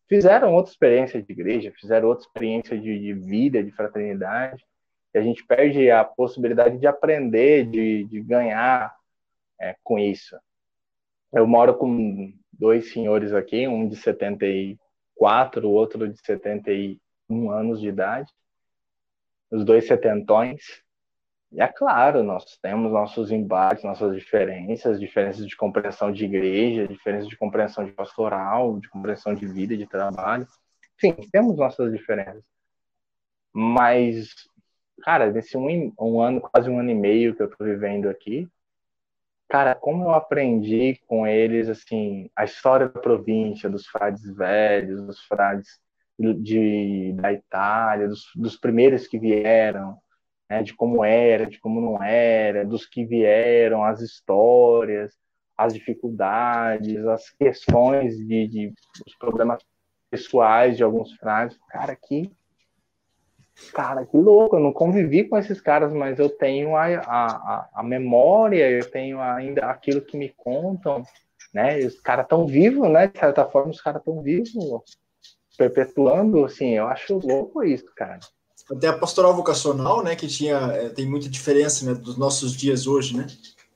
fizeram 0.09 0.53
outra 0.53 0.71
experiência 0.71 1.23
de 1.23 1.33
igreja, 1.33 1.73
fizeram 1.81 2.09
outra 2.09 2.27
experiência 2.27 2.79
de, 2.79 2.99
de 2.99 3.15
vida, 3.15 3.63
de 3.65 3.73
fraternidade, 3.73 4.65
e 5.15 5.19
a 5.19 5.23
gente 5.23 5.45
perde 5.45 5.91
a 5.91 6.05
possibilidade 6.05 6.79
de 6.79 6.87
aprender, 6.87 7.67
de, 7.67 8.05
de 8.05 8.21
ganhar 8.21 8.95
é, 9.61 9.75
com 9.83 9.99
isso. 9.99 10.37
Eu 11.33 11.47
moro 11.47 11.77
com 11.77 12.33
dois 12.53 12.93
senhores 12.93 13.33
aqui, 13.33 13.67
um 13.67 13.89
de 13.89 13.97
74, 13.97 15.69
o 15.69 15.73
outro 15.73 16.09
de 16.09 16.19
71 16.25 17.51
anos 17.51 17.81
de 17.81 17.89
idade, 17.89 18.31
os 19.51 19.65
dois 19.65 19.87
setentões, 19.87 20.83
e 21.53 21.61
é 21.61 21.69
claro, 21.69 22.23
nós 22.23 22.57
temos 22.63 22.91
nossos 22.91 23.31
embates, 23.31 23.85
nossas 23.85 24.17
diferenças, 24.17 24.99
diferenças 24.99 25.47
de 25.47 25.55
compreensão 25.55 26.11
de 26.11 26.25
igreja, 26.25 26.89
diferenças 26.89 27.29
de 27.29 27.37
compreensão 27.37 27.85
de 27.85 27.93
pastoral, 27.93 28.81
de 28.81 28.89
compreensão 28.89 29.35
de 29.35 29.47
vida, 29.47 29.77
de 29.77 29.87
trabalho. 29.87 30.47
Sim, 30.99 31.13
temos 31.31 31.59
nossas 31.59 31.93
diferenças. 31.93 32.43
Mas, 33.53 34.31
cara, 35.03 35.31
nesse 35.31 35.59
um, 35.59 35.93
um 36.01 36.23
ano, 36.23 36.41
quase 36.41 36.71
um 36.71 36.79
ano 36.79 36.91
e 36.91 36.95
meio 36.95 37.37
que 37.37 37.43
eu 37.43 37.51
tô 37.51 37.63
vivendo 37.63 38.09
aqui, 38.09 38.49
cara, 39.53 39.75
como 39.75 40.05
eu 40.05 40.15
aprendi 40.15 40.99
com 41.07 41.27
eles, 41.27 41.69
assim, 41.69 42.31
a 42.35 42.45
história 42.45 42.89
da 42.89 42.99
província, 42.99 43.69
dos 43.69 43.87
frades 43.87 44.35
velhos, 44.35 45.07
dos 45.07 45.21
frades 45.27 45.79
de, 46.19 47.13
da 47.13 47.35
Itália, 47.35 48.09
dos, 48.09 48.25
dos 48.35 48.57
primeiros 48.57 49.07
que 49.07 49.19
vieram, 49.19 49.99
né, 50.49 50.63
de 50.63 50.75
como 50.75 51.05
era, 51.05 51.45
de 51.45 51.61
como 51.61 51.83
não 51.83 52.03
era, 52.03 52.65
dos 52.65 52.87
que 52.87 53.05
vieram, 53.05 53.85
as 53.85 54.01
histórias, 54.01 55.15
as 55.55 55.75
dificuldades, 55.75 57.05
as 57.07 57.29
questões 57.29 58.17
de, 58.17 58.49
de 58.49 58.73
os 59.07 59.15
problemas 59.19 59.63
pessoais 60.11 60.79
de 60.79 60.83
alguns 60.83 61.13
frades. 61.17 61.59
Cara, 61.69 61.95
que 61.95 62.33
cara, 63.71 64.05
que 64.05 64.17
louco, 64.17 64.57
eu 64.57 64.61
não 64.61 64.73
convivi 64.73 65.25
com 65.25 65.37
esses 65.37 65.61
caras, 65.61 65.93
mas 65.93 66.19
eu 66.19 66.29
tenho 66.29 66.77
a, 66.77 66.87
a, 66.87 67.69
a 67.75 67.83
memória, 67.83 68.71
eu 68.71 68.91
tenho 68.91 69.21
ainda 69.21 69.67
aquilo 69.67 70.01
que 70.01 70.17
me 70.17 70.29
contam, 70.29 71.03
né? 71.53 71.81
E 71.81 71.87
os 71.87 72.01
caras 72.01 72.27
tão 72.27 72.47
vivos, 72.47 72.89
né? 72.91 73.07
De 73.07 73.19
certa 73.19 73.45
forma, 73.45 73.71
os 73.71 73.81
caras 73.81 74.03
tão 74.03 74.23
vivos, 74.23 74.55
perpetuando, 75.57 76.45
assim, 76.45 76.71
eu 76.71 76.87
acho 76.87 77.19
louco 77.19 77.63
isso, 77.63 77.87
cara. 77.95 78.21
Até 78.71 78.89
a 78.89 78.97
pastoral 78.97 79.35
vocacional, 79.35 80.03
né, 80.03 80.17
que 80.17 80.27
tinha, 80.27 80.57
é, 80.73 80.89
tem 80.89 81.05
muita 81.05 81.29
diferença 81.29 81.85
né, 81.85 81.95
dos 81.95 82.17
nossos 82.17 82.53
dias 82.57 82.87
hoje, 82.87 83.17
né? 83.17 83.27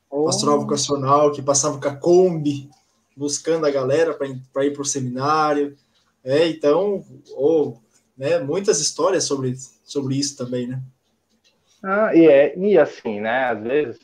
Oh. 0.08 0.24
Pastoral 0.24 0.60
vocacional 0.60 1.32
que 1.32 1.42
passava 1.42 1.78
com 1.78 1.88
a 1.88 1.94
Kombi, 1.94 2.70
buscando 3.16 3.66
a 3.66 3.70
galera 3.70 4.14
para 4.14 4.64
ir 4.64 4.72
para 4.72 4.82
o 4.82 4.84
seminário. 4.84 5.76
É, 6.24 6.48
então, 6.48 7.04
ou, 7.34 7.80
né, 8.16 8.38
muitas 8.38 8.80
histórias 8.80 9.24
sobre, 9.24 9.54
sobre 9.84 10.16
isso 10.16 10.36
também, 10.36 10.66
né? 10.66 10.80
Ah, 11.82 12.14
e, 12.14 12.26
é, 12.26 12.58
e 12.58 12.78
assim, 12.78 13.20
né, 13.20 13.44
às 13.44 13.62
vezes 13.62 14.00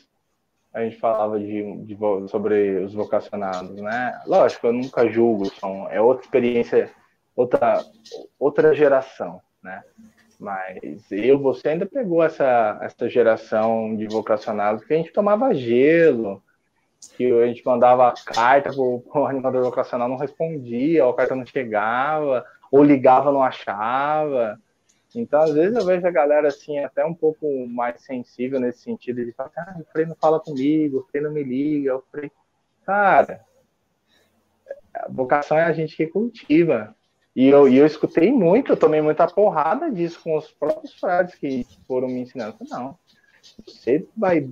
a 0.73 0.83
gente 0.83 0.97
falava 0.97 1.39
de, 1.39 1.77
de, 1.83 1.97
sobre 2.29 2.79
os 2.79 2.93
vocacionados, 2.93 3.75
né? 3.75 4.19
Lógico, 4.25 4.67
eu 4.67 4.73
nunca 4.73 5.07
julgo, 5.07 5.45
são, 5.59 5.87
é 5.89 6.01
outra 6.01 6.25
experiência, 6.25 6.89
outra, 7.35 7.83
outra 8.39 8.73
geração, 8.73 9.39
né? 9.61 9.83
Mas 10.39 10.79
eu, 11.11 11.39
você 11.39 11.69
ainda 11.69 11.85
pegou 11.85 12.23
essa, 12.23 12.79
essa 12.81 13.07
geração 13.07 13.95
de 13.95 14.07
vocacionados 14.07 14.83
que 14.83 14.93
a 14.93 14.97
gente 14.97 15.13
tomava 15.13 15.53
gelo, 15.53 16.41
que 17.15 17.31
a 17.31 17.45
gente 17.45 17.63
mandava 17.65 18.13
carta, 18.25 18.71
o 18.75 19.03
animador 19.27 19.63
vocacional 19.63 20.09
não 20.09 20.17
respondia, 20.17 21.07
a 21.07 21.13
carta 21.13 21.35
não 21.35 21.45
chegava, 21.45 22.45
ou 22.73 22.83
ligava, 22.83 23.31
não 23.31 23.43
achava. 23.43 24.59
Então, 25.13 25.39
às 25.39 25.53
vezes 25.53 25.77
eu 25.77 25.85
vejo 25.85 26.07
a 26.07 26.11
galera 26.11 26.47
assim, 26.47 26.79
até 26.79 27.05
um 27.05 27.13
pouco 27.13 27.67
mais 27.67 28.01
sensível 28.01 28.59
nesse 28.59 28.79
sentido, 28.79 29.23
de 29.23 29.31
falar, 29.31 29.51
ah, 29.55 29.77
o 29.79 29.85
Frei 29.91 30.07
não 30.07 30.15
fala 30.15 30.39
comigo, 30.39 30.97
o 30.97 31.03
Frei 31.03 31.21
não 31.21 31.31
me 31.31 31.43
liga, 31.43 31.95
o 31.95 32.03
Frei... 32.09 32.31
Cara, 32.83 33.45
a 34.91 35.07
vocação 35.07 35.55
é 35.55 35.65
a 35.65 35.71
gente 35.71 35.95
que 35.95 36.07
cultiva. 36.07 36.95
E 37.35 37.47
eu, 37.47 37.67
e 37.67 37.77
eu 37.77 37.85
escutei 37.85 38.31
muito, 38.31 38.71
eu 38.71 38.77
tomei 38.77 39.03
muita 39.03 39.27
porrada 39.27 39.91
disso 39.91 40.19
com 40.23 40.35
os 40.35 40.49
próprios 40.49 40.99
frades 40.99 41.35
que 41.35 41.67
foram 41.87 42.07
me 42.07 42.21
ensinando. 42.21 42.57
Não, 42.71 42.97
você 43.67 44.07
vai 44.17 44.49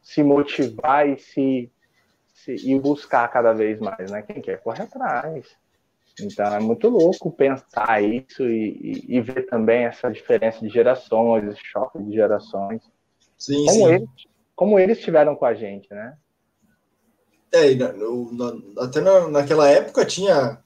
se 0.00 0.22
motivar 0.22 1.06
e 1.06 1.18
se, 1.18 1.70
se 2.32 2.54
e 2.54 2.80
buscar 2.80 3.28
cada 3.28 3.52
vez 3.52 3.78
mais, 3.80 4.10
né? 4.10 4.22
Quem 4.22 4.40
quer 4.40 4.62
corre 4.62 4.82
atrás. 4.82 5.62
Então 6.20 6.46
é 6.46 6.60
muito 6.60 6.88
louco 6.88 7.30
pensar 7.30 8.02
isso 8.02 8.44
e, 8.44 9.04
e, 9.08 9.16
e 9.16 9.20
ver 9.20 9.46
também 9.46 9.84
essa 9.84 10.10
diferença 10.10 10.60
de 10.60 10.68
gerações, 10.68 11.44
esse 11.44 11.64
choque 11.64 12.00
de 12.02 12.12
gerações. 12.12 12.82
Sim, 13.36 13.66
como, 13.66 13.72
sim. 13.72 13.92
Eles, 13.92 14.08
como 14.54 14.78
eles 14.78 15.00
tiveram 15.00 15.34
com 15.34 15.44
a 15.44 15.54
gente, 15.54 15.92
né? 15.92 16.16
É, 17.52 17.68
até 18.78 19.00
naquela 19.00 19.68
época 19.68 20.04
tinha 20.04 20.58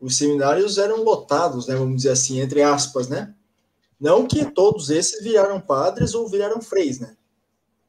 os 0.00 0.18
seminários 0.18 0.76
eram 0.76 1.02
lotados, 1.02 1.66
né, 1.66 1.74
vamos 1.74 1.96
dizer 1.96 2.10
assim, 2.10 2.40
entre 2.40 2.60
aspas, 2.60 3.08
né? 3.08 3.34
Não 3.98 4.26
que 4.26 4.44
todos 4.44 4.90
esses 4.90 5.22
viraram 5.22 5.58
padres 5.58 6.14
ou 6.14 6.28
viraram 6.28 6.60
freis, 6.60 7.00
né? 7.00 7.16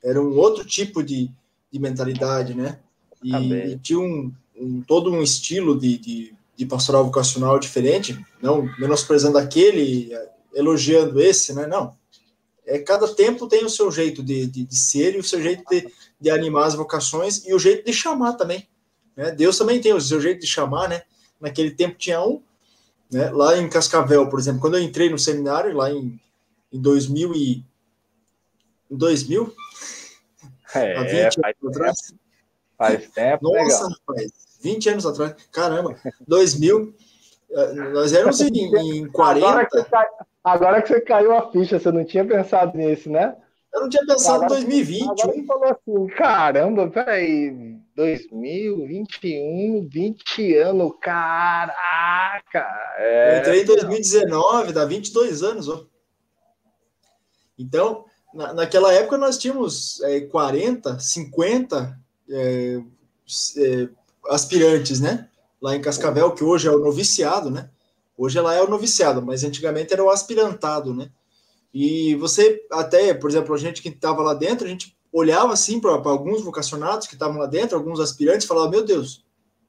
Era 0.01 0.21
um 0.21 0.38
outro 0.38 0.63
tipo 0.63 1.04
de, 1.04 1.30
de 1.69 1.80
mentalidade, 1.80 2.54
né? 2.54 2.80
E, 3.21 3.36
e 3.36 3.80
tinha 3.80 3.99
um, 3.99 4.32
um, 4.56 4.82
todo 4.82 5.12
um 5.12 5.21
estilo 5.21 5.78
de, 5.78 5.97
de, 5.97 6.36
de, 6.56 6.65
pastoral 6.65 7.06
vocacional 7.06 7.60
diferente, 7.60 8.20
não 8.41 8.63
menosprezando 8.80 9.38
aquele, 9.38 10.12
elogiando 10.54 11.22
esse, 11.22 11.54
né? 11.54 11.68
Não. 11.68 11.96
É, 12.65 12.80
cada 12.80 13.08
tempo 13.08 13.48
tem 13.48 13.63
o 13.63 13.70
seu 13.70 13.91
jeito 13.91 14.24
de, 14.24 14.48
de, 14.48 14.63
de 14.63 14.76
ser 14.76 15.15
e 15.15 15.20
o 15.20 15.24
seu 15.24 15.41
jeito 15.41 15.63
de, 15.70 15.88
de 16.20 16.30
animar 16.32 16.65
as 16.65 16.74
vocações 16.74 17.46
e 17.46 17.54
o 17.54 17.60
jeito 17.60 17.86
de 17.86 17.94
chamar 17.94 18.34
também. 18.34 18.68
Né? 19.15 19.32
Deus 19.32 19.58
também 19.58 19.80
tem 19.80 19.94
o 19.94 20.02
seu 20.02 20.20
jeito 20.20 20.41
de 20.41 20.48
chamar, 20.48 20.89
né? 20.89 21.04
naquele 21.39 21.72
tempo 21.72 21.96
tinha 21.98 22.26
um, 22.26 22.41
né? 23.12 23.30
Lá 23.30 23.58
em 23.58 23.70
Cascavel, 23.70 24.28
por 24.30 24.39
exemplo, 24.39 24.62
quando 24.62 24.78
eu 24.78 24.84
entrei 24.84 25.10
no 25.10 25.20
seminário, 25.20 25.76
lá 25.76 25.91
em, 25.91 26.20
em 26.72 26.82
2000 26.82 27.34
e... 27.36 27.65
Em 28.89 28.98
2000? 28.98 29.56
É, 30.74 30.98
há 30.98 31.04
20 31.04 31.15
anos 31.15 31.76
atrás. 31.76 32.13
Faz 32.78 33.10
tempo, 33.12 33.44
Nossa, 33.44 33.63
legal. 33.63 33.89
rapaz, 33.89 34.32
20 34.65 34.89
anos 34.89 35.06
atrás, 35.06 35.36
caramba, 35.51 35.95
2000, 36.28 36.95
eh, 37.51 37.73
nós 37.93 38.12
éramos 38.13 38.41
em, 38.41 38.49
em 39.04 39.08
40... 39.12 39.47
Agora 39.47 39.65
que, 39.69 39.84
cai, 39.84 40.08
agora 40.43 40.82
que 40.82 40.88
você 40.88 41.01
caiu 41.01 41.38
a 41.38 41.51
ficha, 41.51 41.80
você 41.80 41.91
não 41.91 42.04
tinha 42.04 42.25
pensado 42.25 42.75
nisso, 42.75 43.12
né? 43.12 43.36
Eu 43.71 43.82
não 43.82 43.89
tinha 43.89 44.04
pensado 44.08 44.45
agora, 44.45 44.60
em 44.60 44.65
2020. 44.65 45.04
Agora 45.04 45.34
você 45.34 45.45
falou 45.45 45.65
assim, 45.65 46.08
caramba, 46.15 46.89
peraí, 46.89 47.78
2021, 47.95 49.88
20 49.88 50.58
anos, 50.58 50.93
caraca! 50.99 52.65
É... 52.97 53.36
Eu 53.36 53.39
entrei 53.41 53.62
em 53.62 53.65
2019, 53.65 54.73
dá 54.73 54.86
22 54.86 55.43
anos, 55.43 55.69
ó. 55.69 55.86
Então, 57.60 58.06
na, 58.34 58.51
naquela 58.54 58.91
época 58.91 59.17
nós 59.17 59.38
tínhamos 59.38 60.01
é, 60.01 60.21
40, 60.21 60.99
50 60.99 61.99
é, 62.30 62.82
é, 63.58 63.89
aspirantes, 64.30 65.00
né? 65.00 65.30
Lá 65.62 65.76
em 65.76 65.82
Cascavel, 65.82 66.32
que 66.32 66.44
hoje 66.44 66.67
é 66.67 66.71
o 66.71 66.80
noviciado, 66.80 67.50
né? 67.50 67.69
Hoje 68.17 68.38
ela 68.38 68.54
é 68.54 68.62
o 68.62 68.69
noviciado, 68.69 69.21
mas 69.21 69.44
antigamente 69.44 69.94
era 69.94 70.04
o 70.04 70.10
aspirantado, 70.10 70.94
né? 70.94 71.10
E 71.73 72.15
você, 72.15 72.65
até, 72.71 73.13
por 73.13 73.30
exemplo, 73.30 73.54
a 73.54 73.58
gente 73.58 73.82
que 73.82 73.90
estava 73.90 74.21
lá 74.21 74.34
dentro, 74.34 74.65
a 74.65 74.69
gente 74.69 74.96
olhava 75.12 75.54
assim 75.54 75.80
para 75.80 75.92
alguns 75.92 76.42
vocacionados 76.42 77.08
que 77.08 77.15
estavam 77.15 77.38
lá 77.38 77.46
dentro, 77.46 77.78
alguns 77.78 78.00
aspirantes, 78.00 78.48
falava: 78.48 78.69
Meu 78.69 78.84
Deus, 78.84 79.26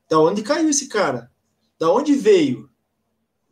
da 0.09 0.19
onde 0.19 0.43
caiu 0.43 0.69
esse 0.69 0.89
cara? 0.89 1.31
Da 1.79 1.91
onde 1.91 2.15
veio? 2.15 2.71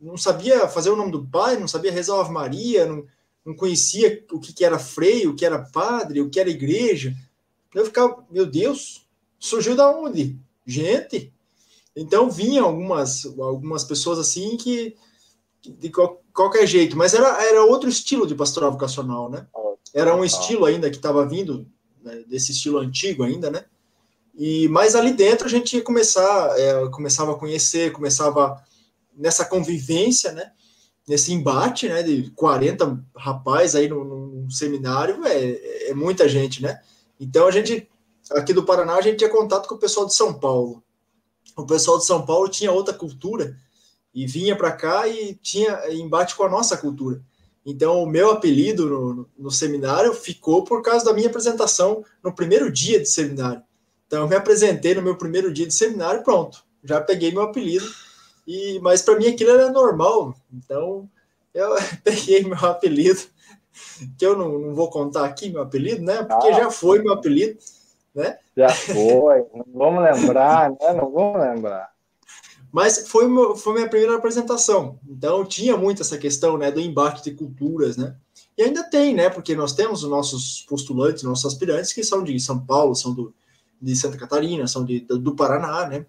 Não 0.01 0.17
sabia 0.17 0.69
fazer 0.69 0.91
o 0.91 0.97
nome 0.97 1.11
do 1.11 1.27
pai, 1.27 1.59
não 1.59 1.67
sabia 1.67 1.91
rezar 1.91 2.17
a 2.17 2.21
Ave 2.21 2.33
Maria, 2.33 2.87
não, 2.87 3.05
não 3.45 3.57
conhecia 3.57 4.25
o 4.31 4.39
que, 4.39 4.53
que 4.53 4.65
era 4.65 4.79
freio, 4.79 5.31
o 5.31 5.35
que 5.35 5.45
era 5.45 5.59
padre, 5.73 6.21
o 6.21 6.31
que 6.31 6.39
era 6.39 6.51
igreja. 6.51 7.15
Eu 7.75 7.85
ficava, 7.85 8.25
meu 8.31 8.47
Deus, 8.47 9.09
surgiu 9.39 9.75
da 9.75 9.91
onde? 9.91 10.39
Gente. 10.67 11.33
Então 11.97 12.31
vinha 12.31 12.62
algumas, 12.62 13.25
algumas 13.39 13.85
pessoas 13.85 14.19
assim 14.19 14.57
que 14.57 14.97
de 15.62 15.91
qualquer 16.33 16.67
jeito, 16.67 16.97
mas 16.97 17.15
era, 17.15 17.43
era 17.43 17.65
outro 17.65 17.89
estilo 17.89 18.27
de 18.27 18.35
pastoral 18.35 18.73
vocacional, 18.73 19.31
né? 19.31 19.47
Era 19.95 20.15
um 20.15 20.25
estilo 20.25 20.67
ainda 20.67 20.91
que 20.91 20.97
estava 20.97 21.27
vindo, 21.27 21.67
né, 22.03 22.23
desse 22.27 22.53
estilo 22.53 22.79
antigo 22.79 23.23
ainda, 23.23 23.51
né? 23.51 23.65
E 24.35 24.69
mas 24.69 24.95
ali 24.95 25.12
dentro 25.12 25.47
a 25.47 25.51
gente 25.51 25.77
ia 25.77 25.83
começar, 25.83 26.59
é, 26.59 26.89
começava 26.89 27.33
a 27.33 27.39
conhecer, 27.39 27.93
começava 27.93 28.62
nessa 29.17 29.45
convivência, 29.45 30.33
né? 30.33 30.51
Nesse 31.07 31.33
embate, 31.33 31.89
né? 31.89 32.03
De 32.03 32.31
40 32.33 33.03
rapazes 33.17 33.77
aí 33.77 33.89
no, 33.89 34.05
no 34.05 34.51
seminário, 34.51 35.25
é, 35.25 35.91
é 35.91 35.95
muita 35.95 36.29
gente, 36.29 36.61
né? 36.61 36.81
Então 37.19 37.47
a 37.47 37.51
gente 37.51 37.89
aqui 38.33 38.53
do 38.53 38.64
Paraná 38.64 38.97
a 38.97 39.01
gente 39.01 39.18
tinha 39.18 39.31
contato 39.31 39.68
com 39.68 39.75
o 39.75 39.79
pessoal 39.79 40.07
de 40.07 40.14
São 40.14 40.33
Paulo. 40.33 40.83
O 41.57 41.66
pessoal 41.66 41.99
de 41.99 42.07
São 42.07 42.25
Paulo 42.25 42.49
tinha 42.49 42.72
outra 42.72 42.95
cultura 42.95 43.57
e 44.14 44.27
vinha 44.27 44.57
para 44.57 44.72
cá 44.72 45.07
e 45.09 45.35
tinha 45.35 45.93
embate 45.93 46.35
com 46.35 46.45
a 46.45 46.49
nossa 46.49 46.77
cultura. 46.77 47.22
Então, 47.66 48.03
o 48.03 48.07
meu 48.07 48.31
apelido 48.31 48.87
no, 48.87 49.29
no, 49.39 49.51
seminário 49.51 50.12
ficou 50.12 50.64
por 50.64 50.83
causa 50.83 51.05
da 51.05 51.14
minha 51.14 51.29
apresentação 51.29 52.05
no 52.22 52.35
primeiro 52.35 52.70
dia 52.70 53.01
de 53.01 53.09
seminário. 53.09 53.62
Então, 54.07 54.22
eu 54.22 54.29
me 54.29 54.37
apresentei 54.37 54.95
no 54.95 55.01
meu 55.03 55.16
primeiro 55.16 55.53
dia 55.53 55.66
de 55.66 55.72
seminário, 55.72 56.22
pronto, 56.22 56.62
já 56.83 57.01
peguei 57.01 57.33
meu 57.33 57.43
apelido. 57.43 57.87
E 58.47 58.79
mas 58.81 59.01
para 59.01 59.16
mim 59.16 59.29
aquilo 59.29 59.51
era 59.51 59.70
normal. 59.70 60.37
Então, 60.53 61.09
eu 61.55 61.70
peguei 62.05 62.45
meu 62.45 62.59
apelido, 62.59 63.22
que 64.18 64.27
eu 64.27 64.37
não, 64.37 64.59
não 64.59 64.75
vou 64.75 64.91
contar 64.91 65.25
aqui 65.25 65.49
meu 65.49 65.62
apelido, 65.62 66.03
né? 66.03 66.22
Porque 66.22 66.49
ah, 66.49 66.64
já 66.64 66.70
foi 66.70 67.01
meu 67.01 67.14
apelido, 67.14 67.59
né? 68.15 68.39
Já 68.57 68.69
foi, 68.69 69.45
não 69.55 69.67
vamos 69.75 70.05
lembrar, 70.05 70.71
né? 70.71 70.93
Não 70.93 71.11
vamos 71.11 71.41
lembrar. 71.41 71.93
Mas 72.75 73.09
foi, 73.09 73.29
meu, 73.29 73.55
foi 73.55 73.75
minha 73.75 73.89
primeira 73.89 74.17
apresentação. 74.17 74.99
Então 75.09 75.45
tinha 75.45 75.77
muito 75.77 76.03
essa 76.03 76.19
questão 76.19 76.59
né, 76.59 76.71
do 76.71 76.81
embate 76.81 77.23
de 77.23 77.31
culturas, 77.31 77.97
né? 77.97 78.17
E 78.57 78.62
ainda 78.62 78.83
tem, 78.83 79.15
né? 79.15 79.31
Porque 79.31 79.55
nós 79.55 79.73
temos 79.73 80.03
os 80.03 80.11
nossos 80.11 80.65
postulantes, 80.69 81.23
nossos 81.23 81.47
aspirantes, 81.47 81.93
que 81.93 82.03
são 82.03 82.23
de 82.23 82.39
São 82.41 82.59
Paulo, 82.59 82.95
são 82.95 83.12
do, 83.15 83.35
de 83.81 83.95
Santa 83.97 84.17
Catarina, 84.17 84.67
são 84.67 84.85
de, 84.85 85.01
do 85.01 85.35
Paraná, 85.35 85.87
né? 85.87 86.07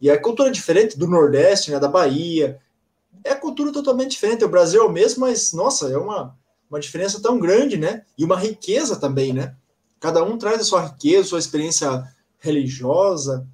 E 0.00 0.10
a 0.10 0.20
cultura 0.20 0.48
é 0.50 0.52
diferente 0.52 0.98
do 0.98 1.08
Nordeste, 1.08 1.70
né? 1.70 1.78
Da 1.78 1.88
Bahia. 1.88 2.60
É 3.24 3.30
a 3.30 3.36
cultura 3.36 3.72
totalmente 3.72 4.12
diferente. 4.12 4.44
O 4.44 4.48
Brasil 4.48 4.82
é 4.82 4.86
o 4.86 4.92
mesmo, 4.92 5.20
mas, 5.22 5.52
nossa, 5.52 5.90
é 5.90 5.96
uma, 5.96 6.36
uma 6.68 6.78
diferença 6.78 7.20
tão 7.20 7.38
grande, 7.38 7.76
né? 7.76 8.04
E 8.18 8.24
uma 8.24 8.38
riqueza 8.38 8.96
também, 8.96 9.32
né? 9.32 9.56
Cada 10.04 10.22
um 10.22 10.36
traz 10.36 10.60
a 10.60 10.64
sua 10.64 10.82
riqueza, 10.82 11.28
sua 11.28 11.38
experiência 11.38 12.06
religiosa. 12.38 13.48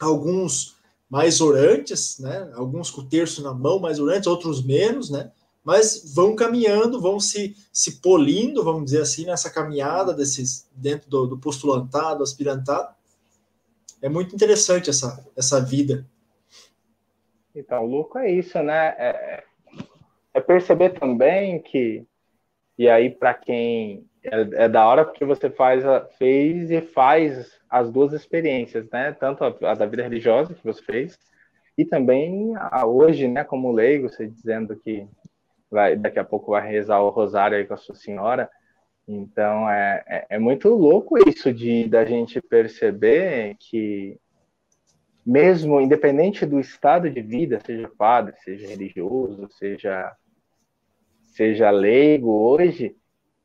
Alguns 0.00 0.78
mais 1.10 1.42
orantes, 1.42 2.18
né? 2.18 2.50
Alguns 2.54 2.90
com 2.90 3.02
o 3.02 3.06
terço 3.06 3.42
na 3.42 3.52
mão, 3.52 3.78
mais 3.78 4.00
orantes, 4.00 4.26
outros 4.26 4.64
menos, 4.64 5.10
né? 5.10 5.30
Mas 5.62 6.14
vão 6.14 6.34
caminhando, 6.34 7.02
vão 7.02 7.20
se, 7.20 7.54
se 7.70 8.00
polindo, 8.00 8.64
vamos 8.64 8.86
dizer 8.86 9.02
assim, 9.02 9.26
nessa 9.26 9.50
caminhada 9.50 10.14
desses 10.14 10.66
dentro 10.72 11.10
do, 11.10 11.26
do 11.26 11.38
postulantado, 11.38 12.22
aspirantado. 12.22 12.88
É 14.00 14.08
muito 14.08 14.34
interessante 14.34 14.88
essa, 14.88 15.22
essa 15.36 15.60
vida. 15.60 16.06
Então, 17.54 17.84
louco 17.84 18.16
é 18.16 18.32
isso, 18.32 18.58
né? 18.62 18.94
É, 18.96 19.44
é 20.32 20.40
perceber 20.40 20.98
também 20.98 21.60
que, 21.60 22.06
e 22.78 22.88
aí 22.88 23.10
para 23.10 23.34
quem 23.34 24.07
é, 24.32 24.64
é, 24.64 24.68
da 24.68 24.86
hora 24.86 25.04
porque 25.04 25.24
você 25.24 25.50
faz 25.50 25.84
a, 25.84 26.04
fez 26.18 26.70
e 26.70 26.80
faz 26.80 27.58
as 27.68 27.90
duas 27.90 28.12
experiências, 28.12 28.88
né? 28.90 29.12
Tanto 29.12 29.44
a, 29.44 29.54
a, 29.70 29.74
da 29.74 29.86
vida 29.86 30.02
religiosa 30.02 30.54
que 30.54 30.64
você 30.64 30.82
fez 30.82 31.18
e 31.76 31.84
também 31.84 32.52
a 32.56 32.86
hoje, 32.86 33.28
né? 33.28 33.44
Como 33.44 33.72
leigo, 33.72 34.08
você 34.08 34.26
dizendo 34.26 34.76
que 34.76 35.06
vai 35.70 35.96
daqui 35.96 36.18
a 36.18 36.24
pouco 36.24 36.52
vai 36.52 36.66
rezar 36.66 37.00
o 37.00 37.10
rosário 37.10 37.56
aí 37.56 37.64
com 37.64 37.74
a 37.74 37.78
sua 37.78 37.94
senhora. 37.94 38.50
Então 39.06 39.68
é, 39.70 40.04
é, 40.06 40.26
é 40.30 40.38
muito 40.38 40.68
louco 40.68 41.16
isso 41.28 41.52
de 41.52 41.88
da 41.88 42.04
gente 42.04 42.40
perceber 42.40 43.56
que 43.58 44.18
mesmo 45.24 45.80
independente 45.80 46.46
do 46.46 46.58
estado 46.58 47.10
de 47.10 47.20
vida, 47.20 47.60
seja 47.64 47.90
padre, 47.96 48.34
seja 48.42 48.66
religioso, 48.66 49.48
seja 49.50 50.14
seja 51.26 51.70
leigo 51.70 52.30
hoje, 52.30 52.96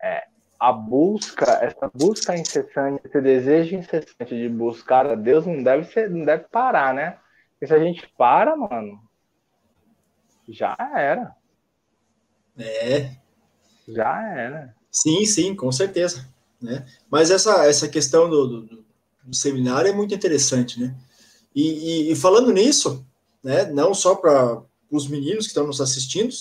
é, 0.02 0.24
a 0.64 0.72
busca, 0.72 1.60
essa 1.62 1.92
busca 1.94 2.38
incessante, 2.38 3.02
esse 3.04 3.20
desejo 3.20 3.76
incessante 3.76 4.34
de 4.34 4.48
buscar 4.48 5.06
a 5.06 5.14
Deus 5.14 5.46
não 5.46 5.62
deve 5.62 5.84
ser, 5.92 6.10
não 6.10 6.24
deve 6.24 6.46
parar, 6.46 6.94
né? 6.94 7.18
Porque 7.52 7.68
se 7.68 7.74
a 7.74 7.80
gente 7.80 8.08
para, 8.18 8.56
mano, 8.56 8.98
já 10.48 10.74
era. 10.80 11.36
É. 12.58 13.12
Já 13.90 14.22
era. 14.26 14.74
Sim, 14.90 15.26
sim, 15.26 15.54
com 15.54 15.70
certeza. 15.70 16.26
Né? 16.62 16.86
Mas 17.12 17.30
essa, 17.30 17.66
essa 17.66 17.90
questão 17.90 18.30
do, 18.30 18.48
do, 18.48 18.86
do 19.22 19.36
seminário 19.36 19.90
é 19.90 19.94
muito 19.94 20.16
interessante, 20.16 20.80
né? 20.80 20.96
E, 21.54 22.08
e, 22.08 22.12
e 22.14 22.16
falando 22.16 22.54
nisso, 22.54 23.06
né, 23.44 23.66
não 23.66 23.94
só 23.94 24.16
para 24.16 24.64
os 24.90 25.10
meninos 25.10 25.44
que 25.44 25.50
estão 25.50 25.68
nos 25.68 25.82
assistindo, 25.82 26.34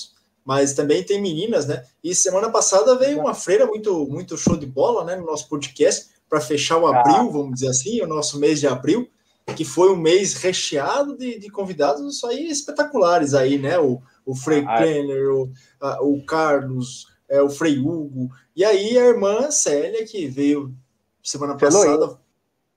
mas 0.45 0.75
também 0.75 1.03
tem 1.03 1.21
meninas, 1.21 1.67
né? 1.67 1.85
E 2.03 2.15
semana 2.15 2.51
passada 2.51 2.97
veio 2.97 3.21
uma 3.21 3.35
freira 3.35 3.67
muito, 3.67 4.07
muito 4.07 4.37
show 4.37 4.57
de 4.57 4.67
bola, 4.67 5.05
né? 5.05 5.17
No 5.17 5.27
nosso 5.27 5.49
podcast, 5.49 6.11
para 6.29 6.41
fechar 6.41 6.79
o 6.79 6.87
abril, 6.87 7.29
ah. 7.29 7.31
vamos 7.31 7.55
dizer 7.55 7.69
assim, 7.69 8.01
o 8.01 8.07
nosso 8.07 8.39
mês 8.39 8.59
de 8.59 8.67
abril, 8.67 9.09
que 9.57 9.65
foi 9.65 9.93
um 9.93 9.97
mês 9.97 10.35
recheado 10.35 11.17
de, 11.17 11.39
de 11.39 11.51
convidados 11.51 12.23
aí 12.25 12.49
espetaculares 12.49 13.35
aí, 13.35 13.59
né? 13.59 13.79
O, 13.79 14.01
o 14.25 14.35
Frei 14.35 14.65
ah, 14.67 14.79
Klenner, 14.79 15.31
o, 15.31 15.51
a, 15.81 16.03
o 16.03 16.25
Carlos, 16.25 17.07
é, 17.29 17.41
o 17.43 17.51
Frei 17.51 17.79
Hugo, 17.79 18.31
e 18.55 18.65
aí 18.65 18.99
a 18.99 19.07
irmã 19.07 19.51
Célia, 19.51 20.05
que 20.05 20.27
veio 20.27 20.75
semana 21.23 21.57
passada. 21.57 22.19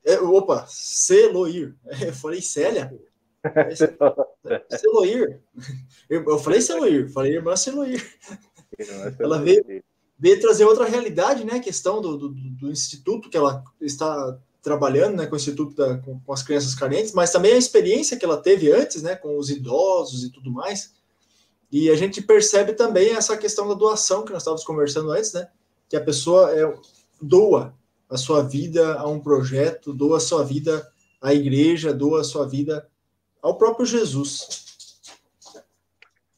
É, 0.03 0.20
opa, 0.20 0.66
Celoir. 0.68 1.76
Eu 1.99 2.13
falei 2.13 2.41
Célia? 2.41 2.93
Celoir. 4.70 5.41
Eu 6.10 6.39
falei 6.39 6.62
Celoir, 6.62 7.12
falei 7.12 7.36
irmã 7.36 7.56
Celoir. 7.56 8.04
Ela 9.20 9.39
veio, 9.39 9.64
veio 10.18 10.39
trazer 10.39 10.66
outra 10.66 10.86
realidade, 10.86 11.43
né? 11.43 11.56
A 11.56 11.60
questão 11.60 12.02
do, 12.02 12.18
do, 12.18 12.30
do, 12.30 12.72
instituto 12.72 13.30
que 13.30 13.38
ela 13.38 13.64
está 13.82 14.38
trabalhando, 14.62 15.18
né? 15.18 15.26
Com 15.26 15.34
o 15.34 15.38
instituto 15.38 15.76
da, 15.76 15.98
com, 16.00 16.20
com, 16.20 16.34
as 16.34 16.43
crianças 16.43 16.76
carentes, 16.76 17.14
mas 17.14 17.32
também 17.32 17.54
a 17.54 17.58
experiência 17.58 18.18
que 18.18 18.26
ela 18.26 18.38
teve 18.38 18.72
antes, 18.72 19.02
né? 19.02 19.16
Com 19.16 19.38
os 19.38 19.50
idosos 19.50 20.24
e 20.24 20.32
tudo 20.32 20.52
mais. 20.52 20.93
E 21.72 21.89
a 21.89 21.96
gente 21.96 22.22
percebe 22.22 22.74
também 22.74 23.12
essa 23.12 23.36
questão 23.38 23.68
da 23.68 23.74
doação 23.74 24.24
que 24.24 24.32
nós 24.32 24.41
estávamos 24.41 24.64
conversando 24.64 25.12
antes, 25.12 25.34
né? 25.34 25.48
Que 25.89 25.96
a 25.96 26.04
pessoa 26.04 26.52
é, 26.52 26.74
doa 27.22 27.74
a 28.10 28.18
sua 28.18 28.43
vida 28.43 28.96
a 28.96 29.08
um 29.08 29.20
projeto, 29.20 29.93
doa 29.93 30.18
a 30.18 30.22
sua 30.22 30.43
vida 30.43 30.88
à 31.22 31.34
igreja, 31.34 31.93
doa 31.93 32.22
a 32.22 32.24
sua 32.24 32.48
vida 32.48 32.88
ao 33.46 33.56
próprio 33.56 33.86
Jesus. 33.86 34.66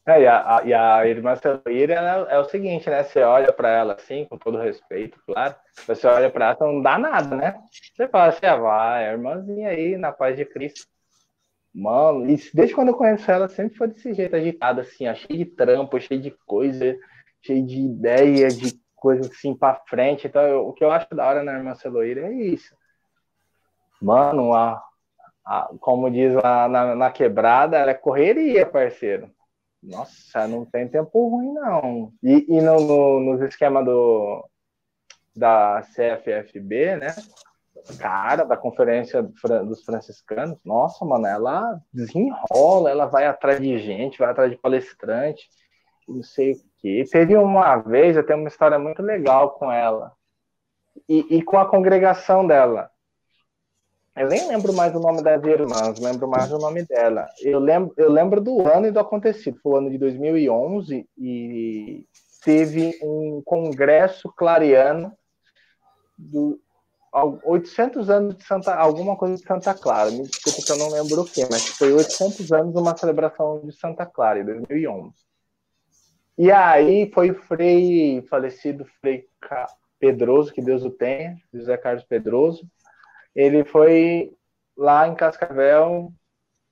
É, 0.05 0.21
e, 0.21 0.27
a, 0.27 0.61
e 0.65 0.73
a 0.73 1.07
irmã 1.07 1.35
Celoíra 1.35 1.95
é, 2.29 2.37
o 2.37 2.45
seguinte, 2.45 2.89
né? 2.89 3.03
Você 3.03 3.21
olha 3.21 3.51
para 3.51 3.69
ela 3.69 3.93
assim, 3.93 4.25
com 4.25 4.37
todo 4.37 4.57
respeito, 4.57 5.17
claro. 5.25 5.55
Você 5.85 6.05
olha 6.05 6.29
para 6.29 6.47
ela, 6.47 6.57
não 6.59 6.81
dá 6.81 6.97
nada, 6.97 7.35
né? 7.35 7.61
Você 7.93 8.07
fala 8.07 8.27
assim, 8.27 8.45
ah, 8.45 8.55
vai, 8.57 9.07
a 9.07 9.11
irmãzinha 9.13 9.69
aí, 9.69 9.97
na 9.97 10.11
paz 10.11 10.35
de 10.35 10.45
Cristo. 10.45 10.85
Mano, 11.73 12.25
desde 12.25 12.73
quando 12.73 12.89
eu 12.89 12.95
conheço 12.95 13.29
ela, 13.29 13.47
sempre 13.47 13.77
foi 13.77 13.87
desse 13.87 14.13
jeito, 14.13 14.35
agitada, 14.35 14.81
assim, 14.81 15.07
ó, 15.07 15.15
cheio 15.15 15.39
de 15.39 15.45
trampo, 15.45 15.99
cheio 15.99 16.21
de 16.21 16.31
coisa, 16.45 16.97
cheio 17.41 17.65
de 17.65 17.79
ideia, 17.79 18.49
de 18.49 18.79
coisa 18.95 19.29
assim 19.29 19.55
para 19.55 19.81
frente. 19.87 20.27
Então, 20.27 20.41
eu, 20.41 20.67
o 20.67 20.73
que 20.73 20.83
eu 20.83 20.91
acho 20.91 21.07
da 21.13 21.25
hora 21.25 21.43
na 21.43 21.53
irmã 21.53 21.75
Celoíra 21.75 22.27
é 22.27 22.33
isso. 22.33 22.75
Mano, 24.01 24.53
a, 24.53 24.81
como 25.79 26.09
diz 26.11 26.33
lá 26.33 26.67
na, 26.67 26.95
na 26.95 27.11
quebrada, 27.11 27.77
ela 27.77 27.91
é 27.91 27.93
correria, 27.93 28.65
parceiro. 28.65 29.31
Nossa, 29.81 30.47
não 30.47 30.65
tem 30.65 30.87
tempo 30.87 31.29
ruim, 31.29 31.53
não. 31.53 32.11
E, 32.21 32.45
e 32.49 32.61
no, 32.61 32.79
no, 32.79 33.19
nos 33.19 33.41
esquemas 33.41 33.85
do, 33.85 34.45
da 35.35 35.81
CFFB, 35.93 36.97
né? 36.97 37.15
Cara, 37.99 38.43
da 38.43 38.57
conferência 38.57 39.23
dos 39.23 39.83
franciscanos, 39.85 40.57
nossa, 40.65 41.05
mano, 41.05 41.25
ela 41.25 41.79
desenrola, 41.93 42.89
ela 42.89 43.05
vai 43.05 43.25
atrás 43.25 43.61
de 43.61 43.77
gente, 43.77 44.19
vai 44.19 44.29
atrás 44.29 44.51
de 44.51 44.57
palestrante, 44.57 45.47
não 46.07 46.21
sei 46.21 46.53
o 46.53 46.57
quê. 46.79 47.05
Teve 47.09 47.37
uma 47.37 47.77
vez, 47.77 48.17
eu 48.17 48.25
tenho 48.25 48.39
uma 48.39 48.49
história 48.49 48.77
muito 48.77 49.01
legal 49.01 49.51
com 49.51 49.71
ela, 49.71 50.11
e, 51.07 51.37
e 51.37 51.41
com 51.41 51.57
a 51.57 51.69
congregação 51.69 52.45
dela. 52.45 52.89
Eu 54.17 54.27
nem 54.27 54.47
lembro 54.47 54.73
mais 54.73 54.95
o 54.95 54.99
nome 54.99 55.21
das 55.21 55.43
irmãs, 55.43 55.99
lembro 55.99 56.27
mais 56.27 56.51
o 56.51 56.57
nome 56.57 56.83
dela. 56.83 57.27
Eu 57.39 57.59
lembro, 57.59 57.93
eu 57.95 58.11
lembro 58.11 58.41
do 58.41 58.67
ano 58.67 58.87
e 58.87 58.91
do 58.91 58.99
acontecido. 58.99 59.59
Foi 59.61 59.73
o 59.73 59.75
ano 59.77 59.91
de 59.91 59.97
2011 59.99 61.07
e 61.15 62.03
teve 62.43 62.97
um 63.03 63.43
congresso 63.45 64.33
clariano 64.35 65.13
do 66.17 66.59
800 67.13 68.09
anos 68.09 68.37
de 68.37 68.43
Santa, 68.43 68.73
alguma 68.73 69.15
coisa 69.15 69.35
de 69.35 69.43
Santa 69.43 69.75
Clara. 69.75 70.09
Me 70.09 70.23
desculpa 70.23 70.63
que 70.65 70.71
eu 70.71 70.77
não 70.77 70.89
lembro 70.89 71.21
o 71.21 71.25
que, 71.25 71.45
mas 71.51 71.67
foi 71.67 71.93
800 71.93 72.51
anos 72.51 72.75
uma 72.75 72.97
celebração 72.97 73.61
de 73.63 73.71
Santa 73.71 74.03
Clara 74.03 74.39
em 74.39 74.45
2011. 74.45 75.13
E 76.39 76.51
aí 76.51 77.11
foi 77.13 77.29
o 77.29 77.39
Frei 77.43 78.23
falecido 78.23 78.83
Frei 78.99 79.27
Pedroso, 79.99 80.51
que 80.51 80.61
Deus 80.61 80.83
o 80.83 80.89
tenha, 80.89 81.37
José 81.53 81.77
Carlos 81.77 82.03
Pedroso 82.03 82.67
ele 83.37 83.63
foi 83.63 84.35
lá 84.75 85.07
em 85.07 85.13
Cascavel 85.13 86.11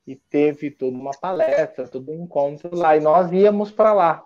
e 0.08 0.16
teve 0.16 0.72
toda 0.72 0.98
uma 0.98 1.12
palestra, 1.12 1.88
todo 1.88 2.12
um 2.12 2.24
encontro 2.24 2.76
lá, 2.76 2.98
e 2.98 3.00
nós 3.00 3.32
íamos 3.32 3.72
para 3.72 3.94
lá. 3.94 4.26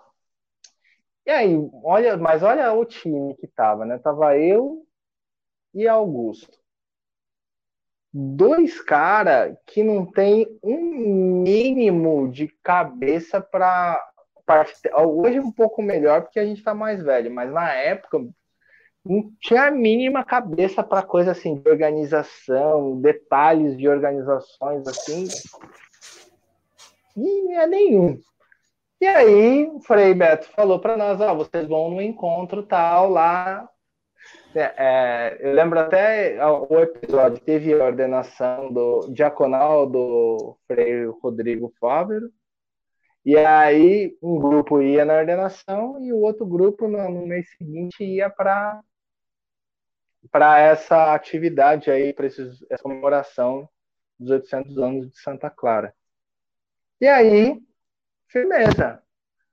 E 1.26 1.30
aí, 1.30 1.54
olha, 1.84 2.16
mas 2.16 2.42
olha 2.42 2.72
o 2.72 2.82
time 2.86 3.36
que 3.36 3.46
tava, 3.46 3.84
né? 3.84 3.98
Tava 3.98 4.38
eu 4.38 4.86
e 5.74 5.86
Augusto. 5.86 6.58
Dois 8.10 8.80
caras 8.80 9.54
que 9.66 9.82
não 9.84 10.06
tem 10.10 10.58
um 10.62 11.42
mínimo 11.42 12.30
de 12.30 12.48
cabeça 12.62 13.38
para 13.38 14.02
hoje 15.06 15.36
é 15.36 15.42
um 15.42 15.52
pouco 15.52 15.82
melhor 15.82 16.22
porque 16.22 16.40
a 16.40 16.44
gente 16.44 16.58
está 16.58 16.74
mais 16.74 17.02
velho, 17.02 17.30
mas 17.30 17.52
na 17.52 17.70
época 17.72 18.18
não 19.04 19.30
tinha 19.40 19.64
a 19.64 19.70
mínima 19.70 20.24
cabeça 20.24 20.82
para 20.82 21.02
coisa 21.02 21.32
assim 21.32 21.56
de 21.56 21.68
organização, 21.68 23.00
detalhes 23.00 23.76
de 23.76 23.88
organizações 23.88 24.86
assim. 24.86 25.26
E 27.16 27.52
é 27.54 27.66
nenhum. 27.66 28.18
E 29.00 29.06
aí, 29.06 29.66
o 29.66 29.80
Frei 29.80 30.12
Beto 30.12 30.48
falou 30.52 30.78
para 30.78 30.96
nós: 30.96 31.20
ó, 31.20 31.34
vocês 31.34 31.66
vão 31.66 31.90
no 31.90 32.02
encontro 32.02 32.62
tal 32.62 33.08
lá. 33.08 33.68
É, 34.54 34.74
é, 34.76 35.38
eu 35.40 35.54
lembro 35.54 35.78
até 35.78 36.38
o 36.44 36.80
episódio, 36.80 37.40
teve 37.40 37.72
a 37.72 37.84
ordenação 37.84 38.72
do 38.72 39.08
diaconal 39.12 39.86
do 39.86 40.56
Frei 40.66 41.06
Rodrigo 41.22 41.72
Fávero. 41.80 42.30
E 43.24 43.36
aí, 43.36 44.16
um 44.22 44.38
grupo 44.38 44.82
ia 44.82 45.04
na 45.04 45.14
ordenação 45.14 46.02
e 46.02 46.12
o 46.12 46.18
outro 46.18 46.46
grupo, 46.46 46.88
no, 46.88 47.08
no 47.10 47.26
mês 47.26 47.46
seguinte, 47.56 48.02
ia 48.02 48.28
para 48.30 48.80
para 50.30 50.58
essa 50.60 51.14
atividade 51.14 51.90
aí, 51.90 52.12
para 52.12 52.26
essa 52.26 52.82
comemoração 52.82 53.68
dos 54.18 54.30
800 54.30 54.78
anos 54.78 55.10
de 55.10 55.18
Santa 55.18 55.48
Clara. 55.48 55.94
E 57.00 57.06
aí, 57.06 57.60
firmeza. 58.28 59.02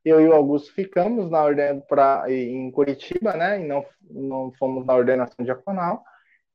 Eu 0.04 0.22
e 0.22 0.28
o 0.28 0.34
Augusto 0.34 0.74
ficamos 0.74 1.30
na 1.30 1.44
ordem 1.44 1.82
pra, 1.82 2.26
em 2.32 2.72
Curitiba, 2.72 3.34
né? 3.34 3.60
E 3.60 3.68
não, 3.68 3.86
não 4.02 4.52
fomos 4.54 4.86
na 4.86 4.96
ordenação 4.96 5.44
diaconal 5.44 6.04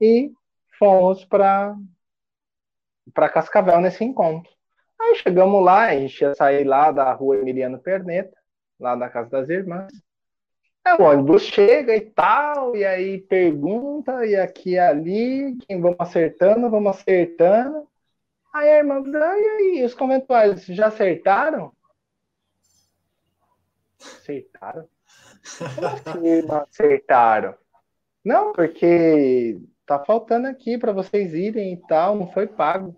e 0.01 0.33
fomos 0.79 1.25
para 1.25 1.77
para 3.13 3.29
Cascavel 3.29 3.81
nesse 3.81 4.05
encontro. 4.05 4.51
Aí 5.01 5.17
chegamos 5.17 5.63
lá, 5.65 5.87
a 5.87 5.99
gente 5.99 6.21
ia 6.21 6.35
sair 6.35 6.65
lá 6.65 6.93
da 6.93 7.13
rua 7.13 7.37
Emiliano 7.37 7.79
Perneta, 7.79 8.37
lá 8.79 8.95
da 8.95 9.09
casa 9.09 9.29
das 9.29 9.49
irmãs. 9.49 9.93
Aí 10.85 10.97
o 10.99 11.03
ônibus 11.03 11.43
chega 11.43 11.95
e 11.95 12.01
tal, 12.01 12.75
e 12.75 12.85
aí 12.85 13.21
pergunta, 13.21 14.27
e 14.27 14.35
aqui 14.35 14.71
e 14.71 14.79
ali, 14.79 15.57
quem 15.59 15.81
vamos 15.81 16.01
acertando, 16.01 16.69
vamos 16.69 16.97
acertando. 16.97 17.89
Aí 18.53 18.69
a 18.69 18.79
irmã, 18.79 19.03
e 19.07 19.17
aí, 19.17 19.85
os 19.85 19.95
conventuais 19.95 20.67
já 20.67 20.89
acertaram? 20.89 21.73
Acertaram? 24.01 24.89
Como 25.59 25.87
assim 25.87 26.43
não 26.47 26.57
acertaram? 26.63 27.55
Não, 28.25 28.53
porque 28.53 29.61
tá 29.87 30.05
faltando 30.05 30.49
aqui 30.49 30.77
para 30.77 30.93
vocês 30.93 31.33
irem 31.33 31.75
e 31.75 31.87
tal, 31.87 32.17
não 32.17 32.31
foi 32.33 32.47
pago. 32.47 32.97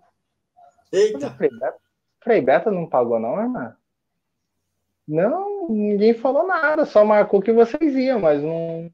Eita! 0.90 1.30
Beto, 1.30 1.80
Frei 2.22 2.40
Beto 2.40 2.70
não 2.70 2.88
pagou, 2.88 3.20
não, 3.20 3.40
irmã? 3.40 3.76
Não, 5.06 5.68
ninguém 5.68 6.14
falou 6.14 6.46
nada, 6.46 6.86
só 6.86 7.04
marcou 7.04 7.42
que 7.42 7.52
vocês 7.52 7.94
iam, 7.94 8.20
mas 8.20 8.42
não. 8.42 8.90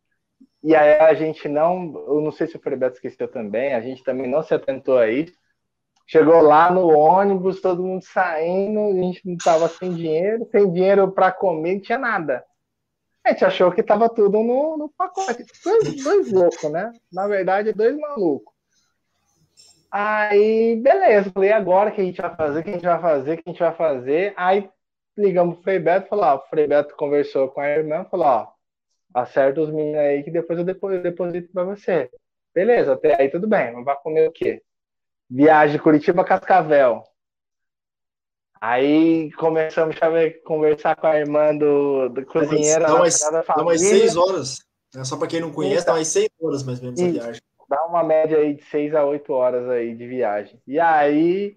E 0.63 0.75
aí 0.75 0.95
a 1.01 1.15
gente 1.15 1.49
não, 1.49 1.95
eu 2.07 2.21
não 2.21 2.33
sei 2.33 2.47
se 2.47 2.57
o 2.57 2.61
Frei 2.61 2.77
Beto 2.77 2.97
esqueceu 2.97 3.29
também, 3.29 3.75
a 3.75 3.81
gente 3.81 4.03
também 4.03 4.29
não 4.29 4.43
se 4.43 4.53
atentou 4.53 4.99
a 4.99 5.09
isso. 5.09 5.33
Chegou 6.07 6.41
lá 6.41 6.71
no 6.73 6.89
ônibus, 6.89 7.61
todo 7.61 7.85
mundo 7.85 8.03
saindo, 8.03 8.81
a 8.81 8.93
gente 8.93 9.23
não 9.25 9.37
tava 9.37 9.69
sem 9.69 9.95
dinheiro, 9.95 10.49
sem 10.51 10.71
dinheiro 10.73 11.13
para 11.13 11.31
comer, 11.31 11.75
não 11.75 11.81
tinha 11.81 11.99
nada. 11.99 12.45
A 13.25 13.31
gente 13.31 13.45
achou 13.45 13.71
que 13.71 13.83
tava 13.83 14.09
tudo 14.09 14.43
no, 14.43 14.77
no 14.77 14.89
pacote. 14.89 15.45
Dois, 15.65 16.03
dois 16.03 16.33
loucos, 16.33 16.71
né? 16.73 16.91
Na 17.13 17.29
verdade, 17.29 17.73
dois 17.73 17.97
malucos. 17.97 18.53
Aí, 19.91 20.77
beleza, 20.83 21.31
falei, 21.33 21.53
agora 21.53 21.91
que 21.91 22.01
a 22.01 22.05
gente 22.05 22.21
vai 22.21 22.35
fazer, 22.35 22.63
que 22.63 22.71
a 22.71 22.73
gente 22.73 22.87
vai 22.87 23.01
fazer, 23.01 23.37
que 23.37 23.43
a 23.47 23.53
gente 23.53 23.61
vai 23.61 23.75
fazer. 23.75 24.35
Aí 24.37 24.71
ligamos 25.21 25.57
pro 25.57 25.64
Frei 25.64 25.79
Beto, 25.79 26.09
falou, 26.09 26.25
ó, 26.25 26.37
o 26.37 26.49
Frei 26.49 26.66
Beto 26.66 26.97
conversou 26.97 27.49
com 27.49 27.61
a 27.61 27.68
irmã, 27.68 28.05
falou, 28.11 28.27
ó, 28.27 28.49
acerta 29.14 29.61
os 29.61 29.71
meninos 29.71 30.01
aí 30.01 30.23
que 30.23 30.31
depois 30.31 30.59
eu 30.59 30.64
deposito 30.64 31.53
para 31.53 31.64
você. 31.64 32.11
Beleza, 32.55 32.95
até 32.95 33.21
aí 33.21 33.29
tudo 33.29 33.47
bem, 33.47 33.73
não 33.73 33.85
vai 33.85 33.97
comer 34.03 34.29
o 34.29 34.33
quê? 34.33 34.62
Viagem 35.29 35.79
Curitiba 35.79 36.25
Cascavel. 36.25 37.05
Aí 38.61 39.33
começamos 39.33 39.97
a 39.97 40.11
conversar 40.45 40.95
com 40.97 41.07
a 41.07 41.18
irmã 41.18 41.57
do, 41.57 42.11
do 42.11 42.27
cozinheiro. 42.27 42.83
Dá 42.83 42.99
mais, 42.99 43.18
dá 43.18 43.64
mais 43.64 43.81
seis 43.81 44.16
horas. 44.16 44.59
Né? 44.95 45.05
Só 45.05 45.16
para 45.16 45.29
quem 45.29 45.41
não 45.41 45.53
conhece, 45.53 45.87
dá 45.87 45.93
mais 45.93 46.09
seis 46.09 46.29
horas 46.41 46.62
mais 46.62 46.79
ou 46.79 46.87
menos 46.87 47.01
a 47.01 47.09
viagem. 47.09 47.43
Dá 47.68 47.85
uma 47.87 48.03
média 48.03 48.37
aí 48.37 48.55
de 48.55 48.64
seis 48.64 48.95
a 48.95 49.05
oito 49.05 49.33
horas 49.33 49.68
aí 49.68 49.95
de 49.95 50.07
viagem. 50.07 50.61
E 50.66 50.79
aí 50.79 51.57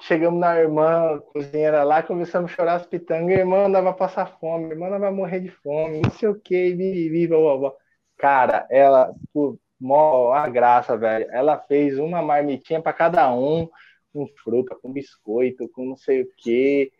chegamos 0.00 0.40
na 0.40 0.58
irmã 0.58 1.20
cozinheira 1.32 1.82
lá, 1.82 2.02
começamos 2.02 2.50
a 2.50 2.54
chorar 2.54 2.74
as 2.74 2.86
pitangas. 2.86 3.36
A 3.36 3.40
irmã 3.40 3.66
andava 3.66 3.92
passar 3.92 4.38
fome, 4.38 4.66
a 4.66 4.68
irmã 4.70 4.98
vai 4.98 5.10
morrer 5.10 5.40
de 5.40 5.50
fome, 5.50 6.00
não 6.00 6.10
sei 6.10 6.28
o 6.28 6.40
que, 6.40 6.74
viva, 6.74 7.36
vovó. 7.36 7.76
Cara, 8.16 8.66
ela, 8.70 9.12
por, 9.32 9.58
mó 9.80 10.32
a 10.32 10.48
graça, 10.48 10.96
velho. 10.96 11.26
Ela 11.30 11.58
fez 11.58 11.98
uma 11.98 12.22
marmitinha 12.22 12.80
para 12.80 12.92
cada 12.92 13.32
um, 13.32 13.68
com 14.12 14.26
fruta, 14.42 14.76
com 14.80 14.92
biscoito, 14.92 15.68
com 15.68 15.84
não 15.84 15.96
sei 15.96 16.22
o 16.22 16.28
quê. 16.38 16.90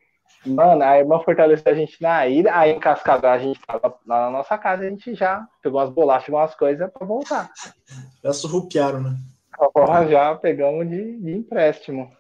Mano, 0.45 0.83
a 0.83 0.99
irmã 0.99 1.21
fortaleceu 1.21 1.73
a 1.73 1.75
gente 1.75 2.01
na 2.03 2.27
ida, 2.27 2.55
aí 2.55 2.73
em 2.73 2.81
Cascavel 2.81 3.31
a 3.31 3.39
gente 3.39 3.61
tava 3.61 3.97
lá 4.07 4.27
na 4.27 4.31
nossa 4.31 4.59
casa, 4.59 4.83
a 4.85 4.89
gente 4.89 5.15
já 5.15 5.47
pegou 5.63 5.81
umas 5.81 5.91
bolachas, 5.91 6.29
umas 6.29 6.55
coisas 6.55 6.91
para 6.91 7.07
voltar. 7.07 7.51
Já 8.23 8.33
surrupiaram, 8.33 9.01
né? 9.01 9.17
Já 10.11 10.35
pegamos 10.35 10.89
de, 10.89 11.19
de 11.21 11.33
empréstimo. 11.33 12.11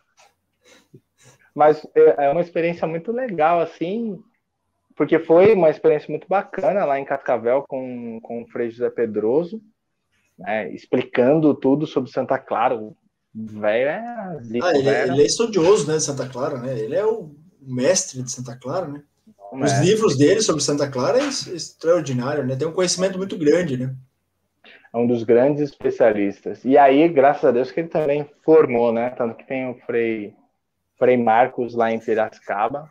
Mas 1.54 1.86
é, 1.94 2.26
é 2.26 2.30
uma 2.30 2.40
experiência 2.40 2.86
muito 2.86 3.12
legal, 3.12 3.60
assim, 3.60 4.18
porque 4.96 5.18
foi 5.18 5.54
uma 5.54 5.70
experiência 5.70 6.10
muito 6.10 6.26
bacana 6.28 6.84
lá 6.84 6.98
em 6.98 7.04
Cascavel 7.04 7.64
com, 7.68 8.20
com 8.22 8.42
o 8.42 8.46
Frei 8.48 8.70
José 8.70 8.90
Pedroso 8.90 9.60
né, 10.38 10.72
explicando 10.72 11.54
tudo 11.54 11.86
sobre 11.86 12.10
Santa 12.10 12.38
Clara. 12.38 12.76
O 12.76 12.96
velho 13.34 13.88
é. 13.88 14.38
Zico, 14.42 14.66
ah, 14.66 14.76
ele, 14.76 14.88
é, 14.88 15.08
ele, 15.08 15.22
é 15.22 15.26
estudioso 15.26 15.86
né, 15.86 15.96
de 15.96 16.02
Santa 16.02 16.28
Clara, 16.28 16.58
né? 16.58 16.78
Ele 16.78 16.94
é 16.94 17.04
o 17.04 17.34
mestre 17.60 18.22
de 18.22 18.30
Santa 18.30 18.56
Clara, 18.56 18.86
né? 18.86 19.02
Os 19.52 19.72
é. 19.72 19.84
livros 19.84 20.16
dele 20.16 20.40
sobre 20.40 20.62
Santa 20.62 20.88
Clara 20.88 21.18
é 21.18 21.28
extraordinário, 21.28 22.44
né? 22.44 22.56
Tem 22.56 22.66
um 22.66 22.72
conhecimento 22.72 23.18
muito 23.18 23.36
grande, 23.36 23.76
né? 23.76 23.94
É 24.92 24.96
um 24.96 25.06
dos 25.06 25.24
grandes 25.24 25.62
especialistas. 25.62 26.64
E 26.64 26.76
aí, 26.78 27.08
graças 27.08 27.44
a 27.44 27.50
Deus, 27.50 27.70
que 27.70 27.80
ele 27.80 27.88
também 27.88 28.28
formou, 28.44 28.92
né? 28.92 29.10
Tanto 29.10 29.36
que 29.36 29.46
tem 29.46 29.68
o 29.68 29.74
Frei, 29.86 30.34
Frei 30.98 31.16
Marcos 31.16 31.74
lá 31.74 31.92
em 31.92 31.98
Piracicaba, 31.98 32.90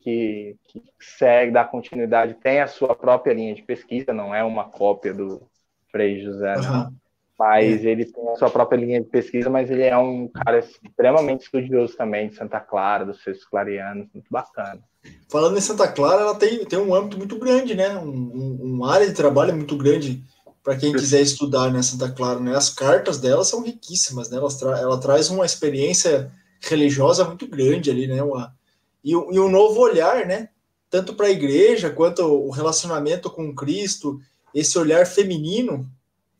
que, 0.00 0.56
que 0.68 0.82
segue, 1.00 1.52
dá 1.52 1.64
continuidade, 1.64 2.34
tem 2.34 2.60
a 2.60 2.66
sua 2.66 2.94
própria 2.94 3.32
linha 3.32 3.54
de 3.54 3.62
pesquisa, 3.62 4.12
não 4.12 4.34
é 4.34 4.44
uma 4.44 4.64
cópia 4.64 5.14
do, 5.14 5.48
Frei 5.94 6.20
José, 6.20 6.56
uhum. 6.56 6.92
Mas 7.38 7.84
é. 7.84 7.88
ele 7.88 8.04
tem 8.04 8.28
a 8.30 8.36
sua 8.36 8.50
própria 8.50 8.76
linha 8.76 9.00
de 9.00 9.08
pesquisa, 9.08 9.48
mas 9.48 9.70
ele 9.70 9.82
é 9.82 9.96
um 9.96 10.28
cara 10.28 10.58
extremamente 10.58 11.42
estudioso 11.42 11.96
também 11.96 12.28
de 12.28 12.34
Santa 12.34 12.58
Clara, 12.58 13.04
dos 13.04 13.22
seus 13.22 13.44
clarianos, 13.44 14.08
muito 14.12 14.26
bacana. 14.28 14.80
Falando 15.28 15.56
em 15.56 15.60
Santa 15.60 15.86
Clara, 15.86 16.22
ela 16.22 16.34
tem, 16.34 16.64
tem 16.64 16.78
um 16.78 16.94
âmbito 16.94 17.16
muito 17.16 17.38
grande, 17.38 17.74
né? 17.74 17.96
Um, 17.96 18.08
um, 18.08 18.58
um 18.62 18.84
área 18.84 19.06
de 19.06 19.14
trabalho 19.14 19.54
muito 19.54 19.76
grande 19.76 20.22
para 20.62 20.76
quem 20.76 20.92
quiser 20.92 21.20
estudar 21.20 21.70
né, 21.72 21.82
Santa 21.82 22.10
Clara. 22.10 22.40
Né? 22.40 22.56
As 22.56 22.70
cartas 22.70 23.20
dela 23.20 23.44
são 23.44 23.62
riquíssimas, 23.62 24.30
né? 24.30 24.36
Ela, 24.36 24.48
tra 24.48 24.80
ela 24.80 25.00
traz 25.00 25.28
uma 25.28 25.44
experiência 25.44 26.30
religiosa 26.60 27.24
muito 27.24 27.46
grande 27.46 27.90
ali, 27.90 28.06
né? 28.06 28.22
Uma, 28.22 28.54
e, 29.02 29.12
e 29.12 29.14
um 29.14 29.50
novo 29.50 29.80
olhar, 29.80 30.26
né? 30.26 30.48
Tanto 30.88 31.14
para 31.14 31.26
a 31.26 31.30
igreja 31.30 31.90
quanto 31.90 32.22
o 32.22 32.50
relacionamento 32.50 33.30
com 33.30 33.54
Cristo 33.54 34.20
esse 34.54 34.78
olhar 34.78 35.04
feminino 35.04 35.90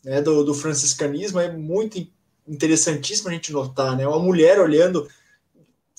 né, 0.04 0.22
do, 0.22 0.44
do 0.44 0.54
franciscanismo 0.54 1.40
é 1.40 1.50
muito 1.50 2.06
interessantíssimo 2.46 3.28
a 3.28 3.32
gente 3.32 3.52
notar, 3.52 3.96
né? 3.96 4.06
Uma 4.06 4.18
mulher 4.18 4.60
olhando 4.60 5.08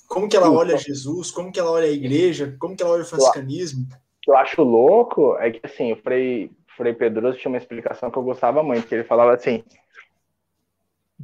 como 0.08 0.30
que 0.30 0.38
ela 0.38 0.50
olha 0.50 0.78
Jesus, 0.78 1.32
como 1.32 1.52
que 1.52 1.60
ela 1.60 1.72
olha 1.72 1.88
a 1.88 1.92
igreja, 1.92 2.56
como 2.60 2.76
que 2.76 2.84
ela 2.84 2.94
olha 2.94 3.04
o 3.04 3.08
franciscanismo. 3.08 3.84
O 3.84 4.22
que 4.22 4.32
eu 4.32 4.38
acho 4.38 4.62
louco 4.62 5.36
é 5.40 5.52
que, 5.52 5.60
assim, 5.64 5.92
o 5.92 5.98
Frei, 5.98 6.52
Frei 6.78 6.94
Pedroso 6.94 7.38
tinha 7.38 7.52
uma 7.52 7.58
explicação 7.58 8.10
que 8.10 8.18
eu 8.18 8.24
gostava 8.24 8.64
muito, 8.64 8.88
que 8.88 8.96
ele 8.96 9.04
falava 9.04 9.34
assim, 9.34 9.64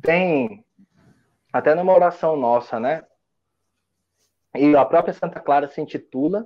tem, 0.01 0.63
até 1.52 1.76
numa 1.76 1.93
oração 1.93 2.36
nossa, 2.36 2.80
né? 2.80 3.04
E 4.56 4.76
a 4.76 4.86
própria 4.86 5.14
Santa 5.14 5.39
Clara 5.39 5.68
se 5.68 5.80
intitula 5.82 6.45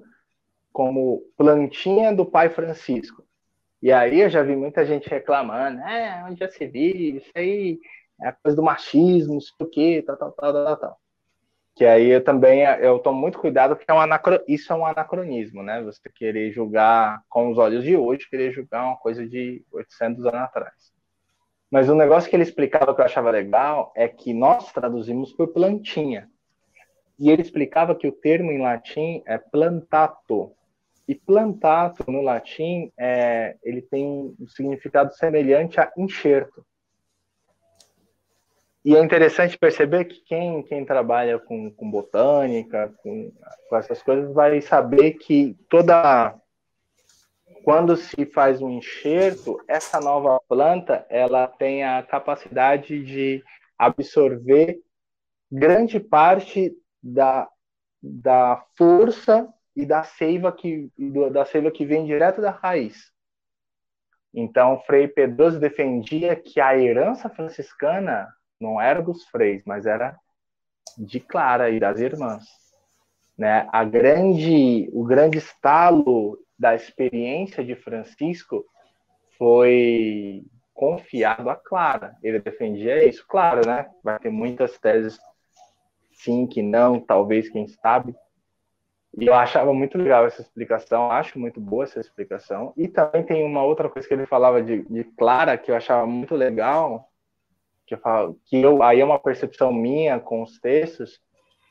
como 0.72 1.24
plantinha 1.38 2.14
do 2.14 2.26
Pai 2.26 2.50
Francisco. 2.50 3.26
E 3.82 3.92
aí 3.92 4.22
eu 4.22 4.30
já 4.30 4.44
vi 4.44 4.56
muita 4.56 4.86
gente 4.86 5.10
reclamando, 5.10 5.80
é, 5.82 6.24
onde 6.28 6.40
já 6.40 6.50
se 6.50 6.66
viu, 6.68 7.18
isso 7.18 7.32
aí 7.36 7.80
é 8.22 8.32
coisa 8.32 8.56
do 8.56 8.64
machismo, 8.64 9.36
não 9.36 9.42
sei 9.42 9.54
o 9.60 9.66
quê, 9.70 10.04
tal, 10.06 10.18
tal, 10.18 10.32
tal, 10.32 10.54
tal, 10.54 10.78
tal. 10.78 11.00
Que 11.76 11.86
aí 11.86 12.08
eu 12.08 12.24
também 12.24 12.62
eu 12.80 13.00
tomo 13.00 13.20
muito 13.20 13.38
cuidado 13.38 13.76
porque 13.76 13.92
é 13.92 13.94
um 13.94 14.00
anacro... 14.00 14.42
isso 14.48 14.72
é 14.72 14.76
um 14.76 14.86
anacronismo, 14.86 15.62
né? 15.62 15.82
Você 15.84 16.10
querer 16.10 16.52
julgar 16.52 17.22
com 17.30 17.52
os 17.52 17.58
olhos 17.58 17.84
de 17.84 17.98
hoje, 17.98 18.30
querer 18.30 18.54
julgar 18.54 18.86
uma 18.86 18.98
coisa 18.98 19.28
de 19.28 19.64
800 19.72 20.26
anos 20.26 20.42
atrás. 20.42 20.95
Mas 21.72 21.90
o 21.90 21.96
negócio 21.96 22.30
que 22.30 22.36
ele 22.36 22.44
explicava 22.44 22.94
que 22.94 23.02
eu 23.02 23.06
achava 23.06 23.32
legal 23.32 23.92
é 23.96 24.08
que 24.08 24.34
nós 24.34 24.72
traduzimos 24.72 25.34
por 25.34 25.48
plantinha. 25.50 26.30
E 27.18 27.30
ele 27.30 27.42
explicava 27.42 27.96
que 27.96 28.08
o 28.08 28.12
termo 28.12 28.52
em 28.52 28.62
latim 28.62 29.24
é 29.26 29.38
plantato. 29.38 30.52
E 31.08 31.16
plantato 31.16 32.10
no 32.10 32.22
latim 32.22 32.92
é, 32.98 33.56
ele 33.64 33.82
tem 33.82 34.06
um 34.40 34.48
significado 34.48 35.14
semelhante 35.14 35.80
a 35.80 35.92
enxerto. 35.98 36.66
E 38.86 38.96
é 38.96 39.04
interessante 39.04 39.58
perceber 39.58 40.06
que 40.06 40.22
quem, 40.22 40.62
quem 40.62 40.86
trabalha 40.86 41.40
com, 41.40 41.72
com 41.72 41.90
botânica, 41.90 42.94
com, 43.02 43.32
com 43.68 43.76
essas 43.76 44.04
coisas, 44.04 44.32
vai 44.32 44.62
saber 44.62 45.14
que 45.14 45.58
toda. 45.68 46.36
Quando 47.66 47.98
se 47.98 48.28
faz 48.28 48.62
um 48.62 48.70
enxerto, 48.70 49.60
essa 49.68 50.00
nova 50.00 50.40
planta 50.48 51.04
ela 51.10 51.48
tem 51.48 51.84
a 51.84 52.04
capacidade 52.04 53.04
de 53.04 53.44
absorver 53.76 54.80
grande 55.52 56.00
parte 56.00 56.78
da, 57.02 57.50
da 58.04 58.64
força 58.78 59.52
e 59.76 59.84
da 59.84 60.04
seiva 60.04 60.52
que 60.52 60.92
da 61.32 61.44
seiva 61.44 61.72
que 61.72 61.88
vem 61.88 62.06
direto 62.06 62.40
da 62.40 62.52
raiz. 62.52 63.12
Então, 64.32 64.80
Frei 64.82 65.08
Pedroso 65.08 65.60
defendia 65.60 66.36
que 66.36 66.60
a 66.60 66.78
herança 66.78 67.32
franciscana 67.32 68.32
não 68.62 68.80
era 68.80 69.02
dos 69.02 69.26
freis, 69.30 69.64
mas 69.66 69.88
era 69.88 70.16
de 71.00 71.20
Clara 71.20 71.72
e 71.72 71.80
das 71.80 72.00
irmãs. 72.00 72.44
Né? 73.36 73.68
A 73.72 73.84
grande, 73.84 74.88
o 74.94 75.04
grande 75.04 75.40
estalo 75.40 76.45
da 76.58 76.74
experiência 76.76 77.64
de 77.64 77.76
Francisco 77.76 78.66
foi 79.38 80.46
confiado 80.74 81.50
a 81.50 81.56
Clara. 81.56 82.16
Ele 82.22 82.40
defendia 82.40 83.08
isso, 83.08 83.26
claro, 83.28 83.66
né? 83.66 83.90
Vai 84.04 84.20
ter 84.20 84.30
muitas 84.30 84.78
teses 84.78 85.20
sim, 86.12 86.48
que 86.48 86.62
não, 86.62 87.00
talvez, 87.00 87.50
quem 87.50 87.68
sabe. 87.68 88.16
E 89.18 89.28
eu 89.28 89.34
achava 89.34 89.74
muito 89.74 89.98
legal 89.98 90.26
essa 90.26 90.42
explicação, 90.42 91.10
acho 91.10 91.40
muito 91.40 91.60
boa 91.60 91.86
essa 91.86 92.00
explicação. 92.00 92.74
E 92.76 92.88
também 92.88 93.24
tem 93.24 93.46
uma 93.46 93.64
outra 93.64 93.90
coisa 93.90 94.06
que 94.06 94.14
ele 94.14 94.26
falava 94.26 94.62
de, 94.62 94.84
de 94.84 95.06
Clara, 95.18 95.58
que 95.58 95.72
eu 95.72 95.76
achava 95.76 96.06
muito 96.06 96.36
legal, 96.36 97.10
que 97.88 97.94
eu 97.94 97.98
falo, 98.00 98.38
que 98.46 98.58
eu, 98.58 98.84
aí 98.84 99.00
é 99.00 99.06
uma 99.06 99.20
percepção 99.20 99.72
minha 99.72 100.20
com 100.20 100.42
os 100.42 100.60
textos, 100.60 101.22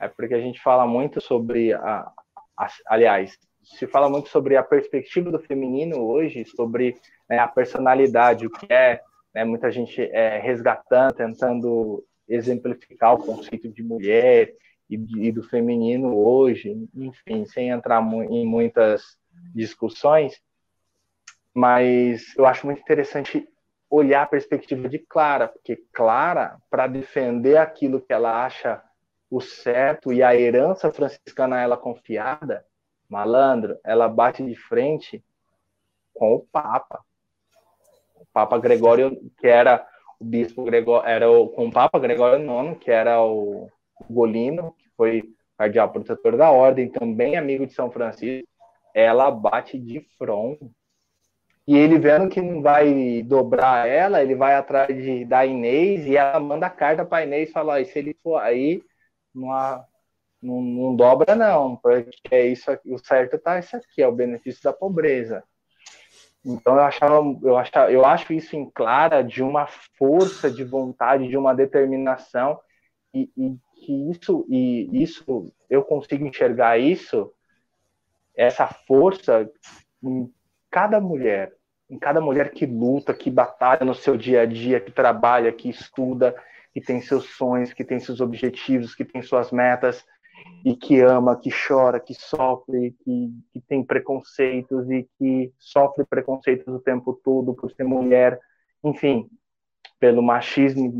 é 0.00 0.08
porque 0.08 0.34
a 0.34 0.40
gente 0.40 0.60
fala 0.62 0.86
muito 0.86 1.20
sobre 1.20 1.74
a, 1.74 2.10
a 2.56 2.68
aliás, 2.86 3.38
se 3.64 3.86
fala 3.86 4.08
muito 4.08 4.28
sobre 4.28 4.56
a 4.56 4.62
perspectiva 4.62 5.30
do 5.30 5.38
feminino 5.38 5.98
hoje, 5.98 6.44
sobre 6.44 6.96
né, 7.28 7.38
a 7.38 7.48
personalidade, 7.48 8.46
o 8.46 8.50
que 8.50 8.72
é, 8.72 9.00
né, 9.34 9.44
muita 9.44 9.70
gente 9.70 10.00
é, 10.00 10.38
resgatando, 10.38 11.14
tentando 11.14 12.04
exemplificar 12.28 13.14
o 13.14 13.24
conceito 13.24 13.68
de 13.68 13.82
mulher 13.82 14.52
e, 14.88 15.28
e 15.28 15.32
do 15.32 15.42
feminino 15.42 16.16
hoje, 16.16 16.88
enfim, 16.94 17.44
sem 17.46 17.70
entrar 17.70 18.00
mu 18.00 18.22
em 18.22 18.46
muitas 18.46 19.18
discussões, 19.54 20.40
mas 21.52 22.36
eu 22.36 22.46
acho 22.46 22.66
muito 22.66 22.80
interessante 22.80 23.48
olhar 23.88 24.22
a 24.22 24.26
perspectiva 24.26 24.88
de 24.88 24.98
Clara, 24.98 25.48
porque 25.48 25.84
Clara, 25.92 26.58
para 26.68 26.86
defender 26.86 27.56
aquilo 27.56 28.00
que 28.00 28.12
ela 28.12 28.44
acha 28.44 28.82
o 29.30 29.40
certo 29.40 30.12
e 30.12 30.22
a 30.22 30.34
herança 30.34 30.90
franciscana 30.90 31.56
a 31.56 31.60
ela 31.60 31.76
confiada, 31.76 32.64
malandro, 33.08 33.78
ela 33.84 34.08
bate 34.08 34.44
de 34.44 34.54
frente 34.54 35.22
com 36.12 36.34
o 36.34 36.40
Papa. 36.40 37.00
O 38.16 38.26
Papa 38.32 38.58
Gregório, 38.58 39.18
que 39.38 39.46
era 39.46 39.86
o 40.20 40.24
bispo 40.24 40.64
Gregório, 40.64 41.08
era 41.08 41.30
o, 41.30 41.48
com 41.48 41.66
o 41.66 41.72
Papa 41.72 41.98
Gregório 41.98 42.44
IX, 42.44 42.78
que 42.78 42.90
era 42.90 43.22
o 43.22 43.68
Golino, 44.08 44.72
que 44.78 44.88
foi 44.96 45.34
cardeal 45.56 45.90
protetor 45.90 46.36
da 46.36 46.50
ordem, 46.50 46.88
também 46.88 47.36
amigo 47.36 47.66
de 47.66 47.72
São 47.72 47.90
Francisco, 47.90 48.48
ela 48.92 49.30
bate 49.30 49.78
de 49.78 50.00
front 50.18 50.58
e 51.66 51.76
ele 51.76 51.98
vendo 51.98 52.28
que 52.28 52.42
não 52.42 52.60
vai 52.60 53.22
dobrar 53.22 53.88
ela, 53.88 54.22
ele 54.22 54.34
vai 54.34 54.54
atrás 54.54 54.94
de, 54.94 55.24
da 55.24 55.46
Inês 55.46 56.06
e 56.06 56.16
ela 56.16 56.38
manda 56.38 56.68
carta 56.68 57.04
para 57.04 57.24
Inês 57.24 57.48
e 57.48 57.52
fala: 57.52 57.82
se 57.84 57.98
ele 57.98 58.14
for 58.22 58.36
aí, 58.36 58.82
não, 59.34 59.50
há, 59.50 59.84
não, 60.44 60.60
não, 60.60 60.94
dobra, 60.94 61.34
não, 61.34 61.76
porque 61.76 62.10
é 62.30 62.46
isso 62.46 62.70
aqui, 62.70 62.92
o 62.92 62.98
certo 62.98 63.38
tá 63.38 63.58
isso 63.58 63.74
aqui, 63.74 64.02
é 64.02 64.06
o 64.06 64.12
benefício 64.12 64.62
da 64.62 64.74
pobreza. 64.74 65.42
Então 66.44 66.74
eu 66.74 66.82
achava, 66.82 67.14
eu 67.42 67.56
achava, 67.56 67.90
eu 67.90 68.04
acho 68.04 68.30
isso 68.34 68.54
em 68.54 68.68
clara 68.70 69.22
de 69.22 69.42
uma 69.42 69.66
força 69.96 70.50
de 70.50 70.62
vontade, 70.62 71.28
de 71.28 71.38
uma 71.38 71.54
determinação 71.54 72.60
e, 73.14 73.30
e 73.34 73.56
que 73.80 74.10
isso 74.10 74.44
e 74.50 75.02
isso 75.02 75.50
eu 75.70 75.82
consigo 75.82 76.26
enxergar 76.26 76.76
isso, 76.76 77.32
essa 78.36 78.66
força 78.66 79.50
em 80.02 80.30
cada 80.70 81.00
mulher, 81.00 81.54
em 81.88 81.98
cada 81.98 82.20
mulher 82.20 82.50
que 82.50 82.66
luta, 82.66 83.14
que 83.14 83.30
batalha 83.30 83.86
no 83.86 83.94
seu 83.94 84.14
dia 84.14 84.42
a 84.42 84.46
dia, 84.46 84.78
que 84.78 84.92
trabalha, 84.92 85.50
que 85.50 85.70
estuda, 85.70 86.36
que 86.74 86.82
tem 86.82 87.00
seus 87.00 87.30
sonhos, 87.30 87.72
que 87.72 87.84
tem 87.84 87.98
seus 87.98 88.20
objetivos, 88.20 88.94
que 88.94 89.04
tem 89.06 89.22
suas 89.22 89.50
metas 89.50 90.04
e 90.64 90.74
que 90.74 91.00
ama, 91.00 91.38
que 91.38 91.50
chora, 91.50 92.00
que 92.00 92.14
sofre, 92.14 92.96
que, 93.04 93.30
que 93.52 93.60
tem 93.60 93.84
preconceitos 93.84 94.90
e 94.90 95.08
que 95.18 95.52
sofre 95.58 96.04
preconceitos 96.04 96.66
o 96.68 96.80
tempo 96.80 97.12
todo 97.22 97.54
por 97.54 97.70
ser 97.72 97.84
mulher, 97.84 98.40
enfim, 98.82 99.28
pelo 100.00 100.22
machismo 100.22 100.92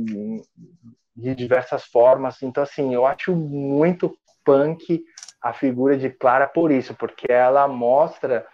de 1.17 1.35
diversas 1.35 1.85
formas. 1.85 2.43
Então, 2.43 2.63
assim, 2.63 2.95
eu 2.95 3.07
acho 3.07 3.35
muito 3.35 4.17
punk 4.45 5.03
a 5.41 5.53
figura 5.53 5.97
de 5.97 6.11
Clara 6.11 6.47
por 6.47 6.71
isso, 6.71 6.95
porque 6.95 7.31
ela 7.31 7.67
mostra 7.67 8.47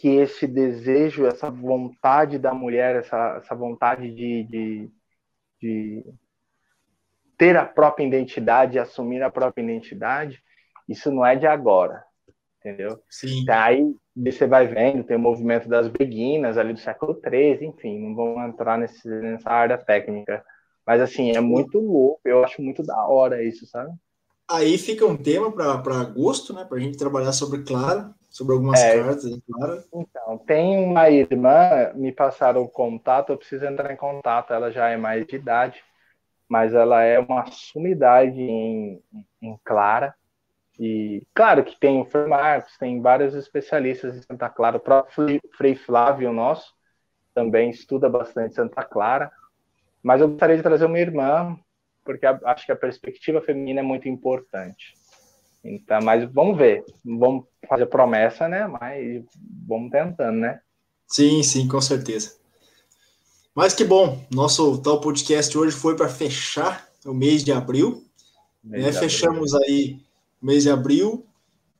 que 0.00 0.08
esse 0.08 0.46
desejo, 0.46 1.26
essa 1.26 1.50
vontade 1.50 2.38
da 2.38 2.52
mulher, 2.52 2.96
essa, 2.96 3.36
essa 3.36 3.54
vontade 3.54 4.10
de, 4.10 4.44
de, 4.44 4.90
de 5.60 6.14
ter 7.36 7.56
a 7.56 7.64
própria 7.64 8.06
identidade, 8.06 8.78
assumir 8.78 9.22
a 9.22 9.30
própria 9.30 9.62
identidade, 9.62 10.42
isso 10.88 11.10
não 11.10 11.24
é 11.24 11.36
de 11.36 11.46
agora, 11.46 12.04
entendeu? 12.58 13.00
Sim. 13.10 13.44
Aí 13.48 13.94
você 14.16 14.46
vai 14.46 14.66
vendo, 14.66 15.04
tem 15.04 15.16
o 15.16 15.20
movimento 15.20 15.68
das 15.68 15.88
beguinas 15.88 16.56
ali 16.56 16.72
do 16.72 16.78
século 16.78 17.20
XIII, 17.20 17.66
enfim, 17.66 17.98
não 17.98 18.14
vamos 18.14 18.48
entrar 18.48 18.78
nesse, 18.78 19.08
nessa 19.08 19.50
área 19.50 19.76
técnica. 19.76 20.44
Mas, 20.86 21.00
assim, 21.00 21.34
é 21.34 21.40
muito 21.40 21.78
louco, 21.78 22.20
eu 22.24 22.44
acho 22.44 22.60
muito 22.62 22.82
da 22.82 23.06
hora 23.06 23.42
isso, 23.42 23.66
sabe? 23.66 23.90
Aí 24.48 24.76
fica 24.76 25.06
um 25.06 25.16
tema 25.16 25.50
para 25.50 26.00
agosto, 26.00 26.52
né, 26.52 26.64
para 26.64 26.76
a 26.76 26.80
gente 26.80 26.98
trabalhar 26.98 27.32
sobre 27.32 27.62
Clara, 27.62 28.10
sobre 28.28 28.52
algumas 28.52 28.82
é, 28.82 29.02
cartas, 29.02 29.24
claro. 29.50 29.82
Então, 29.94 30.38
tem 30.38 30.84
uma 30.84 31.08
irmã, 31.08 31.92
me 31.94 32.12
passaram 32.12 32.62
o 32.62 32.68
contato, 32.68 33.32
eu 33.32 33.38
preciso 33.38 33.64
entrar 33.64 33.92
em 33.92 33.96
contato, 33.96 34.52
ela 34.52 34.70
já 34.70 34.90
é 34.90 34.98
mais 34.98 35.26
de 35.26 35.36
idade, 35.36 35.82
mas 36.48 36.74
ela 36.74 37.02
é 37.02 37.18
uma 37.18 37.46
sumidade 37.46 38.40
em, 38.40 39.02
em 39.42 39.58
Clara, 39.64 40.14
e 40.78 41.22
claro 41.32 41.64
que 41.64 41.78
tem 41.78 42.00
o 42.00 42.04
Frei 42.04 42.26
Marcos, 42.26 42.76
tem 42.78 43.00
vários 43.00 43.34
especialistas 43.34 44.16
em 44.16 44.22
Santa 44.22 44.48
Clara, 44.48 44.76
o 44.76 44.80
próprio 44.80 45.40
Frei 45.56 45.76
Flávio 45.76 46.32
nosso 46.32 46.74
também 47.32 47.70
estuda 47.70 48.08
bastante 48.08 48.54
Santa 48.54 48.82
Clara, 48.84 49.30
mas 50.02 50.20
eu 50.20 50.28
gostaria 50.28 50.56
de 50.56 50.62
trazer 50.62 50.84
uma 50.84 50.98
irmã, 50.98 51.58
porque 52.04 52.26
acho 52.26 52.66
que 52.66 52.72
a 52.72 52.76
perspectiva 52.76 53.40
feminina 53.40 53.80
é 53.80 53.82
muito 53.82 54.08
importante. 54.08 54.94
Então, 55.64 56.00
mas 56.02 56.30
vamos 56.30 56.58
ver. 56.58 56.84
Vamos 57.02 57.46
fazer 57.66 57.86
promessa, 57.86 58.46
né? 58.46 58.66
Mas 58.66 59.24
vamos 59.66 59.90
tentando, 59.90 60.38
né? 60.38 60.60
Sim, 61.08 61.42
sim, 61.42 61.66
com 61.66 61.80
certeza. 61.80 62.36
Mas 63.54 63.72
que 63.74 63.84
bom, 63.84 64.24
nosso 64.30 64.78
tal 64.78 65.00
podcast 65.00 65.56
hoje 65.56 65.76
foi 65.76 65.94
para 65.94 66.08
fechar 66.08 66.88
o 67.04 67.14
mês 67.14 67.44
de 67.44 67.52
abril. 67.52 68.04
Mês 68.62 68.84
né? 68.84 68.90
de 68.90 68.98
Fechamos 68.98 69.54
abril. 69.54 69.68
aí 69.68 70.00
o 70.42 70.46
mês 70.46 70.62
de 70.64 70.70
abril 70.70 71.24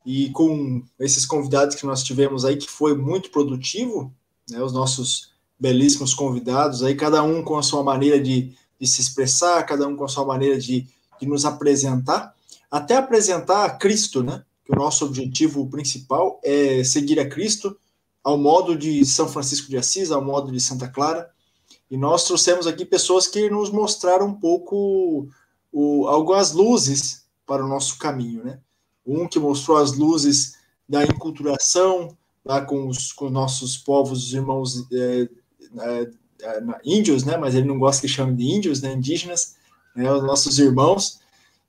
e 0.06 0.30
com 0.30 0.82
esses 1.00 1.26
convidados 1.26 1.74
que 1.74 1.86
nós 1.86 2.02
tivemos 2.02 2.44
aí, 2.44 2.56
que 2.56 2.70
foi 2.70 2.96
muito 2.96 3.30
produtivo, 3.30 4.12
né? 4.50 4.62
Os 4.62 4.72
nossos 4.72 5.32
belíssimos 5.58 6.14
convidados 6.14 6.82
aí, 6.82 6.94
cada 6.94 7.22
um 7.22 7.42
com 7.42 7.56
a 7.56 7.62
sua 7.62 7.82
maneira 7.82 8.20
de, 8.20 8.54
de 8.78 8.86
se 8.86 9.00
expressar, 9.00 9.64
cada 9.64 9.88
um 9.88 9.96
com 9.96 10.04
a 10.04 10.08
sua 10.08 10.24
maneira 10.24 10.58
de, 10.58 10.86
de 11.20 11.26
nos 11.26 11.44
apresentar 11.44 12.34
até 12.74 12.96
apresentar 12.96 13.78
Cristo, 13.78 14.20
né? 14.20 14.42
Que 14.64 14.72
o 14.72 14.74
nosso 14.74 15.04
objetivo 15.04 15.64
principal 15.68 16.40
é 16.42 16.82
seguir 16.82 17.20
a 17.20 17.28
Cristo 17.28 17.76
ao 18.22 18.36
modo 18.36 18.76
de 18.76 19.04
São 19.04 19.28
Francisco 19.28 19.68
de 19.68 19.76
Assis, 19.76 20.10
ao 20.10 20.24
modo 20.24 20.50
de 20.50 20.58
Santa 20.58 20.88
Clara. 20.88 21.30
E 21.94 21.96
nós 21.96 22.24
trouxemos 22.24 22.66
aqui 22.66 22.84
pessoas 22.84 23.28
que 23.28 23.48
nos 23.48 23.70
mostraram 23.70 24.26
um 24.26 24.34
pouco 24.34 25.28
o, 25.72 26.08
algumas 26.08 26.50
luzes 26.50 27.24
para 27.46 27.64
o 27.64 27.68
nosso 27.68 27.98
caminho, 27.98 28.42
né? 28.42 28.58
Um 29.06 29.28
que 29.28 29.38
mostrou 29.38 29.76
as 29.76 29.92
luzes 29.92 30.54
da 30.88 31.04
enculturação 31.04 32.08
lá 32.44 32.60
com 32.62 32.88
os 32.88 33.12
com 33.12 33.30
nossos 33.30 33.76
povos 33.76 34.32
irmãos 34.32 34.84
é, 34.92 35.28
é, 35.78 36.10
é, 36.42 36.62
índios, 36.84 37.22
né? 37.22 37.36
Mas 37.36 37.54
ele 37.54 37.68
não 37.68 37.78
gosta 37.78 38.02
que 38.02 38.08
chame 38.08 38.34
de 38.34 38.42
índios, 38.42 38.82
né? 38.82 38.92
Indígenas, 38.92 39.54
né? 39.94 40.12
Os 40.12 40.24
nossos 40.24 40.58
irmãos 40.58 41.20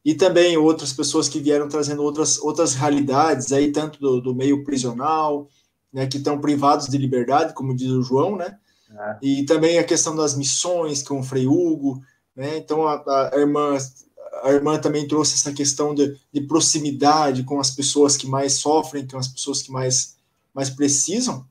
e 0.04 0.16
também 0.16 0.58
outras 0.58 0.92
pessoas 0.92 1.30
que 1.30 1.40
vieram 1.40 1.70
trazendo 1.70 2.02
outras 2.02 2.40
outras 2.40 2.74
realidades 2.74 3.54
aí 3.54 3.72
tanto 3.72 4.00
do, 4.00 4.20
do 4.20 4.34
meio 4.34 4.64
prisional, 4.64 5.48
né? 5.94 6.08
Que 6.08 6.18
estão 6.18 6.42
privados 6.42 6.88
de 6.88 6.98
liberdade, 6.98 7.54
como 7.54 7.76
diz 7.76 7.92
o 7.92 8.02
João, 8.02 8.36
né? 8.36 8.58
E 9.22 9.44
também 9.46 9.78
a 9.78 9.84
questão 9.84 10.16
das 10.16 10.36
missões 10.36 11.04
com 11.04 11.20
o 11.20 11.24
Frei 11.24 11.48
Hugo, 11.48 12.02
né? 12.36 12.58
Então 12.58 12.88
a, 12.88 13.32
a 13.34 13.38
irmã 13.38 13.78
a 14.44 14.52
irmã 14.52 14.78
também 14.78 15.08
trouxe 15.08 15.36
essa 15.36 15.54
questão 15.54 15.96
de, 15.96 16.20
de, 16.32 16.42
proximidade 16.42 17.44
com 17.44 17.60
as 17.60 17.72
pessoas 17.72 18.18
que 18.18 18.28
mais 18.28 18.54
sofrem, 18.54 19.08
com 19.08 19.18
as 19.18 19.28
pessoas 19.28 19.62
que 19.62 19.72
mais, 19.72 20.18
mais 20.54 20.70
precisam. 20.70 21.46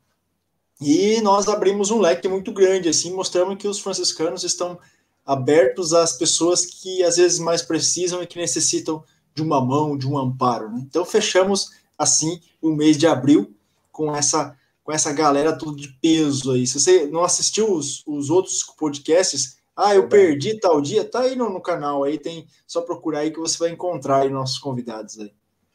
E 0.81 1.21
nós 1.23 1.49
abrimos 1.49 1.91
um 1.91 2.01
leque 2.01 2.29
muito 2.29 2.53
grande, 2.53 2.89
assim, 2.89 3.13
mostrando 3.13 3.57
que 3.57 3.67
os 3.67 3.81
franciscanos 3.81 4.45
estão 4.45 4.79
abertos 5.25 5.95
às 5.95 6.13
pessoas 6.13 6.67
que 6.67 7.03
às 7.03 7.17
vezes 7.17 7.39
mais 7.39 7.63
precisam 7.63 8.23
e 8.23 8.27
que 8.27 8.39
necessitam 8.39 9.03
de 9.35 9.43
uma 9.43 9.65
mão, 9.65 9.97
de 9.97 10.07
um 10.07 10.19
amparo. 10.19 10.71
Né? 10.71 10.85
Então 10.87 11.05
fechamos 11.05 11.71
assim 11.99 12.41
o 12.61 12.71
mês 12.71 12.99
de 12.99 13.07
abril 13.07 13.55
com 13.91 14.15
essa 14.15 14.57
com 14.85 14.93
essa 14.93 15.13
galera 15.13 15.57
tudo 15.57 15.77
de 15.77 15.89
peso 16.01 16.53
aí. 16.53 16.67
Se 16.67 16.79
você 16.79 17.07
não 17.07 17.25
assistiu 17.25 17.73
os, 17.73 18.07
os 18.07 18.29
outros 18.29 18.63
podcasts, 18.79 19.59
ah, 19.75 19.95
eu 19.95 20.09
perdi 20.09 20.61
tal 20.61 20.81
dia, 20.81 21.05
tá 21.05 21.23
aí 21.23 21.35
no, 21.35 21.51
no, 21.51 21.61
canal, 21.61 22.05
aí 22.05 22.19
tem 22.19 22.47
só 22.67 22.83
procurar 22.83 23.21
aí 23.21 23.33
que 23.33 23.41
você 23.41 23.59
vai 23.59 23.71
encontrar 23.71 24.23
aí 24.23 24.29
nossos 24.29 24.59
convidados 24.59 25.19
aí. 25.19 25.33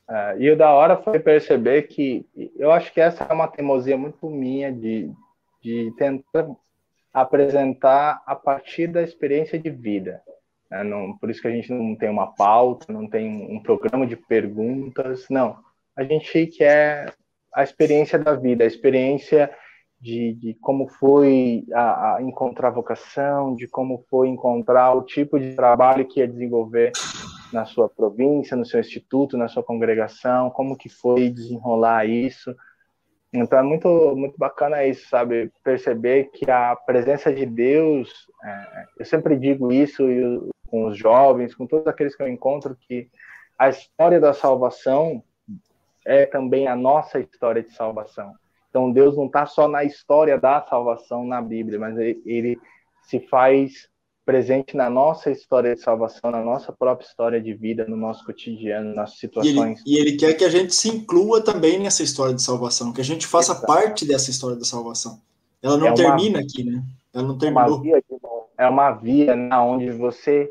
É, 0.08 0.38
e 0.40 0.52
o 0.52 0.58
da 0.58 0.72
hora 0.72 0.96
foi 0.96 1.20
perceber 1.20 1.84
que 1.84 2.26
eu 2.56 2.72
acho 2.72 2.94
que 2.94 3.02
essa 3.02 3.24
é 3.24 3.34
uma 3.34 3.48
teimosia 3.48 3.98
muito 3.98 4.30
minha 4.30 4.72
de, 4.72 5.12
de 5.62 5.92
tentar 5.98 6.48
apresentar 7.14 8.24
a 8.26 8.36
partir 8.36 8.88
da 8.88 9.02
experiência 9.02 9.60
de 9.60 9.70
vida. 9.70 10.22
Né? 10.70 10.84
Não, 10.84 11.18
por 11.18 11.30
isso 11.30 11.42
que 11.42 11.48
a 11.48 11.52
gente 11.52 11.72
não 11.72 11.96
tem 11.96 12.10
uma 12.10 12.28
pauta, 12.28 12.94
não 12.94 13.08
tem 13.08 13.28
um 13.52 13.62
programa 13.62 14.06
de 14.06 14.16
perguntas, 14.16 15.26
não. 15.30 15.58
A 15.96 16.04
gente 16.04 16.48
quer 16.48 17.14
a 17.54 17.64
experiência 17.64 18.18
da 18.20 18.36
vida, 18.36 18.64
a 18.64 18.68
experiência 18.68 19.52
de, 20.00 20.34
de 20.34 20.54
como 20.62 20.88
foi 20.88 21.66
a, 21.74 22.16
a, 22.16 22.22
encontrar 22.22 22.70
vocação, 22.70 23.56
de 23.56 23.68
como 23.68 24.06
foi 24.10 24.30
encontrar 24.30 24.94
o 24.94 25.04
tipo 25.04 25.40
de 25.40 25.56
trabalho 25.56 26.08
que 26.08 26.20
ia 26.20 26.28
desenvolver 26.28 26.92
na 27.52 27.66
sua 27.66 27.90
província, 27.90 28.56
no 28.56 28.66
seu 28.66 28.80
instituto, 28.80 29.38
na 29.38 29.48
sua 29.48 29.64
congregação, 29.64 30.50
como 30.52 30.78
que 30.78 30.88
foi 30.88 31.30
desenrolar 31.30 32.06
isso. 32.06 32.56
Então 33.34 33.60
é 33.60 33.64
muito 33.64 34.16
muito 34.16 34.38
bacana 34.38 34.86
isso, 34.86 35.08
sabe? 35.10 35.52
Perceber 35.64 36.32
que 36.32 36.50
a 36.50 36.76
presença 36.76 37.32
de 37.34 37.46
Deus, 37.46 38.10
é, 38.44 38.86
eu 39.00 39.06
sempre 39.06 39.38
digo 39.38 39.72
isso 39.72 40.04
com 40.68 40.86
os 40.86 40.98
jovens, 40.98 41.54
com 41.54 41.68
todos 41.68 41.88
aqueles 41.88 42.16
que 42.16 42.24
eu 42.24 42.28
encontro, 42.28 42.78
que 42.88 43.10
a 43.58 43.70
história 43.70 44.20
da 44.20 44.34
salvação 44.34 45.22
é 46.10 46.26
também 46.26 46.68
a 46.68 46.76
nossa 46.76 47.20
história 47.20 47.62
de 47.62 47.72
salvação. 47.72 48.34
Então 48.70 48.92
Deus 48.92 49.16
não 49.16 49.28
está 49.28 49.46
só 49.46 49.68
na 49.68 49.84
história 49.84 50.40
da 50.40 50.66
salvação 50.68 51.24
na 51.24 51.40
Bíblia, 51.40 51.78
mas 51.78 51.96
ele, 51.98 52.20
ele, 52.26 52.60
se 53.04 53.20
faz 53.20 53.88
presente 54.26 54.76
na 54.76 54.90
nossa 54.90 55.30
história 55.30 55.76
de 55.76 55.82
salvação, 55.82 56.32
na 56.32 56.44
nossa 56.44 56.72
própria 56.72 57.06
história 57.06 57.40
de 57.40 57.54
vida, 57.54 57.86
no 57.88 57.96
nosso 57.96 58.26
cotidiano, 58.26 58.94
nas 58.94 59.18
situações. 59.18 59.82
E 59.86 59.98
ele, 59.98 60.04
e 60.04 60.10
ele 60.10 60.18
quer 60.18 60.34
que 60.34 60.44
a 60.44 60.50
gente 60.50 60.74
se 60.74 60.90
inclua 60.90 61.44
também 61.44 61.80
nessa 61.80 62.02
história 62.02 62.34
de 62.34 62.42
salvação, 62.42 62.92
que 62.92 63.02
a 63.02 63.06
gente 63.06 63.28
faça 63.28 63.52
Exato. 63.52 63.68
parte 63.68 64.06
dessa 64.06 64.32
história 64.32 64.56
da 64.56 64.66
salvação. 64.66 65.20
Ela 65.62 65.78
não 65.78 65.88
é 65.88 65.94
termina 65.94 66.40
uma, 66.40 66.46
aqui, 66.46 66.64
né? 66.64 66.84
Ela 67.14 67.28
não 67.28 67.38
terminou. 67.38 67.66
É 67.68 67.70
uma 67.70 67.82
via, 67.82 68.04
é 68.58 68.68
uma 68.68 68.92
via 68.92 69.36
né, 69.36 69.58
onde 69.58 69.92
você 69.92 70.50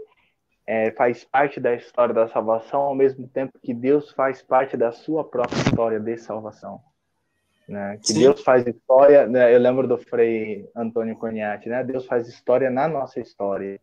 é, 0.69 0.91
faz 0.91 1.25
parte 1.25 1.59
da 1.59 1.75
história 1.75 2.13
da 2.13 2.29
salvação, 2.29 2.83
ao 2.83 2.95
mesmo 2.95 3.27
tempo 3.27 3.59
que 3.59 3.73
Deus 3.73 4.11
faz 4.11 4.43
parte 4.43 4.77
da 4.77 4.93
sua 4.93 5.25
própria 5.25 5.57
história 5.63 5.99
de 5.99 6.19
salvação. 6.19 6.79
Né? 7.67 7.97
Que 7.97 8.13
Sim. 8.13 8.21
Deus 8.21 8.43
faz 8.43 8.67
história, 8.67 9.27
né? 9.27 9.55
eu 9.55 9.59
lembro 9.59 9.89
do 9.89 9.97
Frei 9.97 10.69
Antônio 10.77 11.17
Coniati, 11.17 11.71
né? 11.71 11.83
Deus 11.83 12.05
faz 12.05 12.29
história 12.29 12.69
na 12.69 12.87
nossa 12.87 13.19
história. 13.19 13.81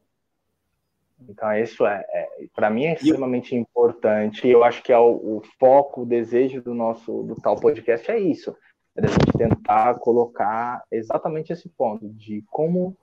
Então 1.27 1.51
isso 1.53 1.87
é, 1.87 2.05
é 2.07 2.27
para 2.55 2.69
mim 2.69 2.85
é 2.85 2.93
extremamente 2.93 3.55
importante. 3.55 4.47
Eu 4.47 4.63
acho 4.63 4.83
que 4.83 4.93
é 4.93 4.97
o, 4.97 5.09
o, 5.09 5.41
foco, 5.59 6.03
o 6.03 6.05
desejo 6.05 6.61
do 6.61 6.75
nosso 6.75 7.23
do 7.23 7.33
tal 7.35 7.55
podcast 7.55 8.11
é 8.11 8.19
isso, 8.19 8.55
é 8.95 9.03
a 9.03 9.07
gente 9.07 9.35
tentar 9.35 9.95
colocar 9.95 10.83
exatamente 10.91 11.51
esse 11.51 11.67
ponto 11.67 12.07
de 12.09 12.43
como 12.51 12.95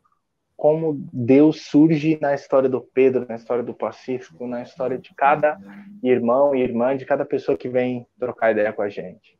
como 0.62 1.04
Deus 1.12 1.62
surge 1.62 2.16
na 2.20 2.34
história 2.34 2.68
do 2.68 2.80
Pedro, 2.80 3.26
na 3.28 3.34
história 3.34 3.64
do 3.64 3.74
Pacífico, 3.74 4.46
na 4.46 4.62
história 4.62 4.96
de 4.96 5.12
cada 5.12 5.58
irmão 6.04 6.54
e 6.54 6.62
irmã, 6.62 6.96
de 6.96 7.04
cada 7.04 7.24
pessoa 7.24 7.58
que 7.58 7.68
vem 7.68 8.06
trocar 8.16 8.52
ideia 8.52 8.72
com 8.72 8.80
a 8.80 8.88
gente. 8.88 9.36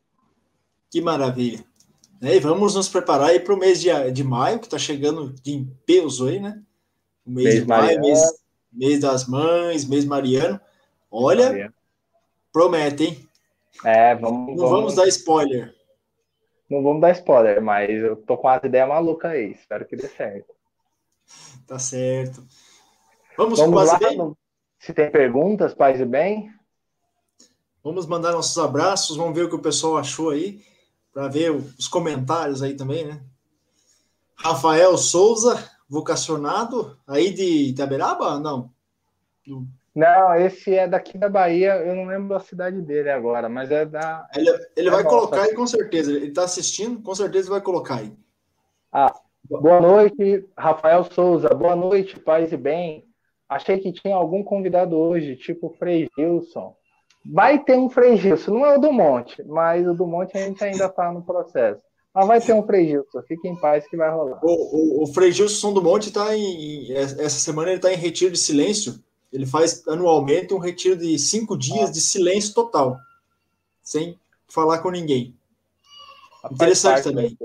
Que 0.91 1.01
maravilha. 1.01 1.65
E 2.21 2.41
vamos 2.41 2.75
nos 2.75 2.89
preparar 2.89 3.29
aí 3.29 3.39
para 3.39 3.55
o 3.55 3.57
mês 3.57 3.81
de, 3.81 4.11
de 4.11 4.25
maio, 4.25 4.59
que 4.59 4.65
está 4.65 4.77
chegando 4.77 5.33
de 5.33 5.65
peso 5.87 6.27
aí, 6.27 6.41
né? 6.41 6.61
O 7.25 7.31
mês, 7.31 7.45
mês 7.47 7.61
de 7.61 7.69
maio, 7.69 8.01
mês, 8.01 8.21
mês, 8.73 8.99
das 8.99 9.29
mães, 9.29 9.89
mês 9.89 10.05
mariano. 10.05 10.61
Olha, 11.09 11.51
Maria. 11.51 11.75
promete, 12.53 13.05
hein? 13.05 13.29
É, 13.85 14.17
vamos. 14.17 14.57
Não 14.57 14.57
vamos, 14.57 14.71
vamos 14.71 14.95
dar 14.97 15.07
spoiler. 15.07 15.73
Não 16.69 16.83
vamos 16.83 17.01
dar 17.01 17.13
spoiler, 17.13 17.63
mas 17.63 17.91
eu 17.91 18.17
tô 18.17 18.37
com 18.37 18.49
as 18.49 18.65
ideias 18.65 18.89
malucas 18.89 19.31
aí. 19.31 19.53
Espero 19.53 19.87
que 19.87 19.95
dê 19.95 20.09
certo. 20.09 20.53
Tá 21.67 21.79
certo. 21.79 22.45
Vamos, 23.37 23.59
vamos 23.59 23.87
lá, 23.87 23.99
bem? 23.99 24.37
Se 24.79 24.93
tem 24.93 25.11
perguntas, 25.11 25.75
paz 25.75 26.01
e 26.01 26.05
bem. 26.05 26.53
Vamos 27.83 28.07
mandar 28.07 28.33
nossos 28.33 28.59
abraços, 28.59 29.17
vamos 29.17 29.35
ver 29.35 29.45
o 29.45 29.49
que 29.49 29.57
o 29.57 29.63
pessoal 29.63 29.97
achou 29.97 30.31
aí 30.31 30.63
para 31.13 31.29
ver 31.29 31.51
os 31.51 31.89
comentários 31.89 32.63
aí 32.63 32.75
também, 32.75 33.05
né? 33.07 33.21
Rafael 34.35 34.97
Souza, 34.97 35.71
vocacionado 35.89 36.99
aí 37.07 37.33
de 37.33 37.69
Itaberaba? 37.69 38.39
Não. 38.39 38.71
Não, 39.95 40.35
esse 40.35 40.75
é 40.75 40.89
daqui 40.89 41.19
da 41.19 41.29
Bahia, 41.29 41.77
eu 41.77 41.95
não 41.95 42.07
lembro 42.07 42.35
a 42.35 42.41
cidade 42.41 42.81
dele 42.81 43.11
agora, 43.11 43.49
mas 43.49 43.71
é 43.71 43.85
da. 43.85 44.27
Ele, 44.35 44.51
ele 44.75 44.89
é 44.89 44.91
vai 44.91 45.03
nossa. 45.03 45.17
colocar 45.17 45.43
aí 45.43 45.55
com 45.55 45.67
certeza, 45.67 46.13
ele 46.13 46.29
está 46.29 46.45
assistindo, 46.45 47.03
com 47.03 47.15
certeza 47.15 47.51
vai 47.51 47.61
colocar 47.61 47.97
aí. 47.97 48.17
Ah, 48.91 49.15
boa 49.61 49.81
noite, 49.81 50.45
Rafael 50.57 51.05
Souza, 51.05 51.49
boa 51.51 51.77
noite, 51.77 52.19
paz 52.19 52.53
e 52.53 52.57
bem. 52.57 53.05
Achei 53.49 53.79
que 53.79 53.93
tinha 53.93 54.15
algum 54.15 54.43
convidado 54.43 54.97
hoje, 54.97 55.37
tipo 55.37 55.75
Frei 55.79 56.09
Gilson. 56.17 56.75
Vai 57.25 57.63
ter 57.63 57.77
um 57.77 57.91
Frei 57.91 58.17
Gilson, 58.17 58.53
não 58.53 58.67
é 58.67 58.77
o 58.77 58.81
do 58.81 58.93
Monte, 58.93 59.43
mas 59.45 59.87
o 59.87 59.95
do 59.95 60.07
Monte 60.07 60.37
a 60.37 60.41
gente 60.47 60.63
ainda 60.65 60.87
está 60.87 61.13
no 61.13 61.23
processo. 61.23 61.83
Mas 62.15 62.27
vai 62.27 62.41
ter 62.41 62.53
um 62.53 62.65
Frei 62.65 62.89
Gilson, 62.89 63.23
fique 63.23 63.49
em 63.49 63.57
paz 63.57 63.87
que 63.89 63.97
vai 63.97 64.11
rolar. 64.11 64.41
O, 64.43 65.01
o, 65.01 65.03
o 65.05 65.07
Frei 65.07 65.33
Gilson 65.33 65.73
do 65.73 65.83
Monte 65.83 66.09
está 66.09 66.37
em. 66.37 66.93
Essa 66.93 67.41
semana 67.41 67.69
ele 67.69 67.77
está 67.77 67.93
em 67.93 67.97
retiro 67.97 68.33
de 68.33 68.39
silêncio. 68.39 69.03
Ele 69.33 69.47
faz 69.47 69.87
anualmente 69.89 70.53
um 70.53 70.59
retiro 70.59 70.97
de 70.97 71.19
cinco 71.19 71.57
dias 71.57 71.91
de 71.91 72.03
silêncio 72.03 72.53
total, 72.53 72.99
sem 73.83 74.19
falar 74.47 74.81
com 74.81 74.91
ninguém. 74.91 75.35
Interessante 76.51 77.05
também. 77.05 77.37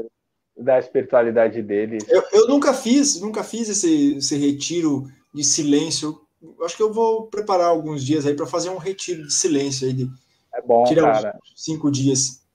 Da 0.57 0.79
espiritualidade 0.79 1.61
dele. 1.61 1.99
Eu, 2.07 2.23
eu 2.33 2.47
nunca 2.47 2.73
fiz, 2.73 3.21
nunca 3.21 3.43
fiz 3.43 3.69
esse, 3.69 4.17
esse 4.17 4.35
retiro 4.35 5.07
de 5.33 5.43
silêncio 5.43 6.19
acho 6.63 6.77
que 6.77 6.83
eu 6.83 6.93
vou 6.93 7.27
preparar 7.27 7.67
alguns 7.67 8.03
dias 8.03 8.25
aí 8.25 8.35
para 8.35 8.45
fazer 8.45 8.69
um 8.69 8.77
retiro 8.77 9.23
de 9.23 9.33
silêncio 9.33 9.87
aí. 9.87 9.93
De, 9.93 10.09
é 10.53 10.61
bom, 10.61 10.83
cara. 10.83 11.37
cinco 11.55 11.91
dias. 11.91 12.45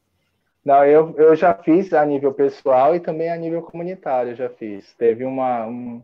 Não, 0.65 0.85
eu, 0.85 1.15
eu 1.17 1.35
já 1.35 1.55
fiz 1.55 1.93
a 1.93 2.05
nível 2.05 2.33
pessoal 2.33 2.95
e 2.95 3.01
também 3.01 3.31
a 3.31 3.37
nível 3.37 3.63
comunitário, 3.63 4.37
já 4.37 4.49
fiz. 4.49 4.95
Teve 4.95 5.25
uma. 5.25 5.67
Um, 5.67 6.03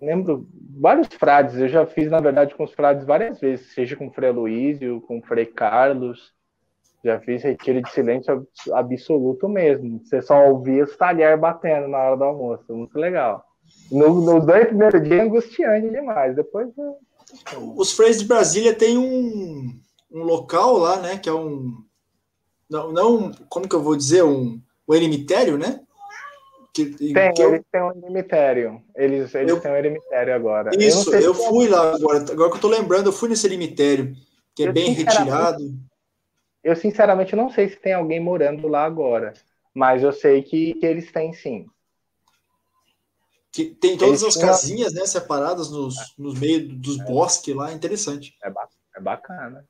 lembro 0.00 0.48
vários 0.78 1.08
frades, 1.08 1.56
eu 1.56 1.68
já 1.68 1.86
fiz, 1.86 2.10
na 2.10 2.20
verdade, 2.20 2.54
com 2.54 2.64
os 2.64 2.72
frades 2.72 3.04
várias 3.06 3.38
vezes, 3.38 3.72
seja 3.72 3.96
com 3.96 4.08
o 4.08 4.12
Frei 4.12 4.30
Luísio, 4.30 5.00
com 5.02 5.18
o 5.18 5.22
Frei 5.22 5.46
Carlos. 5.46 6.32
Já 7.04 7.18
fiz 7.20 7.42
retiro 7.42 7.80
de 7.80 7.90
silêncio 7.90 8.46
absoluto 8.72 9.48
mesmo. 9.48 10.00
Você 10.04 10.20
só 10.20 10.48
ouvia 10.48 10.84
os 10.84 10.96
talheres 10.96 11.40
batendo 11.40 11.88
na 11.88 11.98
hora 11.98 12.16
do 12.16 12.24
almoço. 12.24 12.64
Muito 12.68 12.98
legal. 12.98 13.44
No, 13.90 14.20
nos 14.20 14.44
dois 14.44 14.66
primeiros 14.66 15.02
dias 15.02 15.20
é 15.20 15.22
angustiante 15.22 15.90
demais. 15.90 16.36
Depois. 16.36 16.68
Os 17.76 17.92
Freios 17.92 18.18
de 18.18 18.26
Brasília 18.26 18.74
tem 18.74 18.98
um, 18.98 19.80
um 20.12 20.22
local 20.22 20.76
lá, 20.76 21.00
né? 21.00 21.16
Que 21.16 21.28
é 21.28 21.32
um. 21.32 21.72
Não, 22.68 22.92
não, 22.92 23.32
como 23.48 23.68
que 23.68 23.74
eu 23.74 23.82
vou 23.82 23.96
dizer? 23.96 24.22
Um, 24.22 24.60
um 24.86 24.94
eremitério, 24.94 25.56
né? 25.56 25.80
Que, 26.72 26.86
tem, 26.86 27.34
que 27.34 27.42
eles 27.42 27.62
têm 27.72 27.82
um 27.82 27.90
eremitério. 27.90 28.82
Eles, 28.94 29.34
eles 29.34 29.50
eu, 29.50 29.60
têm 29.60 29.72
um 29.72 29.76
eremitério 29.76 30.34
agora. 30.34 30.70
Isso, 30.78 31.12
eu, 31.14 31.20
eu 31.20 31.34
fui 31.34 31.66
lá 31.66 31.94
agora. 31.94 32.18
Agora 32.30 32.50
que 32.50 32.56
eu 32.56 32.60
tô 32.60 32.68
lembrando, 32.68 33.06
eu 33.06 33.12
fui 33.12 33.28
nesse 33.28 33.46
eremitério, 33.46 34.14
que 34.54 34.64
é 34.64 34.72
bem 34.72 34.92
retirado. 34.92 35.62
Eu, 36.62 36.76
sinceramente, 36.76 37.34
não 37.34 37.50
sei 37.50 37.68
se 37.68 37.76
tem 37.76 37.94
alguém 37.94 38.20
morando 38.20 38.68
lá 38.68 38.84
agora. 38.84 39.34
Mas 39.74 40.02
eu 40.02 40.12
sei 40.12 40.42
que, 40.42 40.74
que 40.74 40.86
eles 40.86 41.10
têm 41.10 41.32
sim. 41.32 41.66
Que 43.52 43.66
tem 43.66 43.96
todas 43.96 44.22
eles 44.22 44.36
as 44.36 44.42
casinhas, 44.42 44.92
né, 44.92 45.06
separadas 45.06 45.70
nos, 45.70 46.14
nos 46.18 46.38
meios 46.38 46.68
dos 46.78 47.00
é. 47.00 47.04
bosques 47.04 47.54
lá, 47.54 47.72
interessante. 47.72 48.36
É, 48.42 48.50
ba 48.50 48.68
é 48.94 49.00
bacana. 49.00 49.66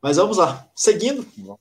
Mas 0.00 0.16
vamos 0.16 0.36
lá. 0.36 0.68
Seguindo. 0.74 1.26
Bom. 1.36 1.58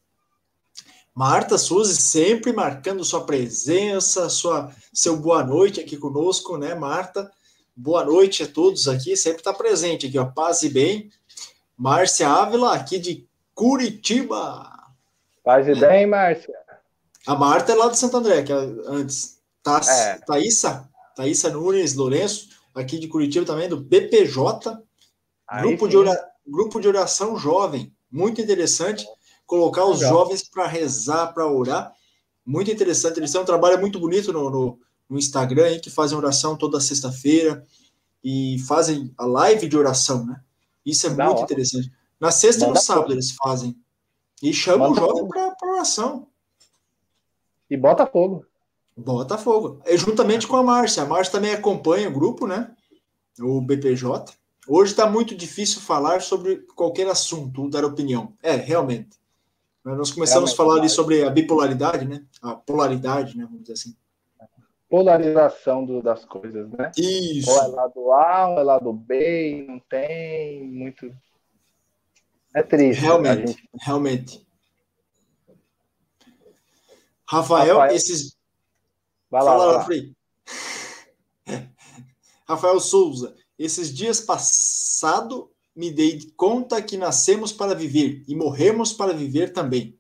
Marta 1.14 1.58
Suzy 1.58 1.98
sempre 1.98 2.54
marcando 2.54 3.04
sua 3.04 3.26
presença, 3.26 4.30
sua, 4.30 4.74
seu 4.94 5.18
boa 5.18 5.44
noite 5.44 5.82
aqui 5.82 5.98
conosco, 5.98 6.58
né, 6.58 6.74
Marta? 6.76 7.30
Boa 7.76 8.06
noite 8.06 8.44
a 8.44 8.48
todos 8.48 8.88
aqui, 8.88 9.18
sempre 9.18 9.40
está 9.40 9.54
presente 9.54 10.08
aqui, 10.08 10.18
ó, 10.18 10.26
paz 10.26 10.64
e 10.64 10.70
bem. 10.70 11.10
Márcia 11.78 12.30
Ávila, 12.30 12.74
aqui 12.74 13.00
de 13.00 13.29
Curitiba. 13.60 14.72
Paz 15.44 15.68
e 15.68 15.76
bem, 15.76 16.08
Márcia. 16.08 16.56
A 17.28 17.36
Marta 17.36 17.74
é 17.74 17.76
lá 17.76 17.90
de 17.90 18.00
Santo 18.00 18.16
André, 18.16 18.42
que 18.44 18.54
é 18.54 18.56
antes. 18.88 19.38
Tá, 19.62 19.82
é. 19.86 20.18
Thaísa, 20.20 20.90
Thaísa 21.14 21.50
Nunes 21.50 21.94
Lourenço, 21.94 22.48
aqui 22.74 22.98
de 22.98 23.10
Curitiba 23.10 23.46
também, 23.46 23.68
do 23.68 23.76
BPJ, 23.76 24.82
grupo 25.60 25.90
de, 25.90 25.98
ora, 25.98 26.18
grupo 26.48 26.80
de 26.80 26.88
oração 26.88 27.38
jovem, 27.38 27.94
muito 28.10 28.40
interessante 28.40 29.06
colocar 29.46 29.84
os 29.84 30.00
Legal. 30.00 30.14
jovens 30.14 30.48
para 30.48 30.66
rezar, 30.66 31.34
para 31.34 31.46
orar. 31.46 31.94
Muito 32.46 32.72
interessante. 32.72 33.20
Eles 33.20 33.30
têm 33.30 33.42
um 33.42 33.46
trabalho 33.46 33.78
muito 33.78 34.00
bonito 34.00 34.32
no, 34.32 34.50
no, 34.50 34.80
no 35.10 35.18
Instagram, 35.20 35.72
hein, 35.72 35.82
que 35.82 35.90
fazem 35.90 36.18
oração 36.18 36.56
toda 36.56 36.80
sexta-feira 36.80 37.66
e 38.24 38.58
fazem 38.70 39.14
a 39.18 39.26
live 39.26 39.68
de 39.68 39.76
oração, 39.78 40.26
né? 40.26 40.40
Isso 40.86 41.08
é 41.08 41.10
muito 41.10 41.44
interessante. 41.44 41.92
Na 42.20 42.32
sexta 42.32 42.66
Manda 42.66 42.72
e 42.72 42.82
no 42.82 42.86
sábado 42.86 43.04
fogo. 43.04 43.14
eles 43.14 43.32
fazem. 43.32 43.76
E 44.42 44.54
chamam 44.54 44.90
Manda 44.90 45.02
o 45.02 45.08
jovem 45.08 45.28
para 45.28 45.72
oração. 45.72 46.28
E 47.70 47.78
bota 47.78 48.06
fogo. 48.06 48.46
Bota 48.96 49.38
fogo. 49.38 49.82
É 49.86 49.96
juntamente 49.96 50.48
com 50.48 50.58
a 50.58 50.64
Márcia. 50.64 51.04
A 51.04 51.06
Márcia 51.06 51.34
também 51.34 51.54
acompanha 51.54 52.10
o 52.10 52.14
grupo, 52.14 52.46
né? 52.46 52.76
O 53.40 53.62
BPJ. 53.62 54.34
Hoje 54.68 54.92
está 54.92 55.10
muito 55.10 55.36
difícil 55.36 55.82
falar 55.82 56.22
sobre 56.22 56.58
qualquer 56.76 57.08
assunto, 57.08 57.70
dar 57.70 57.86
opinião. 57.86 58.34
É, 58.44 58.52
realmente. 58.56 59.18
Nós 59.84 60.12
começamos 60.12 60.52
a 60.52 60.56
falar 60.56 60.76
ali 60.76 60.90
sobre 60.90 61.24
a 61.24 61.30
bipolaridade, 61.30 62.06
né? 62.06 62.24
A 62.42 62.54
polaridade, 62.54 63.38
né? 63.38 63.46
Vamos 63.46 63.62
dizer 63.62 63.74
assim. 63.74 63.96
Polarização 64.90 65.86
do, 65.86 66.02
das 66.02 66.26
coisas, 66.26 66.70
né? 66.72 66.92
Isso. 66.98 67.50
Ou 67.50 67.64
é 67.64 67.68
lado 67.68 68.12
A, 68.12 68.50
ou 68.50 68.60
é 68.60 68.64
lado 68.64 68.94
B, 68.94 69.66
não 69.68 69.80
tem 69.80 70.68
muito. 70.68 71.12
É 72.54 72.64
triste. 72.64 73.02
Realmente, 73.02 73.48
gente... 73.48 73.70
realmente. 73.82 74.48
Rafael, 77.28 77.78
Rafael, 77.78 77.96
esses. 77.96 78.36
Vai 79.30 79.44
lá, 79.44 79.52
Fala, 79.52 79.84
vai 79.84 80.00
lá. 81.48 81.70
Rafael 82.48 82.80
Souza, 82.80 83.36
esses 83.58 83.94
dias 83.94 84.20
passado 84.20 85.52
me 85.76 85.92
dei 85.92 86.32
conta 86.36 86.82
que 86.82 86.98
nascemos 86.98 87.52
para 87.52 87.76
viver 87.76 88.24
e 88.28 88.36
morremos 88.36 88.92
para 88.92 89.14
viver 89.14 89.54
também, 89.54 89.96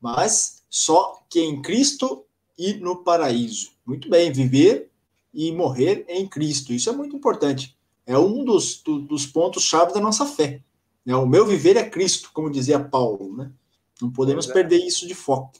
mas 0.00 0.62
só 0.68 1.24
que 1.30 1.40
em 1.40 1.62
Cristo 1.62 2.26
e 2.58 2.74
no 2.74 3.02
paraíso. 3.02 3.72
Muito 3.86 4.08
bem, 4.08 4.30
viver 4.30 4.90
e 5.32 5.50
morrer 5.50 6.04
em 6.08 6.28
Cristo. 6.28 6.72
Isso 6.72 6.90
é 6.90 6.92
muito 6.92 7.16
importante. 7.16 7.76
É 8.06 8.18
um 8.18 8.44
dos, 8.44 8.82
do, 8.82 9.00
dos 9.00 9.26
pontos-chave 9.26 9.94
da 9.94 10.00
nossa 10.00 10.26
fé. 10.26 10.62
Né? 11.04 11.14
O 11.14 11.26
meu 11.26 11.46
viver 11.46 11.76
é 11.76 11.88
Cristo, 11.88 12.30
como 12.32 12.50
dizia 12.50 12.78
Paulo. 12.78 13.36
Né? 13.36 13.52
Não 14.00 14.10
podemos 14.10 14.48
é. 14.48 14.52
perder 14.52 14.78
isso 14.78 15.06
de 15.06 15.14
foco. 15.14 15.52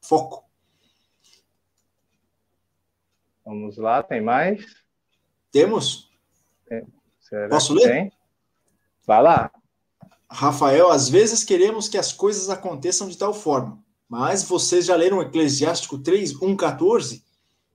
foco. 0.00 0.44
Vamos 3.44 3.78
lá, 3.78 4.02
tem 4.02 4.20
mais? 4.20 4.64
Temos? 5.50 6.10
Tem. 6.68 6.86
Posso 7.48 7.72
ler? 7.72 7.88
Tem? 7.88 8.12
Vai 9.06 9.22
lá. 9.22 9.50
Rafael, 10.30 10.90
às 10.90 11.08
vezes 11.08 11.42
queremos 11.42 11.88
que 11.88 11.96
as 11.96 12.12
coisas 12.12 12.50
aconteçam 12.50 13.08
de 13.08 13.16
tal 13.16 13.32
forma, 13.32 13.82
mas 14.06 14.42
vocês 14.42 14.84
já 14.84 14.94
leram 14.94 15.22
Eclesiástico 15.22 15.98
3, 15.98 16.42
1, 16.42 16.56
14? 16.56 17.24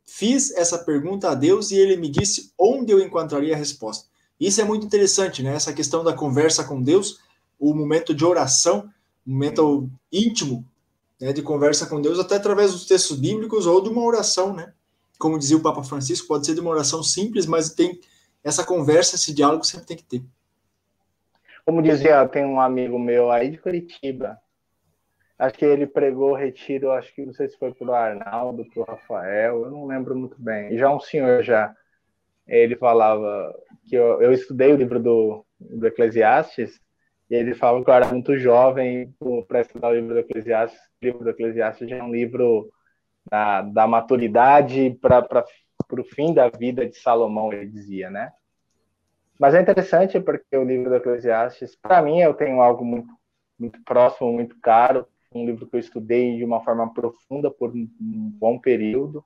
Fiz 0.05 0.51
essa 0.51 0.77
pergunta 0.77 1.31
a 1.31 1.33
Deus 1.33 1.71
e 1.71 1.75
ele 1.75 1.97
me 1.97 2.09
disse 2.09 2.53
onde 2.59 2.91
eu 2.91 2.99
encontraria 2.99 3.55
a 3.55 3.57
resposta. 3.57 4.07
Isso 4.47 4.59
é 4.59 4.65
muito 4.65 4.85
interessante, 4.85 5.41
né? 5.41 5.55
Essa 5.55 5.71
questão 5.71 6.03
da 6.03 6.13
conversa 6.13 6.65
com 6.65 6.81
Deus, 6.81 7.21
o 7.57 7.73
momento 7.73 8.13
de 8.13 8.25
oração, 8.25 8.89
o 9.25 9.31
momento 9.31 9.89
íntimo 10.11 10.65
né, 11.19 11.31
de 11.31 11.41
conversa 11.41 11.85
com 11.85 12.01
Deus, 12.01 12.19
até 12.19 12.35
através 12.35 12.73
dos 12.73 12.85
textos 12.85 13.17
bíblicos 13.17 13.65
ou 13.65 13.81
de 13.81 13.87
uma 13.87 14.03
oração, 14.03 14.53
né? 14.53 14.73
Como 15.17 15.39
dizia 15.39 15.55
o 15.55 15.61
Papa 15.61 15.81
Francisco, 15.81 16.27
pode 16.27 16.45
ser 16.45 16.55
de 16.55 16.59
uma 16.59 16.71
oração 16.71 17.01
simples, 17.01 17.45
mas 17.45 17.73
tem 17.73 18.01
essa 18.43 18.65
conversa, 18.65 19.15
esse 19.15 19.33
diálogo 19.33 19.63
sempre 19.63 19.87
tem 19.87 19.95
que 19.95 20.03
ter. 20.03 20.21
Como 21.65 21.81
dizia, 21.81 22.27
tem 22.27 22.43
um 22.43 22.59
amigo 22.59 22.99
meu 22.99 23.31
aí 23.31 23.49
de 23.49 23.57
Curitiba. 23.57 24.37
Acho 25.39 25.57
que 25.57 25.63
ele 25.63 25.87
pregou 25.87 26.35
retiro, 26.35 26.91
acho 26.91 27.15
que 27.15 27.25
não 27.25 27.33
sei 27.33 27.47
se 27.47 27.57
foi 27.57 27.73
para 27.73 27.87
o 27.87 27.93
Arnaldo, 27.93 28.65
para 28.65 28.81
o 28.81 28.85
Rafael, 28.85 29.63
eu 29.63 29.71
não 29.71 29.87
lembro 29.87 30.13
muito 30.13 30.35
bem. 30.37 30.77
Já 30.77 30.93
um 30.93 30.99
senhor 30.99 31.41
já, 31.43 31.73
ele 32.47 32.75
falava 32.75 33.53
que 33.85 33.95
eu, 33.95 34.21
eu 34.21 34.31
estudei 34.31 34.71
o 34.71 34.77
livro 34.77 34.99
do, 34.99 35.45
do 35.59 35.87
Eclesiastes, 35.87 36.81
e 37.29 37.35
ele 37.35 37.55
falava 37.55 37.83
que 37.83 37.89
eu 37.89 37.93
era 37.93 38.07
muito 38.09 38.37
jovem 38.37 39.13
para 39.47 39.61
estudar 39.61 39.89
o 39.89 39.95
livro 39.95 40.13
do 40.13 40.19
Eclesiastes. 40.19 40.79
O 41.01 41.05
livro 41.05 41.23
do 41.23 41.29
Eclesiastes 41.29 41.89
já 41.89 41.97
é 41.97 42.03
um 42.03 42.11
livro 42.11 42.69
da, 43.29 43.61
da 43.61 43.87
maturidade 43.87 44.97
para 45.01 45.45
o 45.91 46.03
fim 46.03 46.33
da 46.33 46.49
vida 46.49 46.85
de 46.87 46.97
Salomão, 46.97 47.51
ele 47.51 47.67
dizia, 47.67 48.09
né? 48.09 48.31
Mas 49.39 49.55
é 49.55 49.61
interessante 49.61 50.19
porque 50.19 50.55
o 50.55 50.63
livro 50.63 50.89
do 50.89 50.95
Eclesiastes, 50.95 51.75
para 51.75 52.01
mim, 52.01 52.19
eu 52.19 52.33
tenho 52.33 52.61
algo 52.61 52.85
muito, 52.85 53.13
muito 53.57 53.81
próximo, 53.83 54.31
muito 54.31 54.59
caro, 54.59 55.07
um 55.33 55.45
livro 55.45 55.67
que 55.67 55.75
eu 55.75 55.79
estudei 55.79 56.37
de 56.37 56.45
uma 56.45 56.63
forma 56.63 56.93
profunda 56.93 57.49
por 57.49 57.71
um 57.71 57.87
bom 57.99 58.59
período. 58.59 59.25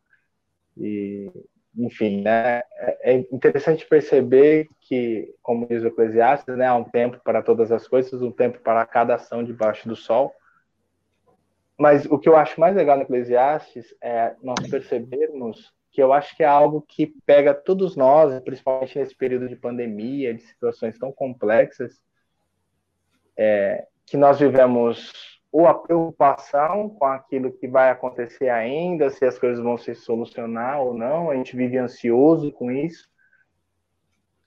E, 0.77 1.29
enfim, 1.77 2.21
né, 2.21 2.63
é, 2.75 3.13
é 3.13 3.13
interessante 3.31 3.85
perceber 3.85 4.67
que, 4.81 5.33
como 5.41 5.67
diz 5.67 5.83
o 5.83 5.87
Eclesiastes, 5.87 6.57
né, 6.57 6.65
há 6.65 6.75
um 6.75 6.83
tempo 6.83 7.19
para 7.23 7.41
todas 7.41 7.71
as 7.71 7.87
coisas, 7.87 8.21
um 8.21 8.31
tempo 8.31 8.59
para 8.59 8.85
cada 8.85 9.15
ação 9.15 9.43
debaixo 9.43 9.87
do 9.87 9.95
sol. 9.95 10.33
Mas 11.77 12.05
o 12.05 12.17
que 12.17 12.27
eu 12.27 12.35
acho 12.35 12.59
mais 12.59 12.75
legal 12.75 12.97
no 12.97 13.03
Eclesiastes 13.03 13.95
é 14.01 14.35
nós 14.41 14.67
percebermos 14.67 15.71
que 15.91 16.01
eu 16.01 16.11
acho 16.11 16.35
que 16.35 16.43
é 16.43 16.47
algo 16.47 16.81
que 16.81 17.13
pega 17.25 17.53
todos 17.53 17.95
nós, 17.95 18.39
principalmente 18.41 18.97
nesse 18.97 19.15
período 19.15 19.47
de 19.47 19.55
pandemia, 19.55 20.33
de 20.33 20.41
situações 20.41 20.97
tão 20.97 21.11
complexas, 21.11 22.01
é, 23.37 23.87
que 24.05 24.17
nós 24.17 24.39
vivemos 24.39 25.36
ou 25.51 25.67
a 25.67 25.73
preocupação 25.73 26.89
com 26.89 27.05
aquilo 27.05 27.51
que 27.51 27.67
vai 27.67 27.89
acontecer 27.89 28.49
ainda, 28.49 29.09
se 29.09 29.25
as 29.25 29.39
coisas 29.39 29.63
vão 29.63 29.77
se 29.77 29.95
solucionar 29.95 30.81
ou 30.81 30.93
não, 30.93 31.29
a 31.29 31.35
gente 31.35 31.55
vive 31.55 31.77
ansioso 31.77 32.51
com 32.51 32.71
isso. 32.71 33.09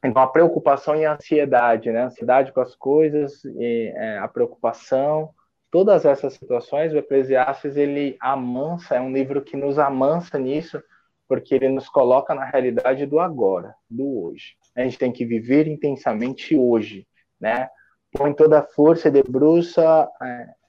Então, 0.04 0.22
a 0.22 0.26
preocupação 0.26 0.96
e 0.96 1.04
a 1.04 1.14
ansiedade, 1.14 1.90
né? 1.90 2.02
A 2.02 2.06
ansiedade 2.06 2.52
com 2.52 2.60
as 2.60 2.74
coisas, 2.74 3.44
e, 3.44 3.92
é, 3.94 4.18
a 4.18 4.28
preocupação, 4.28 5.30
todas 5.70 6.04
essas 6.04 6.34
situações, 6.34 6.92
o 6.92 6.98
Eclesiastes, 6.98 7.76
ele 7.76 8.16
amansa, 8.20 8.96
é 8.96 9.00
um 9.00 9.12
livro 9.12 9.42
que 9.42 9.56
nos 9.56 9.78
amansa 9.78 10.38
nisso, 10.38 10.82
porque 11.28 11.54
ele 11.54 11.68
nos 11.68 11.88
coloca 11.88 12.34
na 12.34 12.44
realidade 12.44 13.06
do 13.06 13.20
agora, 13.20 13.74
do 13.88 14.24
hoje. 14.24 14.56
A 14.74 14.82
gente 14.82 14.98
tem 14.98 15.12
que 15.12 15.24
viver 15.24 15.66
intensamente 15.66 16.56
hoje, 16.56 17.06
né? 17.38 17.68
Põe 18.12 18.32
toda 18.32 18.58
a 18.58 18.66
força 18.66 19.08
e 19.08 19.12
debruça 19.12 20.08
é, 20.20 20.59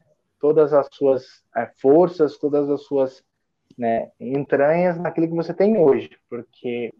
todas 0.42 0.74
as 0.74 0.88
suas 0.92 1.44
é, 1.56 1.68
forças, 1.80 2.38
todas 2.38 2.70
as 2.70 2.82
suas 2.84 3.24
né, 3.78 4.12
entranhas 4.20 4.98
naquilo 4.98 5.28
que 5.28 5.36
você 5.36 5.54
tem 5.54 5.78
hoje, 5.78 6.10
porque 6.30 6.94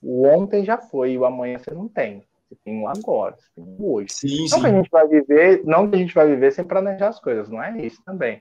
o 0.00 0.26
ontem 0.26 0.64
já 0.64 0.78
foi 0.78 1.12
e 1.12 1.18
o 1.18 1.24
amanhã 1.24 1.58
você 1.58 1.72
não 1.72 1.88
tem. 1.88 2.24
Você 2.48 2.56
tem 2.64 2.82
o 2.82 2.86
agora, 2.86 3.36
você 3.36 3.48
tem 3.54 3.64
o 3.64 3.92
hoje. 3.92 4.12
Sim, 4.12 4.40
não 4.42 4.48
sim. 4.48 4.60
que 4.60 4.66
a 4.66 4.70
gente 4.70 4.90
vai 4.90 5.08
viver, 5.08 5.62
não 5.64 5.88
que 5.88 5.96
a 5.96 5.98
gente 5.98 6.14
vai 6.14 6.26
viver 6.26 6.52
sem 6.52 6.64
planejar 6.64 7.08
as 7.08 7.20
coisas, 7.20 7.48
não 7.48 7.62
é 7.62 7.76
isso 7.78 8.02
também 8.04 8.40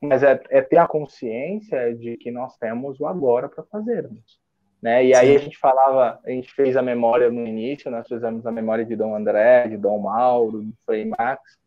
mas 0.00 0.22
é, 0.22 0.40
é, 0.50 0.62
ter 0.62 0.76
a 0.76 0.86
consciência 0.86 1.94
de 1.94 2.16
que 2.16 2.30
nós 2.30 2.56
temos 2.56 3.00
o 3.00 3.06
agora 3.06 3.48
para 3.48 3.64
fazermos. 3.64 4.38
Né? 4.80 5.04
E 5.04 5.14
Sim. 5.14 5.20
aí 5.20 5.36
a 5.36 5.38
gente 5.38 5.58
falava, 5.58 6.20
a 6.24 6.30
gente 6.30 6.52
fez 6.52 6.76
a 6.76 6.82
memória 6.82 7.30
no 7.30 7.44
início, 7.44 7.90
nós 7.90 8.06
fizemos 8.06 8.46
a 8.46 8.52
memória 8.52 8.84
de 8.84 8.94
Dom 8.94 9.14
André, 9.14 9.66
de 9.66 9.76
Dom 9.76 9.98
Mauro, 9.98 10.64
de 10.64 10.72
Frei 10.86 11.04
Max. 11.04 11.58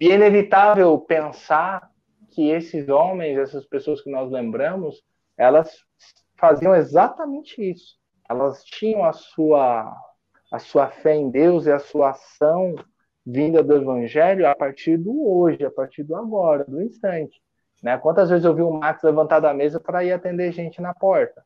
E 0.00 0.10
é 0.10 0.14
inevitável 0.14 0.98
pensar 0.98 1.90
que 2.30 2.50
esses 2.50 2.88
homens, 2.88 3.38
essas 3.38 3.66
pessoas 3.66 4.00
que 4.02 4.10
nós 4.10 4.30
lembramos, 4.30 5.02
elas 5.36 5.84
faziam 6.38 6.74
exatamente 6.74 7.62
isso. 7.62 7.96
Elas 8.28 8.64
tinham 8.64 9.04
a 9.04 9.12
sua 9.12 9.94
a 10.50 10.58
sua 10.58 10.88
fé 10.88 11.14
em 11.14 11.30
Deus 11.30 11.64
e 11.64 11.72
a 11.72 11.78
sua 11.78 12.10
ação 12.10 12.74
vinda 13.24 13.62
do 13.62 13.74
Evangelho 13.74 14.46
a 14.46 14.54
partir 14.54 14.98
do 14.98 15.26
hoje, 15.26 15.64
a 15.64 15.70
partir 15.70 16.02
do 16.02 16.14
agora, 16.14 16.62
do 16.64 16.82
instante. 16.82 17.40
Né? 17.82 17.96
Quantas 17.96 18.28
vezes 18.28 18.44
eu 18.44 18.54
vi 18.54 18.60
o 18.60 18.70
Max 18.70 19.02
levantar 19.02 19.40
da 19.40 19.54
mesa 19.54 19.80
para 19.80 20.04
ir 20.04 20.12
atender 20.12 20.52
gente 20.52 20.80
na 20.80 20.92
porta? 20.92 21.42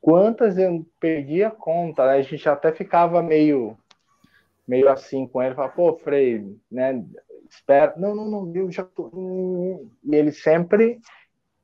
Quantas 0.00 0.56
eu 0.56 0.84
perdi 0.98 1.44
a 1.44 1.50
conta? 1.50 2.06
Né? 2.06 2.12
A 2.14 2.22
gente 2.22 2.48
até 2.48 2.72
ficava 2.72 3.22
meio 3.22 3.76
meio 4.66 4.88
assim 4.88 5.26
com 5.26 5.42
ele, 5.42 5.54
falava, 5.54 5.74
pô, 5.74 5.94
Frei, 5.94 6.44
né? 6.70 7.04
Espera. 7.48 7.94
Não, 7.96 8.14
não, 8.14 8.30
não, 8.30 8.52
eu 8.54 8.70
já 8.70 8.84
tô. 8.84 9.10
E 10.04 10.14
ele 10.14 10.32
sempre 10.32 11.00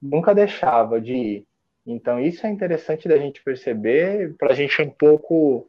nunca 0.01 0.35
deixava 0.35 1.01
de 1.01 1.15
ir. 1.15 1.49
Então, 1.87 2.21
isso 2.21 2.47
é 2.47 2.51
interessante 2.51 3.09
da 3.09 3.17
gente 3.17 3.43
perceber, 3.43 4.37
para 4.37 4.53
a 4.53 4.55
gente 4.55 4.81
um 4.83 4.91
pouco 4.91 5.67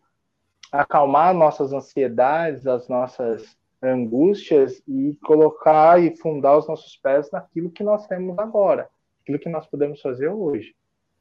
acalmar 0.72 1.34
nossas 1.34 1.72
ansiedades, 1.72 2.68
as 2.68 2.90
nossas 2.90 3.58
angústias 3.82 4.84
e 4.86 5.18
colocar 5.24 6.02
e 6.04 6.16
fundar 6.18 6.58
os 6.58 6.68
nossos 6.68 6.98
pés 6.98 7.32
naquilo 7.32 7.72
que 7.72 7.84
nós 7.84 8.06
temos 8.08 8.38
agora, 8.38 8.90
aquilo 9.22 9.40
que 9.40 9.48
nós 9.48 9.66
podemos 9.66 10.02
fazer 10.02 10.28
hoje. 10.28 10.76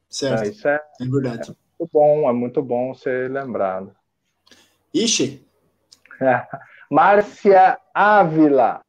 Certo. 0.08 0.40
Então, 0.40 0.50
isso 0.50 0.68
é, 0.68 0.82
é 1.00 1.04
verdade. 1.04 1.50
É 1.50 1.54
muito 1.78 1.92
bom, 1.92 2.28
é 2.28 2.32
muito 2.32 2.62
bom 2.62 2.94
ser 2.94 3.30
lembrado. 3.30 3.94
Ixi! 4.92 5.47
Márcia 6.90 7.78
Ávila. 7.94 8.82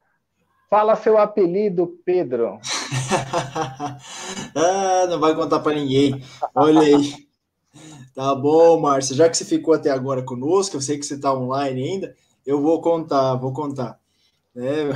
Fala 0.68 0.94
seu 0.94 1.18
apelido, 1.18 1.98
Pedro. 2.04 2.60
ah, 4.54 5.06
não 5.08 5.18
vai 5.18 5.34
contar 5.34 5.60
para 5.60 5.74
ninguém. 5.74 6.22
Olha 6.54 6.80
aí. 6.80 7.28
Tá 8.14 8.34
bom, 8.34 8.78
Márcia. 8.80 9.16
Já 9.16 9.28
que 9.28 9.36
você 9.36 9.44
ficou 9.44 9.74
até 9.74 9.90
agora 9.90 10.22
conosco, 10.22 10.76
eu 10.76 10.80
sei 10.80 10.98
que 10.98 11.04
você 11.04 11.14
está 11.14 11.34
online 11.34 11.82
ainda, 11.82 12.14
eu 12.46 12.60
vou 12.60 12.80
contar, 12.80 13.34
vou 13.34 13.52
contar. 13.52 13.98
É, 14.56 14.90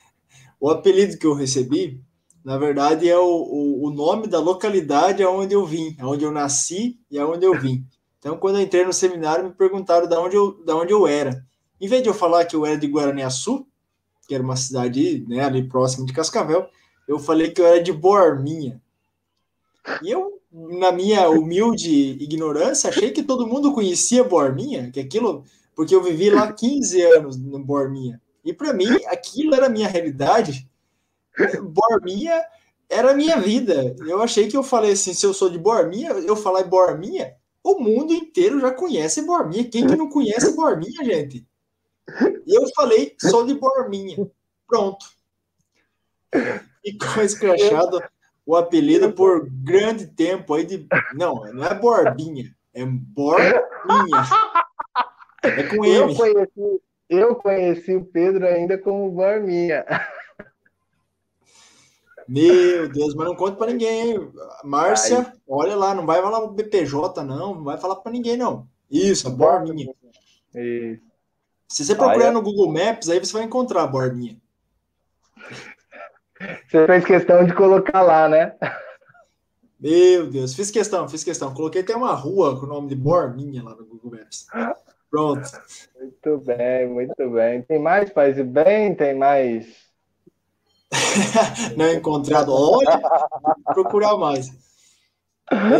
o 0.60 0.70
apelido 0.70 1.18
que 1.18 1.26
eu 1.26 1.34
recebi, 1.34 2.00
na 2.44 2.56
verdade, 2.56 3.08
é 3.08 3.18
o, 3.18 3.22
o, 3.22 3.86
o 3.86 3.90
nome 3.90 4.26
da 4.26 4.40
localidade 4.40 5.22
aonde 5.22 5.54
eu 5.54 5.66
vim, 5.66 5.96
aonde 6.00 6.24
eu 6.24 6.32
nasci 6.32 6.98
e 7.10 7.18
aonde 7.18 7.44
eu 7.44 7.58
vim. 7.58 7.84
Então, 8.18 8.36
quando 8.36 8.56
eu 8.56 8.62
entrei 8.62 8.84
no 8.84 8.92
seminário, 8.92 9.44
me 9.44 9.52
perguntaram 9.52 10.08
de 10.08 10.14
onde 10.16 10.36
eu, 10.36 10.52
de 10.64 10.72
onde 10.72 10.92
eu 10.92 11.06
era. 11.06 11.44
Em 11.80 11.88
vez 11.88 12.02
de 12.02 12.08
eu 12.08 12.14
falar 12.14 12.44
que 12.44 12.56
eu 12.56 12.66
era 12.66 12.76
de 12.76 12.86
Guaraniaçu, 12.86 13.66
que 14.26 14.34
era 14.34 14.42
uma 14.42 14.56
cidade 14.56 15.24
né, 15.28 15.44
ali 15.44 15.66
próxima 15.66 16.04
de 16.04 16.12
Cascavel, 16.12 16.68
eu 17.06 17.18
falei 17.18 17.50
que 17.50 17.60
eu 17.60 17.66
era 17.66 17.82
de 17.82 17.92
Borminha. 17.92 18.80
E 20.02 20.10
eu, 20.10 20.40
na 20.52 20.92
minha 20.92 21.28
humilde 21.30 21.90
ignorância, 22.22 22.90
achei 22.90 23.10
que 23.10 23.22
todo 23.22 23.46
mundo 23.46 23.72
conhecia 23.72 24.22
Borminha, 24.22 24.90
que 24.90 25.00
aquilo, 25.00 25.44
porque 25.74 25.94
eu 25.94 26.02
vivi 26.02 26.28
lá 26.28 26.52
15 26.52 27.00
anos 27.02 27.38
no 27.38 27.58
Borminha. 27.58 28.20
E 28.44 28.52
para 28.52 28.72
mim, 28.72 28.88
aquilo 29.06 29.54
era 29.54 29.66
a 29.66 29.70
minha 29.70 29.88
realidade. 29.88 30.68
Borminha 31.62 32.42
era 32.88 33.12
a 33.12 33.14
minha 33.14 33.40
vida. 33.40 33.94
Eu 34.00 34.22
achei 34.22 34.48
que 34.48 34.56
eu 34.56 34.62
falei 34.62 34.92
assim, 34.92 35.14
se 35.14 35.24
eu 35.24 35.32
sou 35.32 35.48
de 35.48 35.58
Borminha, 35.58 36.10
eu 36.10 36.36
falar 36.36 36.64
Borminha, 36.64 37.34
o 37.62 37.78
mundo 37.78 38.12
inteiro 38.12 38.60
já 38.60 38.70
conhece 38.70 39.22
Borminha. 39.22 39.64
Quem 39.64 39.86
que 39.86 39.96
não 39.96 40.08
conhece 40.08 40.54
Borminha, 40.54 41.04
gente? 41.04 41.46
Eu 42.46 42.66
falei, 42.74 43.14
sou 43.18 43.44
de 43.44 43.54
Borminha. 43.54 44.16
Pronto. 44.66 45.06
Ficou 46.84 47.22
escrachado 47.22 48.00
o 48.46 48.56
apelido 48.56 49.12
por 49.12 49.46
grande 49.50 50.06
tempo 50.06 50.54
aí 50.54 50.64
de. 50.64 50.86
Não, 51.14 51.44
não 51.52 51.64
é 51.64 51.74
Borbinha, 51.74 52.54
é 52.72 52.84
Borbinha. 52.84 53.60
É 55.42 55.62
com 55.64 55.84
M. 55.84 56.12
Eu 56.12 56.16
conheci, 56.16 56.82
eu 57.10 57.34
conheci 57.36 57.94
o 57.94 58.04
Pedro 58.04 58.46
ainda 58.46 58.78
como 58.78 59.10
Borbinha. 59.10 59.84
Meu 62.26 62.88
Deus, 62.88 63.14
mas 63.14 63.26
não 63.26 63.36
conta 63.36 63.56
para 63.56 63.70
ninguém. 63.70 64.30
Márcia, 64.64 65.18
Ai. 65.18 65.32
olha 65.46 65.76
lá, 65.76 65.94
não 65.94 66.04
vai 66.04 66.20
falar 66.20 66.40
o 66.40 66.52
BPJ, 66.52 67.22
não, 67.22 67.54
não 67.54 67.64
vai 67.64 67.78
falar 67.78 67.96
para 67.96 68.12
ninguém, 68.12 68.36
não. 68.36 68.66
Isso, 68.90 69.28
a 69.28 69.30
Borbinha. 69.30 69.94
Isso. 70.54 71.07
Se 71.68 71.84
você 71.84 71.94
procurar 71.94 72.32
no 72.32 72.40
Google 72.40 72.72
Maps, 72.72 73.10
aí 73.10 73.18
você 73.18 73.32
vai 73.32 73.42
encontrar 73.42 73.82
a 73.82 73.86
Borbinha. 73.86 74.40
Você 76.66 76.86
fez 76.86 77.04
questão 77.04 77.44
de 77.44 77.54
colocar 77.54 78.00
lá, 78.00 78.28
né? 78.28 78.56
Meu 79.78 80.30
Deus, 80.30 80.54
fiz 80.54 80.70
questão, 80.70 81.08
fiz 81.08 81.22
questão. 81.22 81.52
Coloquei 81.52 81.82
até 81.82 81.94
uma 81.94 82.14
rua 82.14 82.58
com 82.58 82.66
o 82.66 82.68
nome 82.68 82.88
de 82.88 82.96
Borminha 82.96 83.62
lá 83.62 83.74
no 83.76 83.84
Google 83.84 84.18
Maps. 84.18 84.46
Pronto. 85.10 85.48
Muito 85.96 86.38
bem, 86.38 86.88
muito 86.88 87.30
bem. 87.30 87.62
Tem 87.62 87.78
mais 87.78 88.10
Paz 88.10 88.38
e 88.38 88.44
Bem? 88.44 88.94
Tem 88.94 89.14
mais? 89.14 89.66
Não 91.76 91.90
encontrado. 91.92 92.52
Olha, 92.52 93.00
procurar 93.66 94.16
mais. 94.16 94.48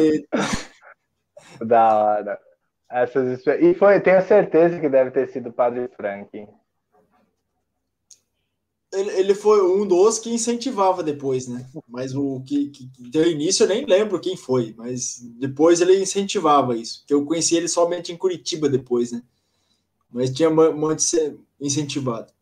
E... 0.00 0.26
Da 1.64 1.98
hora. 1.98 2.38
Essas... 2.90 3.46
E 3.46 3.74
foi, 3.74 4.00
tenho 4.00 4.22
certeza 4.22 4.80
que 4.80 4.88
deve 4.88 5.10
ter 5.10 5.28
sido 5.28 5.50
o 5.50 5.52
Padre 5.52 5.88
Frank 5.88 6.48
ele, 8.92 9.10
ele 9.10 9.34
foi 9.34 9.62
um 9.62 9.86
dos 9.86 10.18
que 10.18 10.30
incentivava 10.30 11.02
depois, 11.02 11.46
né? 11.46 11.68
Mas 11.86 12.14
o 12.14 12.40
que, 12.40 12.68
que, 12.70 12.90
deu 12.98 13.30
início 13.30 13.64
eu 13.64 13.68
nem 13.68 13.84
lembro 13.84 14.20
quem 14.20 14.36
foi, 14.36 14.74
mas 14.76 15.20
depois 15.38 15.80
ele 15.80 16.00
incentivava 16.00 16.76
isso. 16.76 17.04
Eu 17.08 17.24
conheci 17.24 17.56
ele 17.56 17.68
somente 17.68 18.12
em 18.12 18.16
Curitiba 18.16 18.68
depois, 18.68 19.12
né? 19.12 19.22
Mas 20.10 20.30
tinha 20.30 20.48
muito 20.48 21.02
incentivado. 21.60 22.32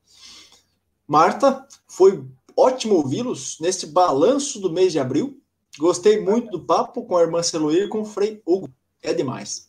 Marta, 1.06 1.66
foi 1.88 2.24
ótimo 2.56 2.94
ouvi-los 2.94 3.58
neste 3.60 3.86
balanço 3.86 4.60
do 4.60 4.72
mês 4.72 4.92
de 4.92 5.00
abril. 5.00 5.40
Gostei 5.78 6.20
muito 6.20 6.50
do 6.50 6.64
papo 6.64 7.04
com 7.04 7.16
a 7.16 7.22
irmã 7.22 7.42
Celoíra 7.42 7.86
e 7.86 7.88
com 7.88 8.02
o 8.02 8.04
Frei 8.04 8.40
Hugo. 8.46 8.68
É 9.02 9.12
demais. 9.12 9.68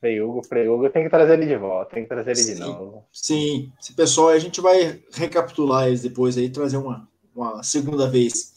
Frei 0.00 0.20
Hugo, 0.20 0.42
Frei 0.44 0.68
Hugo, 0.68 0.88
tem 0.90 1.02
que 1.02 1.10
trazer 1.10 1.34
ele 1.34 1.46
de 1.46 1.56
volta, 1.56 1.94
tem 1.94 2.04
que 2.04 2.08
trazer 2.08 2.30
ele 2.30 2.40
sim, 2.40 2.54
de 2.54 2.60
novo. 2.60 3.04
Sim, 3.12 3.72
esse 3.80 3.92
pessoal, 3.94 4.28
a 4.28 4.38
gente 4.38 4.60
vai 4.60 5.02
recapitular 5.12 5.88
eles 5.88 6.02
depois 6.02 6.38
aí, 6.38 6.48
trazer 6.48 6.76
uma, 6.76 7.08
uma 7.34 7.62
segunda 7.62 8.08
vez. 8.08 8.54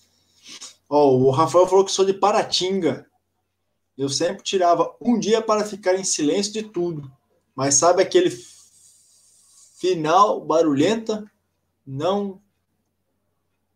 Ó, 0.88 1.16
o 1.16 1.32
Rafael 1.32 1.66
falou 1.66 1.84
que 1.84 1.92
sou 1.92 2.06
de 2.06 2.14
Paratinga. 2.14 3.08
Eu 3.98 4.10
sempre 4.10 4.44
tirava 4.44 4.96
um 5.02 5.18
dia 5.18 5.42
para 5.42 5.66
ficar 5.66 5.96
em 5.96 6.04
silêncio 6.04 6.54
de 6.54 6.64
tudo. 6.64 7.12
Mas 7.56 7.76
sabe 7.76 8.02
aquele 8.02 8.30
final 9.80 10.42
barulhenta? 10.42 11.26
Não. 11.86 12.40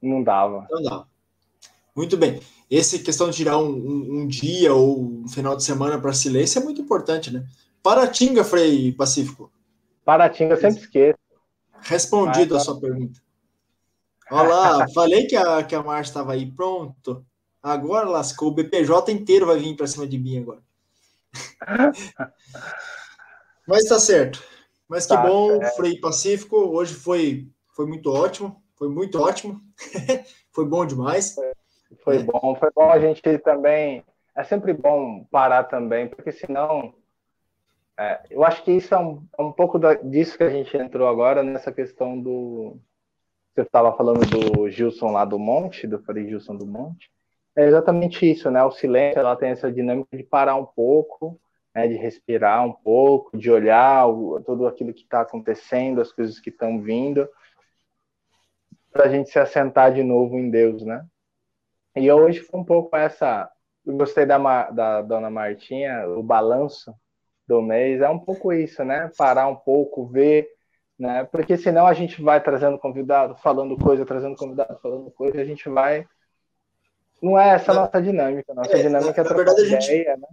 Não 0.01 0.21
dava. 0.23 0.67
Não 0.69 0.83
dava. 0.83 1.07
Muito 1.95 2.15
bem. 2.15 2.41
Essa 2.69 2.97
questão 2.97 3.29
de 3.29 3.37
tirar 3.37 3.57
um, 3.57 3.69
um, 3.69 4.21
um 4.21 4.27
dia 4.27 4.73
ou 4.73 4.99
um 4.99 5.27
final 5.27 5.55
de 5.55 5.63
semana 5.63 5.99
para 5.99 6.13
silêncio 6.13 6.59
é 6.59 6.63
muito 6.63 6.81
importante, 6.81 7.31
né? 7.31 7.45
Paratinga, 7.83 8.43
Frei 8.43 8.91
Pacífico. 8.91 9.51
Paratinga, 10.03 10.57
sempre 10.57 10.81
esqueço. 10.81 11.19
Respondido 11.81 12.55
a 12.55 12.59
sua 12.59 12.79
pergunta. 12.79 13.21
Olha 14.31 14.49
lá, 14.49 14.87
falei 14.93 15.27
que 15.27 15.35
a, 15.35 15.63
que 15.63 15.75
a 15.75 15.83
Márcia 15.83 16.09
estava 16.09 16.33
aí. 16.33 16.51
Pronto. 16.51 17.23
Agora 17.61 18.09
lascou. 18.09 18.49
O 18.49 18.51
BPJ 18.51 19.11
inteiro 19.11 19.45
vai 19.45 19.59
vir 19.59 19.75
para 19.75 19.85
cima 19.85 20.07
de 20.07 20.17
mim 20.17 20.39
agora. 20.39 20.61
Mas 23.67 23.85
tá 23.85 23.99
certo. 23.99 24.43
Mas 24.87 25.05
que 25.05 25.13
tá, 25.13 25.21
bom, 25.21 25.61
é. 25.61 25.71
Frei 25.71 25.99
Pacífico. 25.99 26.55
Hoje 26.55 26.95
foi, 26.95 27.47
foi 27.75 27.85
muito 27.85 28.11
ótimo. 28.11 28.63
Foi 28.75 28.89
muito 28.89 29.19
ótimo. 29.19 29.61
foi 30.51 30.65
bom 30.65 30.85
demais. 30.85 31.35
Foi 31.35 31.51
bom, 32.23 32.55
foi 32.55 32.69
bom 32.75 32.89
a 32.89 32.99
gente 32.99 33.21
também. 33.39 34.03
É 34.35 34.43
sempre 34.43 34.73
bom 34.73 35.23
parar 35.31 35.63
também, 35.63 36.07
porque 36.07 36.31
senão. 36.31 36.93
É, 37.97 38.21
eu 38.29 38.43
acho 38.43 38.63
que 38.63 38.71
isso 38.71 38.93
é 38.93 38.99
um, 38.99 39.25
é 39.37 39.41
um 39.41 39.53
pouco 39.53 39.79
da, 39.79 39.93
disso 39.93 40.37
que 40.37 40.43
a 40.43 40.49
gente 40.49 40.75
entrou 40.75 41.07
agora 41.07 41.41
nessa 41.43 41.71
questão 41.71 42.19
do. 42.19 42.77
Você 43.53 43.61
estava 43.61 43.95
falando 43.95 44.19
do 44.25 44.69
Gilson 44.69 45.11
lá 45.11 45.23
do 45.23 45.39
Monte, 45.39 45.87
do 45.87 45.99
Frei 45.99 46.27
Gilson 46.27 46.57
do 46.57 46.65
Monte. 46.65 47.09
É 47.55 47.65
exatamente 47.65 48.29
isso, 48.29 48.51
né? 48.51 48.61
O 48.63 48.71
silêncio 48.71 49.19
ela 49.19 49.35
tem 49.37 49.51
essa 49.51 49.71
dinâmica 49.71 50.17
de 50.17 50.23
parar 50.23 50.55
um 50.55 50.65
pouco, 50.65 51.39
né? 51.73 51.87
de 51.87 51.95
respirar 51.95 52.65
um 52.65 52.73
pouco, 52.73 53.37
de 53.37 53.49
olhar 53.49 54.07
o, 54.07 54.41
tudo 54.41 54.67
aquilo 54.67 54.93
que 54.93 55.03
está 55.03 55.21
acontecendo, 55.21 56.01
as 56.01 56.11
coisas 56.11 56.37
que 56.37 56.49
estão 56.49 56.81
vindo, 56.81 57.29
para 58.91 59.05
a 59.05 59.09
gente 59.09 59.29
se 59.29 59.39
assentar 59.39 59.93
de 59.93 60.03
novo 60.03 60.37
em 60.37 60.49
Deus, 60.49 60.83
né? 60.83 61.05
E 61.95 62.11
hoje 62.11 62.39
foi 62.41 62.59
um 62.59 62.63
pouco 62.63 62.95
essa. 62.95 63.49
Eu 63.85 63.95
gostei 63.95 64.25
da, 64.25 64.37
da 64.71 65.01
dona 65.01 65.29
Martinha, 65.29 66.07
o 66.09 66.23
balanço 66.23 66.93
do 67.47 67.61
mês 67.61 68.01
é 68.01 68.09
um 68.09 68.19
pouco 68.19 68.51
isso, 68.51 68.83
né? 68.83 69.11
Parar 69.17 69.47
um 69.47 69.55
pouco, 69.55 70.07
ver 70.07 70.49
né? 70.97 71.25
Porque 71.25 71.57
senão 71.57 71.85
a 71.85 71.93
gente 71.93 72.21
vai 72.21 72.41
trazendo 72.41 72.79
convidado, 72.79 73.35
falando 73.35 73.77
coisa, 73.77 74.05
trazendo 74.05 74.35
convidado, 74.35 74.79
falando 74.81 75.11
coisa, 75.11 75.41
a 75.41 75.45
gente 75.45 75.67
vai. 75.69 76.07
Não 77.21 77.39
é 77.39 77.49
essa 77.49 77.71
a 77.71 77.75
nossa 77.75 78.01
dinâmica. 78.01 78.53
Nossa 78.53 78.77
é, 78.77 78.81
dinâmica 78.81 79.23
na, 79.23 79.29
é 79.29 79.29
na 79.29 79.35
verdade, 79.35 79.61
a 79.61 79.65
gente, 79.65 79.85
ideia, 79.85 80.17
né? 80.17 80.27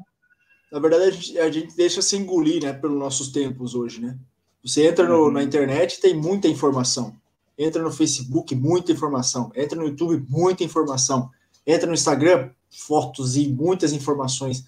Na 0.70 0.78
verdade, 0.78 1.04
a 1.04 1.10
gente, 1.10 1.38
a 1.38 1.50
gente 1.50 1.76
deixa 1.76 2.00
se 2.00 2.16
engolir, 2.16 2.62
né, 2.62 2.72
pelos 2.72 2.98
nossos 2.98 3.32
tempos 3.32 3.74
hoje, 3.74 4.00
né? 4.00 4.16
Você 4.64 4.86
entra 4.86 5.04
no, 5.06 5.24
uhum. 5.24 5.30
na 5.32 5.42
internet, 5.42 6.00
tem 6.00 6.14
muita 6.14 6.46
informação. 6.46 7.16
Entra 7.58 7.82
no 7.82 7.90
Facebook, 7.90 8.54
muita 8.54 8.92
informação. 8.92 9.50
Entra 9.54 9.76
no 9.76 9.86
YouTube, 9.86 10.24
muita 10.28 10.62
informação. 10.62 11.28
Entra 11.66 11.86
no 11.86 11.94
Instagram, 11.94 12.50
fotos 12.70 13.36
e 13.36 13.48
muitas 13.48 13.92
informações. 13.92 14.64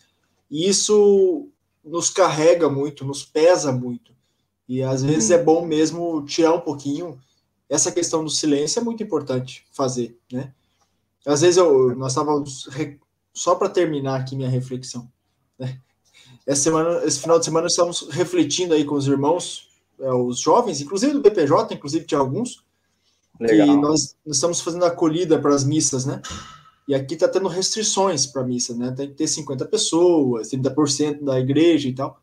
E 0.51 0.69
isso 0.69 1.49
nos 1.85 2.11
carrega 2.11 2.69
muito, 2.69 3.05
nos 3.05 3.25
pesa 3.25 3.73
muito. 3.73 4.13
E 4.69 4.83
às 4.83 5.03
vezes 5.03 5.31
é 5.31 5.43
bom 5.43 5.67
mesmo 5.67 6.25
tirar 6.25 6.55
um 6.55 6.61
pouquinho. 6.61 7.19
Essa 7.69 7.93
questão 7.93 8.25
do 8.25 8.31
silêncio 8.31 8.81
é 8.81 8.83
muito 8.83 9.03
importante 9.03 9.67
fazer, 9.73 10.17
né? 10.33 10.53
Às 11.27 11.41
vezes 11.41 11.57
eu, 11.57 11.95
nós 11.97 12.13
estávamos 12.13 12.69
só 13.33 13.55
para 13.55 13.69
terminar 13.69 14.21
aqui 14.21 14.37
minha 14.37 14.49
reflexão. 14.49 15.11
Né? 15.59 15.79
Essa 16.47 16.63
semana, 16.65 17.05
esse 17.05 17.19
final 17.19 17.39
de 17.39 17.45
semana, 17.47 17.67
estamos 17.67 18.09
refletindo 18.11 18.75
aí 18.75 18.85
com 18.85 18.95
os 18.95 19.07
irmãos, 19.07 19.69
é, 19.99 20.13
os 20.13 20.39
jovens, 20.39 20.81
inclusive 20.81 21.15
do 21.15 21.21
BPJ, 21.21 21.75
inclusive 21.75 22.05
tinha 22.05 22.21
alguns, 22.21 22.63
Legal. 23.41 23.67
que 23.67 23.77
nós, 23.77 24.17
nós 24.25 24.37
estamos 24.37 24.61
fazendo 24.61 24.85
acolhida 24.85 25.39
para 25.39 25.55
as 25.55 25.65
missas, 25.65 26.05
né? 26.05 26.21
E 26.87 26.95
aqui 26.95 27.15
está 27.15 27.29
tendo 27.29 27.49
restrições 27.49 28.27
para 28.27 28.45
missa, 28.45 28.75
né? 28.75 28.93
Tem 28.93 29.09
que 29.09 29.15
ter 29.15 29.27
50 29.27 29.65
pessoas, 29.67 30.51
30% 30.51 31.25
da 31.25 31.41
igreja 31.41 31.89
e 31.89 31.95
tal. 31.95 32.21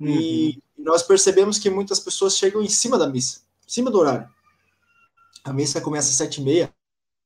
Uhum. 0.00 0.08
E 0.08 0.62
nós 0.76 1.02
percebemos 1.02 1.58
que 1.58 1.70
muitas 1.70 2.00
pessoas 2.00 2.36
chegam 2.36 2.62
em 2.62 2.68
cima 2.68 2.98
da 2.98 3.08
missa, 3.08 3.40
em 3.66 3.70
cima 3.70 3.90
do 3.90 3.98
horário. 3.98 4.28
A 5.44 5.52
missa 5.52 5.80
começa 5.80 6.10
às 6.10 6.16
sete 6.16 6.40
e 6.40 6.44
meia, 6.44 6.74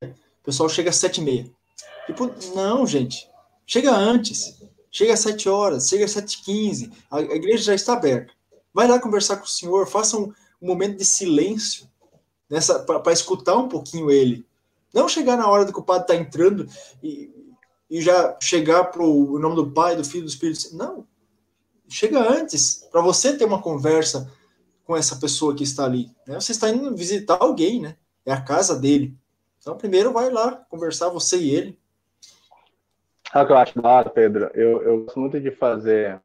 o 0.03 0.45
pessoal 0.45 0.69
chega 0.69 0.91
às 0.91 0.97
sete 0.97 1.21
e 1.21 1.25
meia. 1.25 1.51
Tipo, 2.07 2.31
não, 2.55 2.87
gente, 2.87 3.29
chega 3.67 3.95
antes. 3.95 4.59
Chega 4.91 5.13
às 5.13 5.21
sete 5.21 5.49
horas, 5.49 5.89
chega 5.89 6.05
às 6.05 6.11
sete 6.11 6.35
e 6.35 6.43
quinze, 6.43 6.91
a 7.11 7.21
igreja 7.21 7.65
já 7.65 7.75
está 7.75 7.93
aberta. 7.93 8.33
Vai 8.73 8.89
lá 8.89 8.99
conversar 8.99 9.37
com 9.37 9.45
o 9.45 9.49
senhor, 9.49 9.87
faça 9.87 10.17
um, 10.17 10.33
um 10.61 10.67
momento 10.67 10.97
de 10.97 11.05
silêncio 11.05 11.89
nessa 12.49 12.79
para 12.79 13.13
escutar 13.13 13.57
um 13.57 13.69
pouquinho 13.69 14.11
ele. 14.11 14.47
Não 14.93 15.09
chegar 15.09 15.37
na 15.37 15.49
hora 15.49 15.65
do 15.65 15.73
que 15.73 15.79
o 15.79 15.85
padre 15.85 16.03
está 16.03 16.17
entrando 16.17 16.67
e, 17.03 17.31
e 17.91 18.01
já 18.01 18.37
chegar 18.41 18.85
para 18.85 19.03
o 19.03 19.39
nome 19.39 19.57
do 19.57 19.71
Pai, 19.71 19.97
do 19.97 20.05
Filho, 20.05 20.25
do 20.25 20.29
Espírito 20.29 20.77
Não, 20.77 21.07
chega 21.89 22.21
antes, 22.21 22.87
para 22.91 23.01
você 23.01 23.37
ter 23.37 23.45
uma 23.45 23.63
conversa 23.63 24.31
com 24.85 24.97
essa 24.97 25.17
pessoa 25.17 25.55
que 25.55 25.65
está 25.65 25.85
ali. 25.85 26.11
Né? 26.27 26.41
Você 26.41 26.53
está 26.53 26.71
indo 26.71 26.95
visitar 26.97 27.39
alguém, 27.41 27.81
né? 27.81 27.97
É 28.25 28.33
a 28.33 28.41
casa 28.41 28.79
dele. 28.79 29.17
Então, 29.61 29.77
primeiro 29.77 30.13
vai 30.13 30.31
lá 30.31 30.53
conversar, 30.71 31.09
você 31.09 31.37
e 31.39 31.51
ele. 31.51 31.79
O 33.35 33.45
que 33.45 33.53
eu 33.53 33.57
acho 33.59 33.75
Pedro? 34.15 34.51
Eu, 34.55 34.83
eu 34.83 35.05
gosto 35.05 35.21
muito 35.21 35.41
de 35.41 35.51
fazer. 35.51 36.21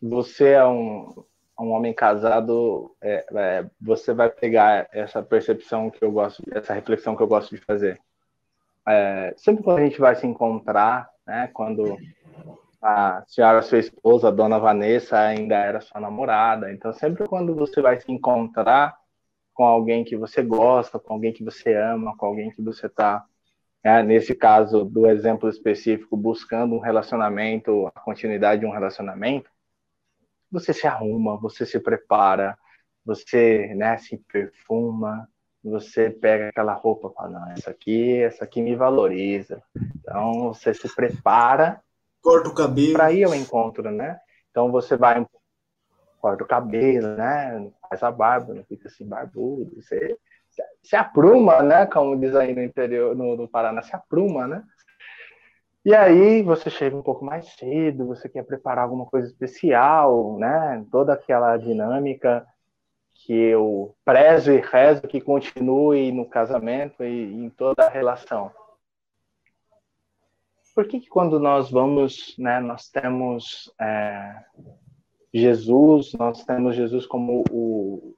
Você 0.00 0.50
é 0.50 0.64
um, 0.64 1.24
um 1.58 1.70
homem 1.70 1.92
casado, 1.94 2.94
é, 3.00 3.24
é, 3.34 3.66
você 3.80 4.12
vai 4.12 4.28
pegar 4.28 4.88
essa 4.92 5.22
percepção 5.22 5.90
que 5.90 6.04
eu 6.04 6.12
gosto, 6.12 6.42
essa 6.52 6.74
reflexão 6.74 7.16
que 7.16 7.22
eu 7.22 7.26
gosto 7.26 7.54
de 7.54 7.60
fazer. 7.62 7.98
É, 8.86 9.34
sempre 9.36 9.64
quando 9.64 9.78
a 9.78 9.84
gente 9.84 9.98
vai 9.98 10.14
se 10.14 10.26
encontrar, 10.26 11.08
né, 11.26 11.50
quando 11.52 11.96
a 12.80 13.24
senhora, 13.26 13.62
sua 13.62 13.78
esposa, 13.78 14.28
a 14.28 14.30
dona 14.30 14.58
Vanessa, 14.58 15.18
ainda 15.18 15.56
era 15.56 15.80
sua 15.80 16.00
namorada. 16.00 16.72
Então, 16.72 16.92
sempre 16.92 17.26
quando 17.26 17.54
você 17.54 17.80
vai 17.80 18.00
se 18.00 18.10
encontrar 18.12 18.96
com 19.54 19.64
alguém 19.64 20.04
que 20.04 20.16
você 20.16 20.42
gosta, 20.42 20.98
com 20.98 21.14
alguém 21.14 21.32
que 21.32 21.42
você 21.42 21.74
ama, 21.74 22.16
com 22.16 22.26
alguém 22.26 22.50
que 22.50 22.62
você 22.62 22.86
está, 22.86 23.24
né, 23.82 24.02
nesse 24.02 24.34
caso 24.34 24.84
do 24.84 25.06
exemplo 25.06 25.48
específico, 25.48 26.16
buscando 26.16 26.74
um 26.74 26.78
relacionamento, 26.78 27.86
a 27.94 28.00
continuidade 28.00 28.60
de 28.60 28.66
um 28.66 28.72
relacionamento, 28.72 29.50
você 30.50 30.72
se 30.72 30.86
arruma, 30.86 31.36
você 31.36 31.66
se 31.66 31.78
prepara, 31.80 32.56
você 33.04 33.74
né, 33.74 33.98
se 33.98 34.18
perfuma, 34.18 35.28
você 35.62 36.10
pega 36.10 36.48
aquela 36.48 36.74
roupa 36.74 37.08
e 37.08 37.14
fala, 37.14 37.28
não, 37.30 37.52
essa 37.52 37.70
aqui, 37.70 38.22
essa 38.22 38.44
aqui 38.44 38.62
me 38.62 38.76
valoriza. 38.76 39.62
Então, 39.98 40.54
você 40.54 40.72
se 40.72 40.94
prepara 40.94 41.82
corta 42.26 42.48
o 42.48 42.54
cabelo. 42.54 42.94
Para 42.94 43.12
ir 43.12 43.22
ao 43.22 43.34
encontro, 43.34 43.88
né? 43.92 44.18
Então 44.50 44.72
você 44.72 44.96
vai, 44.96 45.24
corta 46.20 46.42
o 46.42 46.46
cabelo, 46.46 47.16
né? 47.16 47.70
Faz 47.88 48.02
a 48.02 48.10
barba, 48.10 48.52
não 48.52 48.64
fica 48.64 48.88
assim 48.88 49.06
barbudo. 49.06 49.80
Você 49.80 50.18
se 50.82 50.96
apruma, 50.96 51.62
né? 51.62 51.86
Como 51.86 52.18
diz 52.18 52.34
aí 52.34 52.52
no 52.52 52.62
interior, 52.62 53.14
no, 53.14 53.36
no 53.36 53.48
Paraná, 53.48 53.80
se 53.80 53.94
apruma, 53.94 54.48
né? 54.48 54.64
E 55.86 55.94
aí 55.94 56.42
você 56.42 56.68
chega 56.68 56.96
um 56.96 57.02
pouco 57.02 57.24
mais 57.24 57.46
cedo, 57.54 58.06
você 58.06 58.28
quer 58.28 58.44
preparar 58.44 58.84
alguma 58.84 59.06
coisa 59.06 59.28
especial, 59.28 60.36
né? 60.38 60.84
Toda 60.90 61.14
aquela 61.14 61.56
dinâmica 61.56 62.46
que 63.14 63.32
eu 63.32 63.94
prezo 64.04 64.52
e 64.52 64.60
rezo 64.60 65.02
que 65.02 65.20
continue 65.20 66.12
no 66.12 66.28
casamento 66.28 67.02
e 67.02 67.32
em 67.32 67.48
toda 67.48 67.86
a 67.86 67.88
relação 67.88 68.50
por 70.76 70.86
que, 70.86 71.00
que 71.00 71.08
quando 71.08 71.40
nós 71.40 71.70
vamos, 71.70 72.36
né, 72.38 72.60
nós 72.60 72.90
temos 72.90 73.72
é, 73.80 74.44
Jesus, 75.32 76.12
nós 76.12 76.44
temos 76.44 76.76
Jesus 76.76 77.06
como 77.06 77.42
o, 77.50 78.14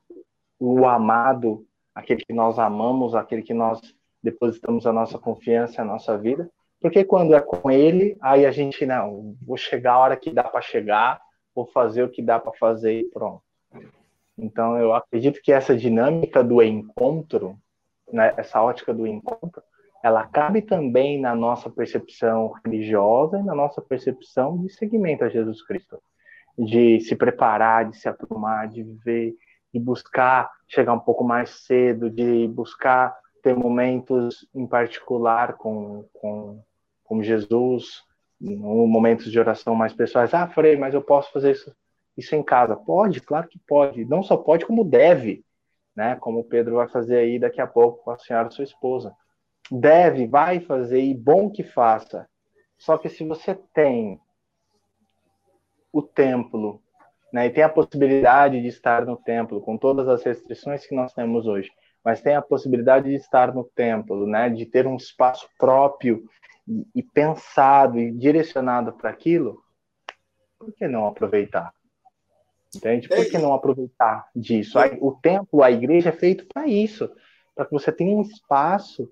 o 0.59 0.85
amado, 0.85 1.65
aquele 1.95 2.25
que 2.25 2.33
nós 2.33 2.59
amamos, 2.59 3.15
aquele 3.15 3.43
que 3.43 3.55
nós 3.55 3.81
depositamos 4.21 4.89
a 4.89 4.93
nossa 4.93 5.21
confiança, 5.21 5.81
a 5.81 5.85
nossa 5.85 6.19
vida, 6.19 6.51
porque 6.81 7.05
quando 7.05 7.35
é 7.35 7.41
com 7.41 7.71
ele, 7.71 8.17
aí 8.21 8.47
a 8.47 8.51
gente, 8.51 8.87
não, 8.87 9.37
vou 9.43 9.57
chegar 9.57 9.95
a 9.95 9.99
hora 9.99 10.17
que 10.17 10.31
dá 10.31 10.45
para 10.45 10.61
chegar, 10.61 11.21
vou 11.55 11.67
fazer 11.67 12.05
o 12.05 12.09
que 12.09 12.23
dá 12.23 12.39
para 12.39 12.53
fazer 12.53 13.01
e 13.01 13.11
pronto. 13.11 13.43
Então, 14.37 14.79
eu 14.79 14.95
acredito 14.95 15.41
que 15.43 15.53
essa 15.53 15.77
dinâmica 15.77 16.45
do 16.45 16.63
encontro, 16.63 17.59
né, 18.13 18.33
essa 18.37 18.63
ótica 18.63 18.95
do 18.95 19.07
encontro, 19.07 19.61
ela 20.03 20.25
cabe 20.27 20.63
também 20.63 21.21
na 21.21 21.35
nossa 21.35 21.69
percepção 21.69 22.53
religiosa 22.65 23.39
e 23.39 23.43
na 23.43 23.55
nossa 23.55 23.83
percepção 23.83 24.57
de 24.59 24.73
seguimento 24.73 25.25
a 25.25 25.29
Jesus 25.29 25.61
Cristo, 25.63 26.01
de 26.57 27.01
se 27.01 27.17
preparar, 27.17 27.91
de 27.91 27.97
se 27.97 28.09
aprumar, 28.09 28.69
de 28.69 28.85
viver, 28.85 29.35
de 29.75 29.81
buscar 29.81 30.49
chegar 30.69 30.93
um 30.93 31.01
pouco 31.01 31.25
mais 31.25 31.51
cedo, 31.67 32.09
de 32.09 32.47
buscar 32.47 33.17
ter 33.43 33.57
momentos 33.57 34.49
em 34.55 34.67
particular 34.67 35.55
com, 35.55 36.05
com, 36.13 36.63
com 37.19 37.23
Jesus, 37.23 38.05
momentos 38.41 39.31
de 39.31 39.39
oração 39.39 39.75
mais 39.75 39.93
pessoais. 39.93 40.33
Ah, 40.33 40.47
Frei, 40.47 40.77
mas 40.77 40.95
eu 40.95 41.03
posso 41.03 41.33
fazer 41.33 41.53
isso, 41.53 41.75
isso 42.17 42.35
em 42.37 42.43
casa? 42.43 42.77
Pode, 42.77 43.21
claro 43.21 43.49
que 43.49 43.59
pode. 43.67 44.05
Não 44.05 44.23
só 44.23 44.37
pode, 44.37 44.65
como 44.65 44.85
deve, 44.85 45.45
né? 45.97 46.17
Como 46.17 46.41
o 46.41 46.45
Pedro 46.45 46.77
vai 46.77 46.89
fazer 46.89 47.19
aí 47.19 47.39
daqui 47.39 47.61
a 47.61 47.67
pouco 47.67 48.05
com 48.05 48.11
a 48.13 48.19
senhora, 48.19 48.51
sua 48.51 48.65
esposa 48.65 49.15
deve, 49.71 50.27
vai 50.27 50.61
fazer 50.61 51.03
e 51.03 51.15
bom 51.15 51.51
que 51.51 51.63
faça. 51.63 52.27
Só 52.79 52.97
que 52.97 53.09
se 53.09 53.23
você 53.23 53.55
tem 53.75 54.19
o 55.93 56.01
templo, 56.01 56.81
né, 57.33 57.47
e 57.47 57.51
tem 57.51 57.65
a 57.65 57.69
possibilidade 57.69 58.63
de 58.63 58.69
estar 58.69 59.05
no 59.05 59.17
templo 59.17 59.61
com 59.61 59.77
todas 59.77 60.09
as 60.09 60.23
restrições 60.23 60.87
que 60.87 60.95
nós 60.95 61.13
temos 61.13 61.47
hoje, 61.47 61.71
mas 62.03 62.23
tem 62.23 62.35
a 62.35 62.41
possibilidade 62.41 63.11
de 63.11 63.17
estar 63.17 63.53
no 63.53 63.65
templo, 63.65 64.27
né, 64.27 64.49
de 64.49 64.65
ter 64.65 64.87
um 64.87 64.97
espaço 64.97 65.47
próprio 65.59 66.25
e, 66.69 66.87
e 66.97 67.03
pensado 67.03 67.99
e 67.99 68.13
direcionado 68.13 68.93
para 68.93 69.11
aquilo, 69.11 69.63
por 70.59 70.73
que 70.73 70.87
não 70.87 71.07
aproveitar? 71.07 71.73
Entende? 72.75 73.09
Por 73.09 73.25
que 73.31 73.39
não 73.39 73.55
aproveitar 73.55 74.29
disso? 74.37 74.79
O 75.01 75.13
templo, 75.13 75.63
a 75.63 75.71
igreja 75.71 76.11
é 76.11 76.13
feito 76.13 76.47
para 76.47 76.67
isso, 76.67 77.11
para 77.55 77.65
que 77.65 77.73
você 77.73 77.91
tenha 77.91 78.15
um 78.15 78.21
espaço 78.21 79.11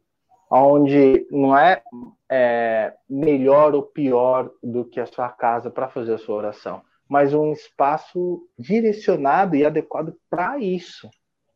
onde 0.51 1.27
não 1.31 1.57
é, 1.57 1.83
é, 2.31 2.95
melhor 3.09 3.75
ou 3.75 3.83
pior 3.83 4.51
do 4.63 4.85
que 4.85 5.01
a 5.01 5.07
sua 5.07 5.29
casa 5.31 5.71
para 5.71 5.89
fazer 5.89 6.15
a 6.15 6.19
sua 6.19 6.37
oração, 6.37 6.83
mas 7.09 7.35
um 7.35 7.53
espaço 7.53 8.47
direcionado 8.59 9.57
e 9.57 9.65
adequado 9.65 10.15
para 10.29 10.59
isso, 10.59 11.09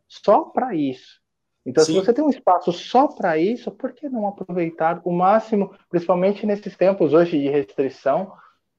só 0.08 0.44
para 0.44 0.74
isso. 0.74 1.19
Então, 1.64 1.84
Sim. 1.84 1.92
se 1.92 2.00
você 2.00 2.12
tem 2.12 2.24
um 2.24 2.30
espaço 2.30 2.72
só 2.72 3.06
para 3.06 3.36
isso, 3.36 3.70
por 3.70 3.92
que 3.92 4.08
não 4.08 4.26
aproveitar 4.26 5.00
o 5.04 5.12
máximo, 5.12 5.74
principalmente 5.90 6.46
nesses 6.46 6.76
tempos 6.76 7.12
hoje 7.12 7.38
de 7.38 7.48
restrição, 7.48 8.32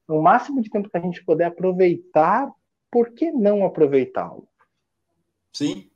o 0.07 0.21
máximo 0.21 0.61
de 0.61 0.69
tempo 0.69 0.89
que 0.89 0.97
a 0.97 1.01
gente 1.01 1.23
puder 1.23 1.45
aproveitar, 1.45 2.51
por 2.91 3.11
que 3.11 3.31
não 3.31 3.65
aproveitá-lo? 3.65 4.47
Sim, 5.53 5.89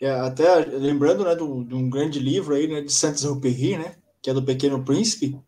é, 0.00 0.10
até 0.10 0.56
lembrando 0.64 1.24
né, 1.24 1.34
de 1.34 1.42
um 1.42 1.88
grande 1.88 2.18
livro 2.18 2.54
aí, 2.54 2.66
né, 2.66 2.80
de 2.80 2.92
Saint-Exupéry, 2.92 3.78
né, 3.78 3.96
que 4.20 4.28
é 4.28 4.34
do 4.34 4.44
Pequeno 4.44 4.84
Príncipe, 4.84 5.38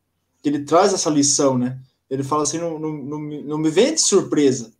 que 0.42 0.48
ele 0.48 0.64
traz 0.64 0.94
essa 0.94 1.10
lição, 1.10 1.58
né? 1.58 1.78
Ele 2.08 2.22
fala 2.22 2.44
assim, 2.44 2.58
não, 2.58 2.78
não, 2.78 2.92
não, 2.92 3.18
não 3.18 3.58
me 3.58 3.68
vem 3.68 3.94
de 3.94 4.00
surpresa, 4.00 4.72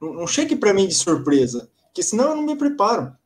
não, 0.00 0.12
não 0.12 0.26
chegue 0.26 0.56
para 0.56 0.74
mim 0.74 0.88
de 0.88 0.94
surpresa, 0.94 1.70
porque 1.84 2.02
senão 2.02 2.30
eu 2.30 2.36
não 2.36 2.42
me 2.42 2.56
preparo. 2.56 3.16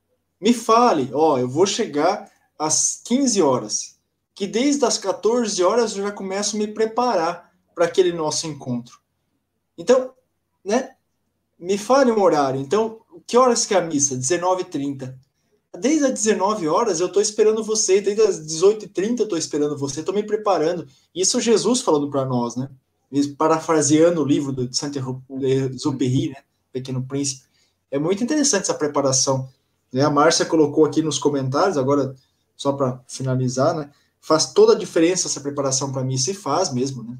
Me 0.40 0.52
fale, 0.52 1.10
ó, 1.12 1.38
eu 1.38 1.48
vou 1.48 1.66
chegar 1.66 2.30
às 2.58 3.00
15 3.04 3.42
horas, 3.42 3.98
que 4.34 4.46
desde 4.46 4.84
as 4.84 4.98
14 4.98 5.62
horas 5.62 5.96
eu 5.96 6.04
já 6.04 6.12
começo 6.12 6.56
a 6.56 6.58
me 6.58 6.66
preparar 6.66 7.52
para 7.74 7.86
aquele 7.86 8.12
nosso 8.12 8.46
encontro. 8.46 8.98
Então, 9.76 10.12
né? 10.64 10.94
Me 11.58 11.78
fale 11.78 12.10
um 12.10 12.20
horário. 12.20 12.60
Então, 12.60 13.00
que 13.26 13.36
horas 13.36 13.64
que 13.64 13.74
é 13.74 13.78
a 13.78 13.82
missa? 13.82 14.16
19h30. 14.16 15.14
Desde 15.78 16.06
as 16.06 16.12
19 16.12 16.68
horas 16.68 17.00
eu 17.00 17.06
estou 17.06 17.20
esperando 17.20 17.62
você, 17.62 18.00
desde 18.00 18.22
as 18.22 18.40
18h30 18.40 19.20
eu 19.20 19.24
estou 19.24 19.38
esperando 19.38 19.76
você, 19.76 20.00
estou 20.00 20.14
me 20.14 20.22
preparando. 20.22 20.86
Isso 21.14 21.40
Jesus 21.40 21.80
falando 21.80 22.10
para 22.10 22.24
nós, 22.24 22.56
né? 22.56 22.70
Parafraseando 23.38 24.22
o 24.22 24.24
livro 24.24 24.52
de 24.52 24.76
Saint-Exupéry, 24.76 26.30
né? 26.30 26.42
Pequeno 26.72 27.02
Príncipe. 27.06 27.46
É 27.90 27.98
muito 27.98 28.22
interessante 28.22 28.62
essa 28.62 28.74
preparação. 28.74 29.48
Né? 29.96 30.04
A 30.04 30.10
Márcia 30.10 30.44
colocou 30.44 30.84
aqui 30.84 31.00
nos 31.00 31.18
comentários, 31.18 31.78
agora 31.78 32.14
só 32.54 32.70
para 32.70 33.00
finalizar, 33.08 33.74
né? 33.74 33.90
Faz 34.20 34.52
toda 34.52 34.74
a 34.74 34.78
diferença 34.78 35.26
essa 35.26 35.40
preparação 35.40 35.90
para 35.90 36.04
mim, 36.04 36.18
se 36.18 36.34
faz 36.34 36.70
mesmo, 36.70 37.02
né? 37.02 37.16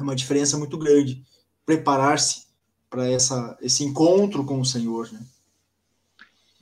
É 0.00 0.02
uma 0.02 0.16
diferença 0.16 0.56
muito 0.56 0.78
grande 0.78 1.22
preparar-se 1.66 2.46
para 2.88 3.06
essa 3.06 3.58
esse 3.60 3.84
encontro 3.84 4.46
com 4.46 4.58
o 4.58 4.64
Senhor, 4.64 5.12
né? 5.12 5.20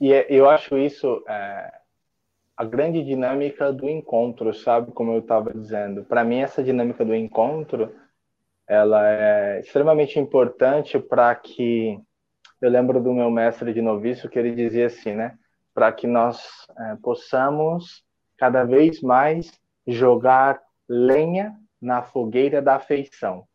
E 0.01 0.11
é, 0.11 0.27
eu 0.29 0.49
acho 0.49 0.77
isso 0.77 1.23
é, 1.25 1.71
a 2.57 2.65
grande 2.65 3.01
dinâmica 3.01 3.71
do 3.71 3.87
encontro, 3.87 4.53
sabe? 4.53 4.91
Como 4.91 5.13
eu 5.13 5.19
estava 5.19 5.53
dizendo. 5.53 6.03
Para 6.03 6.25
mim, 6.25 6.39
essa 6.39 6.61
dinâmica 6.61 7.05
do 7.05 7.15
encontro, 7.15 7.95
ela 8.67 9.09
é 9.09 9.61
extremamente 9.61 10.19
importante 10.19 10.99
para 10.99 11.33
que 11.33 11.97
eu 12.61 12.69
lembro 12.69 13.01
do 13.01 13.13
meu 13.13 13.29
mestre 13.29 13.73
de 13.73 13.81
noviço 13.81 14.29
que 14.29 14.39
ele 14.39 14.55
dizia 14.55 14.87
assim, 14.87 15.13
né? 15.13 15.37
Para 15.73 15.91
que 15.91 16.07
nós 16.07 16.39
é, 16.77 16.95
possamos 17.01 18.03
cada 18.37 18.63
vez 18.63 19.01
mais 19.01 19.51
jogar 19.85 20.61
lenha 20.87 21.55
na 21.81 22.01
fogueira 22.01 22.61
da 22.61 22.75
afeição, 22.75 23.47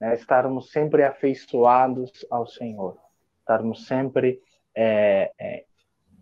né? 0.00 0.14
estarmos 0.14 0.70
sempre 0.70 1.02
afeiçoados 1.02 2.26
ao 2.30 2.46
Senhor, 2.46 2.96
estarmos 3.40 3.86
sempre 3.86 4.40
é, 4.74 5.32
é, 5.38 5.64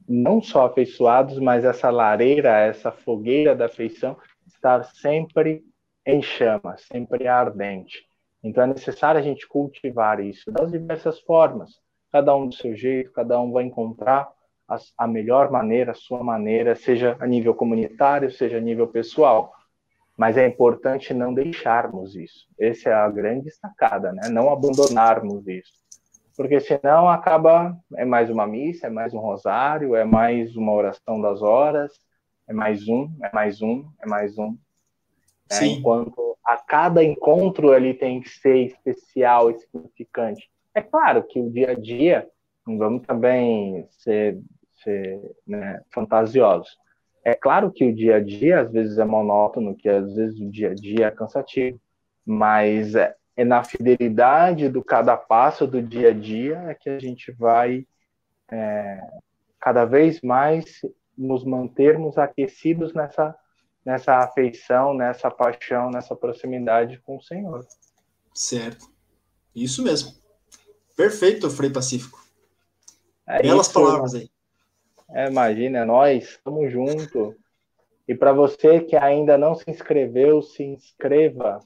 não 0.08 0.40
só 0.40 0.66
afeiçoados, 0.66 1.38
mas 1.38 1.64
essa 1.64 1.90
lareira, 1.90 2.58
essa 2.58 2.90
fogueira 2.90 3.54
da 3.54 3.66
afeição 3.66 4.16
estar 4.46 4.84
sempre 4.84 5.62
em 6.04 6.22
chama, 6.22 6.76
sempre 6.78 7.26
ardente. 7.26 8.06
Então 8.42 8.64
é 8.64 8.66
necessário 8.68 9.18
a 9.18 9.22
gente 9.22 9.46
cultivar 9.46 10.20
isso 10.20 10.50
das 10.52 10.70
diversas 10.70 11.20
formas, 11.20 11.80
cada 12.16 12.34
um 12.34 12.48
do 12.48 12.54
seu 12.54 12.74
jeito, 12.74 13.12
cada 13.12 13.38
um 13.38 13.52
vai 13.52 13.64
encontrar 13.64 14.32
a, 14.66 14.78
a 14.96 15.06
melhor 15.06 15.50
maneira, 15.50 15.92
a 15.92 15.94
sua 15.94 16.24
maneira, 16.24 16.74
seja 16.74 17.14
a 17.20 17.26
nível 17.26 17.54
comunitário, 17.54 18.30
seja 18.30 18.56
a 18.56 18.60
nível 18.60 18.88
pessoal. 18.88 19.52
Mas 20.16 20.38
é 20.38 20.46
importante 20.46 21.12
não 21.12 21.34
deixarmos 21.34 22.16
isso. 22.16 22.46
Essa 22.58 22.88
é 22.88 22.94
a 22.94 23.10
grande 23.10 23.50
sacada, 23.50 24.12
né? 24.12 24.30
Não 24.30 24.50
abandonarmos 24.50 25.46
isso. 25.46 25.74
Porque 26.34 26.58
senão 26.58 27.06
acaba, 27.06 27.76
é 27.96 28.04
mais 28.06 28.30
uma 28.30 28.46
missa, 28.46 28.86
é 28.86 28.90
mais 28.90 29.12
um 29.12 29.18
rosário, 29.18 29.94
é 29.94 30.04
mais 30.04 30.56
uma 30.56 30.72
oração 30.72 31.20
das 31.20 31.42
horas, 31.42 31.92
é 32.48 32.54
mais 32.54 32.88
um, 32.88 33.10
é 33.22 33.30
mais 33.34 33.60
um, 33.60 33.84
é 34.02 34.08
mais 34.08 34.38
um. 34.38 34.56
Né? 35.50 35.66
Enquanto 35.66 36.34
a 36.42 36.56
cada 36.56 37.04
encontro 37.04 37.72
ali 37.72 37.92
tem 37.92 38.22
que 38.22 38.30
ser 38.30 38.68
especial 38.68 39.50
e 39.50 39.58
significante. 39.58 40.48
É 40.76 40.82
claro 40.82 41.26
que 41.26 41.40
o 41.40 41.50
dia 41.50 41.70
a 41.70 41.74
dia, 41.74 42.28
não 42.66 42.76
vamos 42.76 43.06
também 43.06 43.88
ser, 43.88 44.38
ser 44.84 45.18
né, 45.46 45.80
fantasiosos. 45.90 46.68
É 47.24 47.32
claro 47.34 47.72
que 47.72 47.82
o 47.82 47.94
dia 47.94 48.16
a 48.16 48.20
dia 48.20 48.60
às 48.60 48.70
vezes 48.70 48.98
é 48.98 49.04
monótono, 49.06 49.74
que 49.74 49.88
às 49.88 50.14
vezes 50.14 50.38
o 50.38 50.50
dia 50.50 50.72
a 50.72 50.74
dia 50.74 51.06
é 51.06 51.10
cansativo, 51.10 51.80
mas 52.26 52.94
é, 52.94 53.16
é 53.34 53.42
na 53.42 53.64
fidelidade 53.64 54.68
do 54.68 54.84
cada 54.84 55.16
passo 55.16 55.66
do 55.66 55.80
dia 55.80 56.10
a 56.10 56.12
dia 56.12 56.58
é 56.68 56.74
que 56.74 56.90
a 56.90 56.98
gente 56.98 57.32
vai 57.32 57.86
é, 58.52 59.00
cada 59.58 59.86
vez 59.86 60.20
mais 60.20 60.82
nos 61.16 61.42
mantermos 61.42 62.18
aquecidos 62.18 62.92
nessa 62.92 63.34
nessa 63.82 64.18
afeição, 64.18 64.92
nessa 64.92 65.30
paixão, 65.30 65.90
nessa 65.90 66.14
proximidade 66.14 66.98
com 66.98 67.16
o 67.16 67.22
Senhor. 67.22 67.64
Certo. 68.34 68.92
Isso 69.54 69.82
mesmo. 69.82 70.25
Perfeito, 70.96 71.50
Frei 71.50 71.70
Pacífico. 71.70 72.18
É 73.28 73.42
Belas 73.42 73.66
isso, 73.66 73.74
palavras 73.74 74.14
aí. 74.14 74.30
É, 75.10 75.28
imagina, 75.28 75.80
é 75.80 75.84
nós, 75.84 76.24
estamos 76.24 76.72
juntos. 76.72 77.34
E 78.08 78.14
para 78.14 78.32
você 78.32 78.80
que 78.80 78.96
ainda 78.96 79.36
não 79.36 79.54
se 79.54 79.70
inscreveu, 79.70 80.40
se 80.40 80.62
inscreva. 80.64 81.60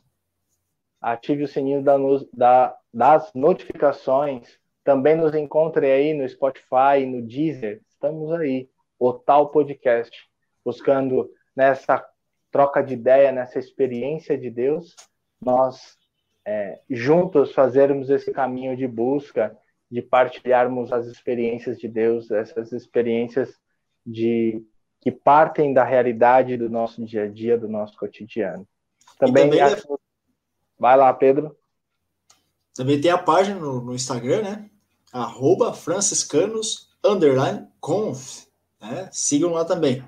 Ative 1.00 1.44
o 1.44 1.48
sininho 1.48 1.82
da, 1.82 1.96
da, 2.32 2.76
das 2.92 3.30
notificações. 3.34 4.58
Também 4.82 5.16
nos 5.16 5.34
encontre 5.34 5.90
aí 5.90 6.12
no 6.12 6.28
Spotify, 6.28 7.06
no 7.06 7.22
Deezer. 7.22 7.82
Estamos 7.88 8.32
aí. 8.32 8.68
O 8.98 9.12
Tal 9.12 9.50
Podcast. 9.50 10.10
Buscando 10.64 11.30
nessa 11.54 12.04
troca 12.50 12.82
de 12.82 12.94
ideia, 12.94 13.30
nessa 13.30 13.58
experiência 13.58 14.36
de 14.36 14.50
Deus, 14.50 14.96
nós 15.40 15.99
é, 16.46 16.80
juntos 16.88 17.52
fazermos 17.52 18.10
esse 18.10 18.32
caminho 18.32 18.76
de 18.76 18.86
busca, 18.86 19.56
de 19.90 20.00
partilharmos 20.00 20.92
as 20.92 21.06
experiências 21.06 21.78
de 21.78 21.88
Deus, 21.88 22.30
essas 22.30 22.72
experiências 22.72 23.58
de 24.06 24.64
que 25.00 25.10
partem 25.10 25.72
da 25.72 25.82
realidade 25.82 26.56
do 26.56 26.68
nosso 26.68 27.04
dia 27.04 27.24
a 27.24 27.28
dia, 27.28 27.58
do 27.58 27.68
nosso 27.68 27.96
cotidiano. 27.96 28.66
Também, 29.18 29.44
também 29.44 29.60
acho... 29.60 29.92
é... 29.92 29.96
vai 30.78 30.96
lá, 30.96 31.12
Pedro. 31.12 31.56
Também 32.74 33.00
tem 33.00 33.10
a 33.10 33.18
página 33.18 33.58
no, 33.58 33.80
no 33.80 33.94
Instagram, 33.94 34.42
né? 34.42 34.70
Arroba 35.12 35.72
franciscanos 35.72 36.90
underline 37.04 37.66
conf. 37.80 38.46
Né? 38.80 39.08
Sigam 39.10 39.52
lá 39.52 39.64
também. 39.64 40.04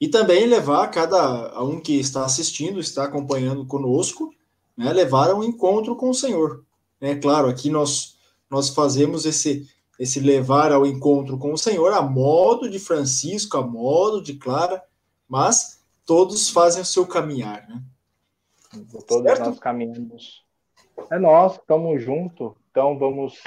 E 0.00 0.08
também 0.08 0.46
levar 0.46 0.88
cada 0.88 1.62
um 1.62 1.78
que 1.78 2.00
está 2.00 2.24
assistindo, 2.24 2.80
está 2.80 3.04
acompanhando 3.04 3.66
conosco, 3.66 4.32
né, 4.80 4.94
levar 4.94 5.28
ao 5.28 5.44
encontro 5.44 5.94
com 5.94 6.08
o 6.08 6.14
Senhor. 6.14 6.64
É 7.02 7.14
claro, 7.14 7.48
aqui 7.48 7.68
nós, 7.68 8.16
nós 8.50 8.70
fazemos 8.70 9.26
esse, 9.26 9.68
esse 9.98 10.18
levar 10.20 10.72
ao 10.72 10.86
encontro 10.86 11.36
com 11.36 11.52
o 11.52 11.58
Senhor 11.58 11.92
a 11.92 12.00
modo 12.00 12.68
de 12.68 12.78
Francisco, 12.78 13.58
a 13.58 13.62
modo 13.62 14.22
de 14.22 14.38
Clara, 14.38 14.82
mas 15.28 15.84
todos 16.06 16.48
fazem 16.48 16.80
o 16.80 16.86
seu 16.86 17.06
caminhar. 17.06 17.68
Né? 17.68 17.82
Todos 19.06 19.24
certo? 19.24 19.50
nós 19.50 19.58
caminhamos. 19.58 20.46
É 21.10 21.18
nós, 21.18 21.56
estamos 21.56 22.02
juntos, 22.02 22.52
então 22.70 22.98
vamos 22.98 23.42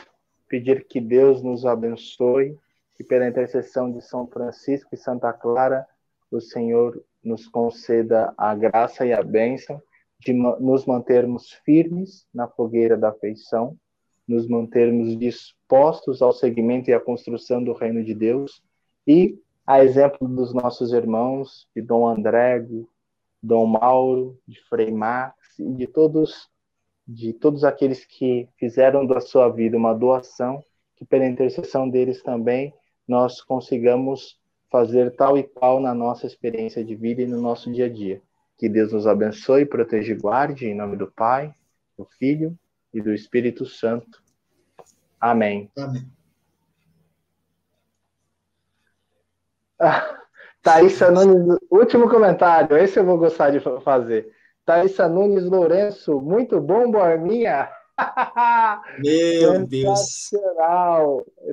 pedir 0.48 0.86
que 0.88 1.02
Deus 1.02 1.42
nos 1.42 1.66
abençoe 1.66 2.56
e 3.00 3.04
pela 3.04 3.28
intercessão 3.28 3.92
de 3.92 4.02
São 4.02 4.28
Francisco 4.28 4.90
e 4.94 4.98
Santa 4.98 5.34
Clara, 5.34 5.88
o 6.30 6.40
Senhor 6.40 7.04
nos 7.24 7.48
conceda 7.48 8.34
a 8.38 8.54
graça 8.54 9.04
e 9.04 9.12
a 9.12 9.24
bênção 9.24 9.82
de 10.24 10.34
nos 10.34 10.86
mantermos 10.86 11.52
firmes 11.66 12.26
na 12.34 12.48
fogueira 12.48 12.98
da 12.98 13.10
afeição, 13.10 13.78
nos 14.28 14.48
mantermos 14.48 15.18
dispostos 15.18 16.22
ao 16.22 16.32
segmento 16.32 16.90
e 16.90 16.94
à 16.94 17.00
construção 17.00 17.64
do 17.64 17.74
reino 17.74 18.04
de 18.04 18.14
Deus 18.14 18.62
e 19.06 19.38
a 19.66 19.84
exemplo 19.84 20.28
dos 20.28 20.54
nossos 20.54 20.92
irmãos, 20.94 21.68
de 21.76 21.82
Dom 21.82 22.08
André, 22.08 22.60
de 22.60 22.86
Dom 23.42 23.66
Mauro, 23.66 24.38
de 24.48 24.62
Frei 24.70 24.92
Max 24.92 25.36
e 25.60 25.70
de 25.74 25.88
todos 25.88 26.50
de 27.06 27.34
todos 27.34 27.66
aqueles 27.66 28.06
que 28.06 28.48
fizeram 28.58 29.06
da 29.06 29.20
sua 29.20 29.50
vida 29.50 29.76
uma 29.76 29.94
doação, 29.94 30.64
que 30.96 31.04
pela 31.04 31.28
intercessão 31.28 31.90
deles 31.90 32.24
também 32.24 32.74
nós 33.06 33.42
consigamos 33.42 34.40
fazer 34.72 35.14
tal 35.16 35.38
e 35.38 35.44
qual 35.44 35.82
na 35.82 35.94
nossa 35.94 36.26
experiência 36.26 36.84
de 36.84 36.96
vida 36.96 37.22
e 37.22 37.28
no 37.28 37.42
nosso 37.42 37.70
dia 37.72 37.88
a 37.88 37.90
dia. 37.90 38.22
Que 38.58 38.70
Deus 38.70 38.94
nos 38.94 39.08
abençoe, 39.08 39.66
proteja 39.66 40.14
e 40.14 40.18
guarde, 40.18 40.68
em 40.68 40.76
nome 40.76 40.96
do 40.96 41.12
Pai, 41.12 41.54
do 41.98 42.06
Filho 42.18 42.58
e 42.94 43.02
do 43.02 43.14
Espírito 43.14 43.66
Santo. 43.66 44.22
Amém. 45.20 45.72
Amém. 45.78 46.08
Ah, 49.86 50.18
Thaisa 50.62 51.12
Nunes, 51.12 51.58
último 51.70 52.08
comentário, 52.08 52.78
esse 52.78 52.98
eu 52.98 53.04
vou 53.04 53.18
gostar 53.18 53.50
de 53.50 53.60
fazer. 53.82 54.32
Thaisa 54.64 55.10
Nunes 55.10 55.44
Lourenço, 55.44 56.22
muito 56.22 56.62
bom, 56.62 56.90
Borminha. 56.90 57.70
Meu 59.00 59.68
Deus. 59.68 60.30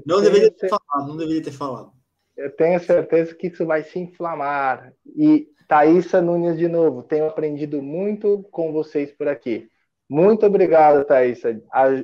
Não 0.07 0.23
deveria 0.23 0.53
ter 0.53 0.69
falado, 0.69 1.09
não 1.09 1.17
deveria 1.17 1.43
ter 1.43 1.51
falado. 1.51 1.93
Eu 2.37 2.55
tenho 2.55 2.79
certeza 2.79 3.35
que 3.35 3.49
isso 3.49 3.67
vai 3.67 3.83
se 3.83 3.99
inflamar. 3.99 4.93
E 5.17 5.49
Thaisa 5.71 6.21
Nunes 6.21 6.59
de 6.59 6.67
novo, 6.67 7.01
tenho 7.01 7.29
aprendido 7.29 7.81
muito 7.81 8.43
com 8.51 8.73
vocês 8.73 9.13
por 9.13 9.29
aqui. 9.29 9.71
Muito 10.09 10.45
obrigado, 10.45 11.05
Thaisa. 11.05 11.63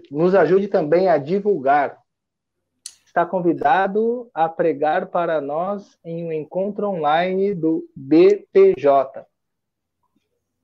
Nos 0.09 0.37
ajude 0.37 0.69
também 0.69 1.09
a 1.09 1.19
divulgar. 1.19 1.99
está 3.05 3.27
convidado 3.27 4.31
a 4.33 4.49
pregar 4.49 5.07
para 5.09 5.41
nós 5.41 5.99
em 6.05 6.25
um 6.25 6.31
encontro 6.31 6.87
online 6.87 7.57
do 7.57 7.85
BPJ. 7.97 9.27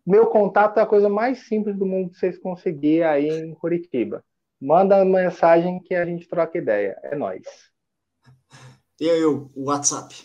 Meu 0.06 0.28
contato 0.28 0.78
é 0.78 0.82
a 0.84 0.86
coisa 0.86 1.08
mais 1.08 1.48
simples 1.48 1.76
do 1.76 1.84
mundo 1.84 2.10
que 2.10 2.18
vocês 2.18 2.38
conseguirem 2.38 3.02
aí 3.02 3.28
em 3.28 3.52
Curitiba. 3.52 4.24
Manda 4.60 5.02
uma 5.02 5.22
mensagem 5.22 5.80
que 5.80 5.96
a 5.96 6.06
gente 6.06 6.28
troca 6.28 6.56
ideia. 6.56 6.96
É 7.02 7.16
nós. 7.16 7.42
E 9.00 9.10
aí, 9.10 9.24
o 9.24 9.50
WhatsApp? 9.56 10.24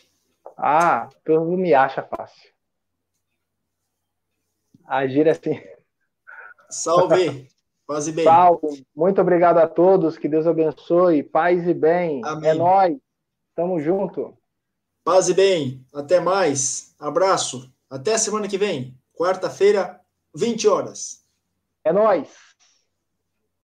Ah, 0.55 1.09
tu 1.25 1.41
me 1.57 1.73
acha 1.73 2.03
fácil. 2.03 2.55
Agir 4.87 5.27
assim. 5.27 5.61
Salve! 6.69 7.49
Paz 7.85 8.07
e 8.07 8.11
bem. 8.11 8.25
Salve. 8.25 8.85
Muito 8.95 9.21
obrigado 9.21 9.57
a 9.59 9.67
todos. 9.67 10.17
Que 10.17 10.27
Deus 10.27 10.47
abençoe. 10.47 11.23
Paz 11.23 11.67
e 11.67 11.73
bem. 11.73 12.21
Amém. 12.23 12.49
É 12.49 12.53
nós. 12.53 12.97
Tamo 13.55 13.79
junto. 13.79 14.37
Paz 15.03 15.29
e 15.29 15.33
bem. 15.33 15.85
Até 15.93 16.19
mais. 16.19 16.95
Abraço. 16.99 17.71
Até 17.89 18.17
semana 18.17 18.47
que 18.47 18.57
vem. 18.57 18.97
Quarta-feira, 19.13 20.01
20 20.35 20.67
horas. 20.67 21.23
É 21.83 21.93
nós. 21.93 22.46